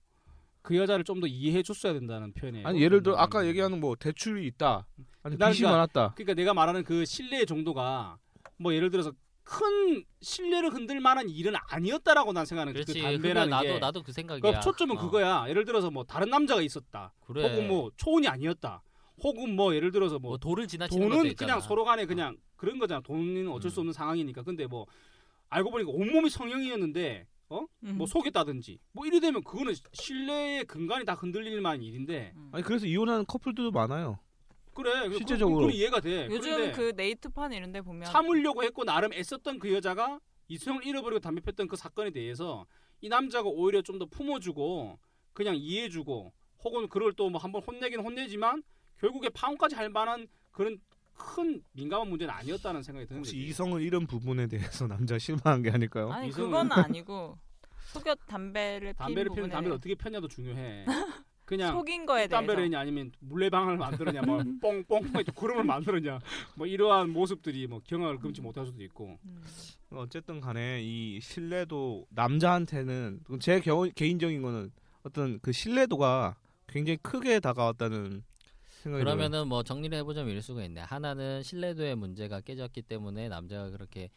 그 0.62 0.76
여자를 0.76 1.04
좀 1.04 1.20
더 1.22 1.28
이해해 1.28 1.64
줬어야 1.64 1.94
된다는 1.94 2.34
표현이에요. 2.34 2.68
아니 2.68 2.82
예를 2.82 3.02
들어 3.02 3.16
아까 3.18 3.46
얘기하는 3.48 3.80
뭐 3.80 3.96
대출이 3.96 4.46
있다 4.48 4.86
아니 5.24 5.38
난 5.38 5.52
빚이 5.52 5.64
그러니까- 5.64 5.78
많았다 5.78 6.14
그러니까 6.16 6.34
내가 6.34 6.54
말하는 6.54 6.84
그 6.84 7.06
신뢰의 7.06 7.46
정도가 7.46 8.18
뭐 8.58 8.74
예를 8.74 8.90
들어서 8.92 9.12
큰 9.44 10.04
신뢰를 10.22 10.72
흔들 10.74 11.00
만한 11.00 11.30
일은 11.30 11.54
아니었다라고 11.70 12.34
난 12.34 12.46
생각하는 12.46 12.74
그. 12.74 12.84
담배라는 12.94 13.50
나도 13.50 13.64
게 13.68 13.80
나도 13.80 14.04
그 14.04 14.12
생각이야. 14.12 14.42
그러니까 14.42 14.60
초점은 14.60 14.98
어, 14.98 15.00
그거야. 15.00 15.46
예를 15.48 15.64
들어서 15.64 15.90
뭐 15.90 16.04
다른 16.04 16.30
남자가 16.30 16.62
있었다. 16.62 17.14
그래. 17.22 17.48
혹은 17.48 17.68
뭐 17.70 17.90
초혼이 17.96 18.28
아니었다. 18.28 18.84
혹은 19.24 19.56
뭐 19.56 19.74
예를 19.74 19.92
들어서 19.94 20.20
뭐뭐 20.20 20.38
돌을 20.38 20.68
지나치는 20.68 21.10
돈은. 21.10 21.36
그냥 21.36 21.62
서로 21.62 21.86
간에 21.86 22.06
그냥 22.06 22.36
그런 22.58 22.78
거잖아. 22.78 23.00
돈은 23.02 23.48
어쩔 23.48 23.72
수 23.72 23.80
음. 23.80 23.84
없는 23.84 23.94
상황이니까. 23.94 24.44
근데 24.44 24.68
뭐 24.68 24.86
알고 25.50 25.72
보니까 25.72 25.92
온몸이 25.92 26.30
성형이었는데 26.30 27.26
어? 27.50 27.66
음. 27.84 27.98
뭐 27.98 28.08
속였다든지 28.08 28.80
뭐 28.92 29.06
이래 29.06 29.20
되면 29.20 29.44
그거는 29.44 29.74
신뢰의 29.94 30.66
근간이 30.66 31.06
다 31.06 31.14
흔들릴 31.14 31.62
만한 31.62 31.82
일인데 31.82 32.34
음. 32.36 32.50
아니 32.52 32.64
그래서 32.64 32.86
이혼하는 32.86 33.26
커플들도 33.26 33.72
많아요 33.72 34.20
그래 34.74 35.08
그- 35.10 35.18
실제적으로. 35.18 35.58
그건 35.62 35.72
이해가 35.74 36.00
돼. 36.02 36.28
요즘 36.30 36.72
그 36.74 36.94
네이트판 36.96 37.52
이런 37.54 37.72
데 37.72 37.82
보면 37.82 38.06
참으려고 38.06 38.64
했고 38.64 38.84
나름 38.84 39.12
애썼던 39.12 39.58
그 39.60 39.74
여자가 39.74 40.20
이성을 40.50 40.86
잃어버리고 40.86 41.20
담배 41.20 41.42
폈던 41.42 41.68
그 41.68 41.76
사건에 41.76 42.12
대해서 42.12 42.66
이 43.02 43.10
남자가 43.10 43.50
오히려 43.50 43.82
좀 43.82 43.98
더 43.98 44.06
품어주고 44.06 45.00
그냥 45.34 45.56
이해해주고 45.56 46.32
혹은 46.64 46.90
그걸 46.90 47.14
또뭐 47.14 47.38
한번 47.40 47.64
혼내긴 47.64 48.02
혼내지만 48.02 48.62
결국에 49.00 49.30
파혼까지 49.30 49.76
할 49.76 49.90
만한 49.90 50.28
그런 50.52 50.80
큰 51.18 51.62
민감한 51.74 52.10
문제는 52.10 52.34
아니었다는 52.34 52.84
생각이 52.84 53.08
드는 53.08 53.20
혹시 53.20 53.34
거지. 53.36 53.48
이성을 53.48 53.82
잃은 53.82 54.08
부분에 54.08 54.48
대해서 54.48 54.88
남자 54.88 55.18
실망한 55.18 55.62
게 55.64 55.72
아닐까요? 55.72 56.12
아니 56.12 56.30
이성은- 56.30 56.36
그건 56.36 56.72
아니고 56.72 57.38
속여 57.94 58.16
담배를 58.28 58.94
담배를 58.94 59.32
피는 59.34 59.50
담배를 59.50 59.76
어떻게 59.78 59.96
폈냐도 59.96 60.28
중요해. 60.28 60.86
그냥 61.46 61.74
속인 61.78 62.06
거에 62.06 62.28
대해서 62.28 62.36
담배를 62.36 62.66
했냐 62.66 62.78
아니면 62.82 63.10
물레방아를 63.22 63.78
만들었냐 63.78 64.22
뭐 64.24 64.38
뽕뽕 64.62 65.14
구름을 65.34 65.64
만들었냐 65.64 66.20
뭐 66.56 66.68
이러한 66.68 67.10
모습들이 67.12 67.68
뭐 67.68 67.80
경악을 67.86 68.20
금치 68.20 68.42
못할 68.42 68.66
수도 68.66 68.84
있고 68.84 69.18
음. 69.24 69.42
어쨌든 69.92 70.42
간에 70.42 70.82
이 70.84 71.22
신뢰도 71.22 72.08
남자한테는 72.10 73.22
제 73.40 73.62
겨- 73.62 73.88
개인적인 73.96 74.42
거는 74.42 74.72
어떤 75.04 75.40
그 75.40 75.54
신뢰도가 75.54 76.36
굉장히 76.68 76.98
크게 77.02 77.40
다가왔다는 77.40 78.24
생각이. 78.88 79.04
그러면은 79.04 79.48
뭐 79.48 79.64
정리를 79.64 79.98
해보자면 80.00 80.30
이럴 80.32 80.42
수가 80.42 80.64
있네. 80.64 80.82
하나는 80.82 81.44
신뢰도의 81.44 81.96
문제가 81.96 82.42
깨졌기 82.42 82.82
때문에 82.84 83.30
남자가 83.30 83.70
그렇게 83.70 84.10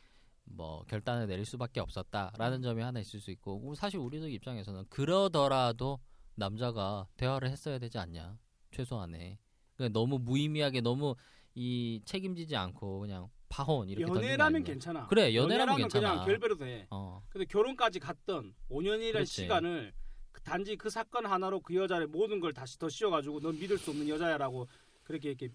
뭐 0.45 0.83
결단을 0.89 1.27
내릴 1.27 1.45
수밖에 1.45 1.81
없었다라는 1.81 2.63
점이 2.63 2.83
하나 2.83 2.99
있을 3.01 3.21
수 3.21 3.31
있고 3.31 3.61
우- 3.65 3.75
사실 3.75 3.99
우리들 4.01 4.31
입장에서는 4.33 4.85
그러더라도 4.89 5.99
남자가 6.35 7.07
대화를 7.17 7.51
했어야 7.51 7.79
되지 7.79 7.99
않냐 7.99 8.39
최소한에 8.71 9.39
그러니까 9.75 9.99
너무 9.99 10.19
무의미하게 10.19 10.81
너무 10.81 11.15
이 11.55 12.01
책임지지 12.05 12.57
않고 12.57 13.01
그냥 13.01 13.29
파혼 13.49 13.89
이렇게 13.89 14.03
연애라면. 14.11 14.63
괜찮아. 14.65 15.07
그래 15.09 15.35
연애라면 15.35 15.77
괜찮아 15.77 16.11
그냥 16.13 16.25
결별도 16.25 16.57
돼. 16.59 16.87
어 16.91 17.23
근데 17.29 17.45
결혼까지 17.45 17.99
갔던 17.99 18.55
5년이라는 18.71 19.13
그렇지. 19.13 19.43
시간을 19.43 19.93
그 19.93 20.01
단지 20.45 20.77
그 20.77 20.89
사건 20.91 21.27
하나로 21.27 21.61
그 21.61 21.75
여자의 21.75 22.07
모든 22.07 22.41
걸 22.41 22.53
다시 22.53 22.79
더 22.79 22.89
씌워가지고 22.89 23.41
넌 23.41 23.59
믿을 23.59 23.79
수 23.79 23.91
없는 23.91 24.09
여자야라고 24.09 24.67
그렇게 25.03 25.31
이렇게 25.31 25.51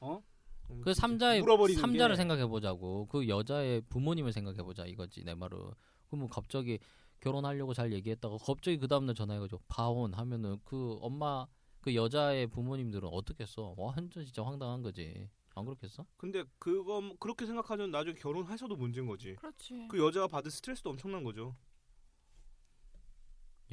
어 0.00 0.22
그 0.82 0.94
삼자의 0.94 1.42
삼자를 1.76 2.14
게- 2.14 2.16
생각해 2.16 2.46
보자고 2.46 3.06
그 3.08 3.28
여자의 3.28 3.82
부모님을 3.82 4.32
생각해 4.32 4.62
보자 4.62 4.86
이거지 4.86 5.22
내 5.22 5.34
말은 5.34 5.58
그러면 6.08 6.28
갑자기 6.30 6.78
결혼하려고 7.20 7.74
잘 7.74 7.92
얘기했다가 7.92 8.38
갑자기 8.38 8.78
그 8.78 8.88
다음날 8.88 9.14
전화해가지고 9.14 9.60
파혼 9.68 10.14
하면은 10.14 10.56
그 10.64 10.96
엄마 11.02 11.46
그 11.82 11.94
여자의 11.94 12.46
부모님들은 12.46 13.06
어떻겠어 13.12 13.74
완전 13.76 14.24
진짜 14.24 14.42
황당한 14.42 14.80
거지 14.82 15.28
안 15.54 15.66
그렇겠어? 15.66 16.06
근데 16.16 16.42
그거 16.58 17.14
그렇게 17.20 17.44
생각하면 17.44 17.90
나중에 17.90 18.14
결혼하셔도 18.14 18.74
문제인 18.74 19.06
거지. 19.06 19.34
그렇지. 19.36 19.86
그 19.90 19.98
여자가 19.98 20.26
받을 20.28 20.50
스트레스도 20.50 20.88
엄청난 20.90 21.22
거죠. 21.22 21.54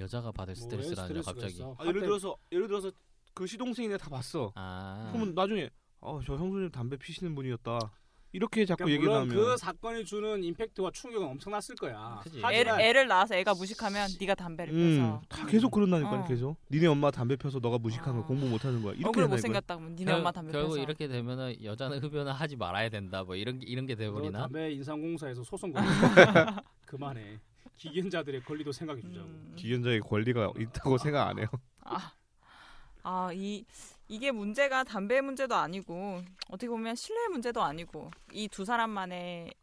여자가 0.01 0.31
받을 0.31 0.55
스트레스가 0.55 1.07
갑자기. 1.23 1.61
아, 1.77 1.85
예를 1.85 2.01
들어서 2.01 2.35
예를 2.51 2.67
들어서 2.67 2.91
그 3.33 3.47
시동생이네 3.47 3.97
다 3.97 4.09
봤어. 4.09 4.51
아 4.55 5.09
그러면 5.13 5.33
나중에 5.33 5.69
어저 5.99 6.35
형수님 6.35 6.69
담배 6.71 6.97
피시는 6.97 7.33
분이었다. 7.35 7.79
이렇게 8.33 8.65
자꾸 8.65 8.85
그러니까 8.85 8.93
얘기 8.95 9.05
물론 9.05 9.27
나오면 9.27 9.35
그 9.35 9.57
사건이 9.57 10.05
주는 10.05 10.41
임팩트와 10.41 10.91
충격은 10.91 11.27
엄청났을 11.27 11.75
거야. 11.75 12.21
그지. 12.23 12.41
애를, 12.41 13.05
낳아서 13.05 13.35
애가 13.35 13.53
무식하면 13.55 14.09
네가 14.21 14.35
담배를 14.35 14.73
음, 14.73 14.97
펴서 14.99 15.21
다 15.27 15.45
계속 15.47 15.69
그런다니까 15.69 16.11
어. 16.21 16.25
계속. 16.25 16.55
니네 16.71 16.87
엄마 16.87 17.11
담배 17.11 17.35
펴서 17.35 17.59
너가 17.59 17.77
무식한 17.77 18.15
거 18.15 18.21
어. 18.21 18.25
공부 18.25 18.47
못 18.47 18.63
하는 18.63 18.81
거야. 18.81 18.93
이렇게. 18.93 19.25
못 19.25 19.37
생겼다 19.37 19.75
그러면 19.75 19.95
니네 19.97 20.11
결- 20.11 20.19
엄마 20.19 20.31
담배 20.31 20.53
결국 20.53 20.69
펴서 20.69 20.81
이렇게 20.81 21.09
되면은 21.09 21.61
여자는 21.61 21.99
흡연을 21.99 22.31
하지 22.31 22.55
말아야 22.55 22.87
된다 22.87 23.23
뭐 23.25 23.35
이런 23.35 23.59
게 23.59 23.65
이런 23.67 23.85
게너 23.85 23.99
돼버리나 23.99 24.39
담배 24.43 24.71
인상공사에서 24.71 25.43
소송 25.43 25.73
그만해. 26.85 27.37
기견자들의 27.81 28.41
권리도 28.43 28.71
생각해 28.71 29.01
주자고. 29.01 29.25
음. 29.27 29.53
기견자의 29.55 30.01
권리가 30.01 30.53
있다고 30.57 30.97
생각 30.99 31.27
안 31.27 31.39
해요. 31.39 31.47
아, 31.83 32.13
아, 33.01 33.31
이 33.33 33.65
이게 34.07 34.29
문제가 34.31 34.83
담배 34.83 35.19
문제도 35.21 35.55
아니고 35.55 36.21
어떻게 36.49 36.67
보면 36.67 36.95
신뢰 36.95 37.27
문제도 37.29 37.61
아니고 37.63 38.11
이 38.33 38.47
두 38.49 38.65
사람만의 38.65 39.53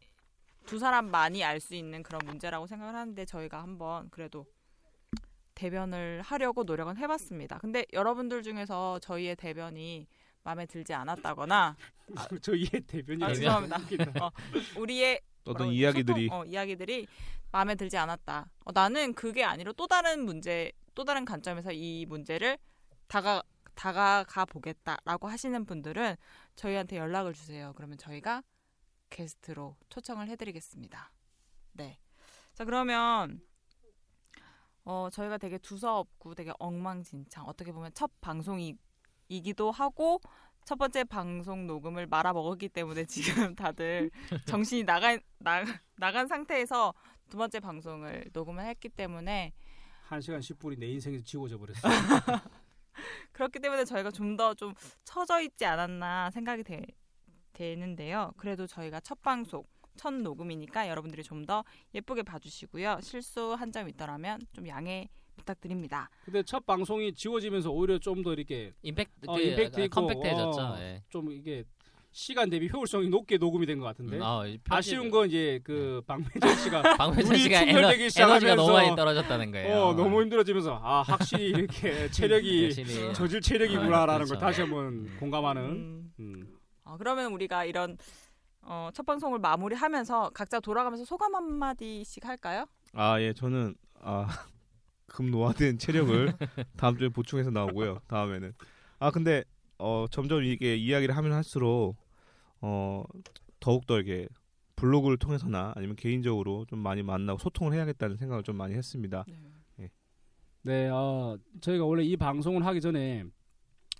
두 0.65 0.79
사람만이 0.79 1.43
알 1.45 1.61
수 1.61 1.75
있는 1.75 2.03
그런 2.03 2.19
문제라고 2.25 2.67
생각을 2.67 2.93
하는데 2.93 3.23
저희가 3.25 3.61
한번 3.61 4.09
그래도 4.09 4.45
대변을 5.55 6.21
하려고 6.21 6.63
노력은 6.63 6.97
해봤습니다. 6.97 7.57
근데 7.59 7.85
여러분들 7.93 8.43
중에서 8.43 8.99
저희의 8.99 9.35
대변이 9.37 10.07
마음에 10.43 10.65
들지 10.65 10.93
않았다거나 10.93 11.75
저희의 12.41 12.69
대변이 12.87 13.23
아. 13.23 13.33
죄송합니다. 13.33 13.77
어, 14.25 14.31
우리의 14.77 15.21
어떤 15.45 15.69
이야기들이 15.69 16.25
소통, 16.27 16.39
어, 16.41 16.45
이야기들이 16.45 17.07
마음에 17.51 17.75
들지 17.75 17.97
않았다. 17.97 18.49
어, 18.65 18.71
나는 18.71 19.13
그게 19.13 19.43
아니라 19.43 19.71
또 19.73 19.87
다른 19.87 20.25
문제, 20.25 20.71
또 20.95 21.03
다른 21.03 21.25
관점에서 21.25 21.71
이 21.71 22.05
문제를 22.07 22.57
다가 23.07 23.43
다가가 23.75 24.43
보겠다라고 24.45 25.29
하시는 25.29 25.65
분들은 25.65 26.17
저희한테 26.55 26.97
연락을 26.97 27.33
주세요. 27.33 27.71
그러면 27.75 27.97
저희가 27.97 28.43
게스트로 29.09 29.77
초청을 29.87 30.27
해드리겠습니다. 30.27 31.11
네. 31.73 31.97
자 32.53 32.65
그러면 32.65 33.41
어 34.83 35.07
저희가 35.11 35.37
되게 35.37 35.57
두서없고 35.57 36.35
되게 36.35 36.51
엉망진창 36.59 37.45
어떻게 37.45 37.71
보면 37.71 37.91
첫 37.93 38.11
방송이기도 38.19 39.71
하고 39.71 40.19
첫 40.65 40.77
번째 40.77 41.05
방송 41.05 41.65
녹음을 41.65 42.05
말아 42.05 42.33
먹었기 42.33 42.69
때문에 42.69 43.05
지금 43.05 43.55
다들 43.55 44.11
정신이 44.45 44.83
나간 44.83 45.21
나, 45.37 45.63
나간 45.95 46.27
상태에서 46.27 46.93
두 47.29 47.37
번째 47.37 47.59
방송을 47.59 48.25
녹음을 48.33 48.65
했기 48.65 48.89
때문에 48.89 49.53
1시간 50.09 50.39
10분이 50.39 50.79
내 50.79 50.87
인생에서 50.87 51.23
지워져 51.23 51.57
버렸어. 51.57 51.81
그렇기 53.31 53.59
때문에 53.59 53.85
저희가 53.85 54.11
좀더좀 54.11 54.73
처져 55.03 55.39
있지 55.41 55.65
않았나 55.65 56.31
생각이 56.31 56.63
되, 56.63 56.81
되는데요. 57.53 58.33
그래도 58.37 58.67
저희가 58.67 58.99
첫 59.01 59.21
방송, 59.21 59.63
첫 59.95 60.13
녹음이니까 60.13 60.89
여러분들이 60.89 61.23
좀 61.23 61.45
더 61.45 61.63
예쁘게 61.93 62.23
봐주시고요. 62.23 62.99
실수 63.01 63.53
한 63.53 63.71
점 63.71 63.87
있더라면 63.89 64.39
좀 64.53 64.67
양해 64.67 65.07
부탁드립니다. 65.37 66.09
근데 66.25 66.43
첫 66.43 66.65
방송이 66.65 67.13
지워지면서 67.13 67.69
오히려 67.71 67.97
좀 67.99 68.23
더 68.23 68.33
이렇게 68.33 68.73
임팩트 68.81 69.27
어, 69.27 69.35
그 69.35 69.41
임팩트 69.41 69.81
있고, 69.81 70.01
컴팩트해졌죠. 70.01 70.61
어. 70.61 70.77
예. 70.79 71.03
좀 71.09 71.31
이게 71.31 71.63
시간 72.11 72.49
대비 72.49 72.67
효율성이 72.73 73.07
높게 73.09 73.37
녹음이 73.37 73.65
된 73.65 73.79
것 73.79 73.85
같은데 73.85 74.17
음, 74.17 74.23
아, 74.23 74.45
이 74.45 74.57
편집- 74.57 74.73
아쉬운 74.73 75.09
건 75.11 75.27
이제 75.27 75.59
그 75.63 76.01
박매전 76.07 76.55
씨가 76.57 76.81
박매선 76.97 77.31
눈이 77.31 77.39
씨가 77.43 77.61
에너, 77.61 77.79
에너지가 77.91 78.55
너무 78.55 78.73
많이 78.73 78.95
떨어졌다는 78.95 79.51
거예요. 79.51 79.75
어 79.77 79.93
너무 79.93 80.21
힘들어지면서 80.21 80.79
아 80.83 81.01
확실히 81.03 81.49
이렇게 81.49 82.09
체력이 82.11 83.13
저질 83.13 83.41
체력이구나라는 83.41 84.25
그렇죠. 84.25 84.33
걸 84.33 84.39
다시 84.39 84.61
한번 84.61 84.85
음. 84.87 85.17
공감하는 85.19 85.63
음, 85.63 86.13
음. 86.19 86.47
어, 86.83 86.95
그러면 86.97 87.31
우리가 87.33 87.65
이런 87.65 87.97
어, 88.61 88.89
첫 88.93 89.05
방송을 89.05 89.39
마무리하면서 89.39 90.31
각자 90.33 90.59
돌아가면서 90.59 91.05
소감 91.05 91.35
한 91.35 91.43
마디씩 91.53 92.25
할까요? 92.25 92.65
아 92.93 93.21
예 93.21 93.33
저는 93.33 93.75
아 94.01 94.27
금노화된 95.07 95.77
체력을 95.77 96.33
다음 96.77 96.97
주에 96.97 97.09
보충해서 97.09 97.51
나오고요. 97.51 97.99
다음에는 98.07 98.53
아 98.99 99.11
근데 99.11 99.43
어 99.79 100.05
점점 100.11 100.43
이게 100.43 100.75
이야기를 100.75 101.15
하면 101.17 101.31
할수록 101.33 101.95
어 102.61 103.03
더욱 103.59 103.87
더 103.87 103.99
이게 103.99 104.27
블로그를 104.75 105.17
통해서나 105.17 105.73
아니면 105.75 105.95
개인적으로 105.95 106.65
좀 106.65 106.79
많이 106.79 107.03
만나고 107.03 107.39
소통을 107.39 107.73
해야겠다는 107.73 108.17
생각을 108.17 108.43
좀 108.43 108.55
많이 108.55 108.75
했습니다. 108.75 109.25
네, 110.61 110.89
어, 110.89 111.37
저희가 111.61 111.85
원래 111.85 112.03
이 112.03 112.17
방송을 112.17 112.65
하기 112.65 112.81
전에 112.81 113.23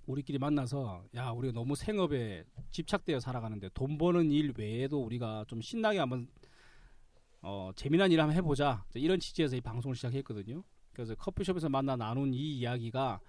우리끼리 0.06 0.38
만나서 0.38 1.04
야 1.14 1.30
우리가 1.30 1.52
너무 1.52 1.74
생업에 1.74 2.44
집착되어 2.70 3.18
살아가는데 3.18 3.70
돈 3.72 3.96
버는 3.96 4.30
일 4.30 4.52
외에도 4.56 5.02
우리가 5.02 5.44
좀 5.48 5.60
신나게 5.62 5.98
한번 5.98 6.28
어, 7.40 7.70
재미난 7.74 8.12
일 8.12 8.20
한번 8.20 8.36
해보자 8.36 8.84
이런 8.94 9.18
취지에서 9.18 9.56
이 9.56 9.60
방송을 9.60 9.96
시작했거든요. 9.96 10.62
그래서 10.92 11.14
커피숍에서 11.14 11.68
만나 11.70 11.96
나눈 11.96 12.34
이 12.34 12.58
이야기가 12.58 13.20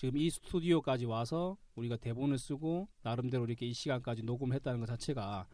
지금 0.00 0.16
이 0.16 0.30
스튜디오까지 0.30 1.04
와서 1.04 1.58
우리가 1.74 1.98
대본을 1.98 2.38
쓰고 2.38 2.88
나름대로 3.02 3.44
이렇게 3.44 3.66
이 3.66 3.74
시간까지 3.74 4.22
녹음했다는 4.22 4.80
것 4.80 4.86
자체가 4.86 5.46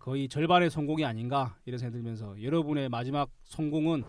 거의 0.00 0.28
절반의 0.28 0.70
성공이 0.70 1.04
아닌가 1.04 1.56
이런 1.66 1.78
생각이 1.78 2.02
들면서 2.02 2.42
여러분의 2.42 2.88
마지막 2.88 3.30
성공은 3.44 4.02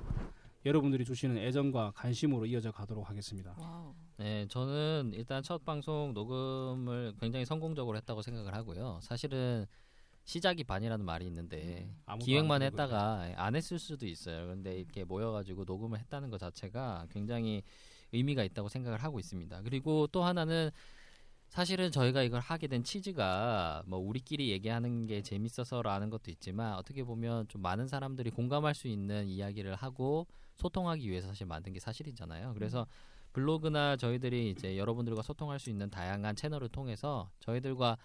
여러분들이 0.65 1.05
주시는 1.05 1.37
애정과 1.37 1.91
관심으로 1.93 2.47
이어져 2.47 2.71
가도록 2.71 3.07
하겠습니다. 3.07 3.55
Wow. 3.59 3.93
네, 4.17 4.47
저는 4.47 5.11
일단 5.13 5.43
첫 5.43 5.63
방송 5.63 6.11
녹음을 6.15 7.13
굉장히 7.19 7.45
성공적으로 7.45 7.97
했다고 7.97 8.23
생각을 8.23 8.55
하고요. 8.55 8.99
사실은 9.03 9.67
시작이 10.23 10.63
반이라는 10.63 11.05
말이 11.05 11.27
있는데 11.27 11.87
아무도 12.07 12.25
기획만 12.25 12.63
했다가 12.63 13.35
안 13.35 13.55
했을 13.55 13.77
수도 13.77 14.07
있어요. 14.07 14.47
근데 14.47 14.79
이렇게 14.79 15.03
모여가지고 15.03 15.65
녹음을 15.65 15.99
했다는 15.99 16.31
것 16.31 16.39
자체가 16.39 17.05
굉장히 17.11 17.61
의미가 18.11 18.43
있다고 18.43 18.69
생각을 18.69 19.03
하고 19.03 19.19
있습니다. 19.19 19.61
그리고 19.63 20.07
또 20.07 20.23
하나는 20.23 20.71
사실은 21.49 21.91
저희가 21.91 22.23
이걸 22.23 22.41
하게 22.41 22.67
된 22.67 22.83
취지가 22.83 23.83
뭐 23.85 23.99
우리끼리 23.99 24.49
얘기하는 24.49 25.07
게 25.07 25.21
재밌어서라는 25.21 26.09
것도 26.09 26.29
있지만 26.31 26.73
어떻게 26.75 27.03
보면 27.03 27.47
좀 27.47 27.61
많은 27.61 27.87
사람들이 27.87 28.31
공감할 28.31 28.75
수 28.75 28.87
있는 28.87 29.27
이야기를 29.27 29.75
하고 29.75 30.27
소통하기 30.57 31.09
위해서 31.09 31.27
사실 31.27 31.45
만든 31.47 31.71
게 31.73 31.79
사실이잖아요. 31.79 32.53
그래서 32.53 32.85
블로그나 33.33 33.95
저희들이 33.95 34.49
이제 34.49 34.77
여러분들과 34.77 35.21
소통할 35.21 35.59
수 35.59 35.69
있는 35.69 35.89
다양한 35.89 36.35
채널을 36.35 36.69
통해서 36.69 37.29
저희들과 37.39 37.97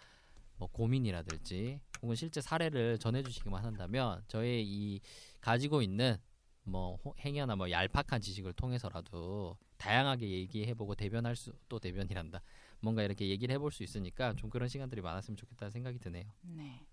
뭐 0.59 0.68
고민이라든지 0.70 1.80
혹은 2.03 2.14
실제 2.14 2.40
사례를 2.40 2.98
전해주시기만 2.98 3.64
한다면 3.64 4.22
저의 4.28 4.64
이 4.64 5.00
가지고 5.40 5.82
있는 5.82 6.16
뭐 6.64 6.96
호- 7.05 7.14
행여나 7.18 7.57
뭐 7.57 7.70
얄팍한 7.70 8.20
지식을 8.20 8.53
통해서라도 8.53 9.57
다양하게 9.83 10.28
얘기해보고 10.30 10.95
대변할 10.95 11.35
수 11.37 11.53
또 11.68 11.78
대변이란다 11.80 12.41
뭔가 12.80 13.03
이렇게 13.03 13.28
얘기를 13.28 13.53
해볼 13.55 13.72
수 13.72 13.83
있으니까 13.83 14.35
좀 14.35 14.49
그런 14.51 14.68
시간들이 14.68 15.01
많았으면 15.03 15.37
좋겠다는 15.37 15.70
생각이 15.72 15.99
드네요. 15.99 16.24
네. 16.43 16.87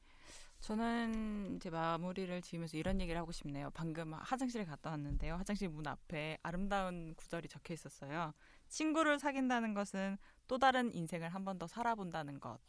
저는 0.59 1.55
이제 1.55 1.69
마무리를 1.69 2.41
지으면서 2.41 2.77
이런 2.77 2.99
얘기를 2.99 3.19
하고 3.19 3.31
싶네요. 3.31 3.69
방금 3.73 4.13
화장실에 4.13 4.65
갔다 4.65 4.89
왔는데요. 4.89 5.35
화장실 5.35 5.69
문 5.69 5.87
앞에 5.87 6.37
아름다운 6.43 7.13
구절이 7.15 7.47
적혀 7.47 7.73
있었어요. 7.73 8.33
친구를 8.67 9.19
사귄다는 9.19 9.73
것은 9.73 10.17
또 10.47 10.57
다른 10.57 10.93
인생을 10.93 11.29
한 11.29 11.45
번 11.45 11.57
더 11.59 11.65
살아본다는 11.67 12.39
것. 12.39 12.59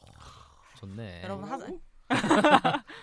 좋네. 0.77 1.23
여러분 1.25 1.49
하, 1.51 1.59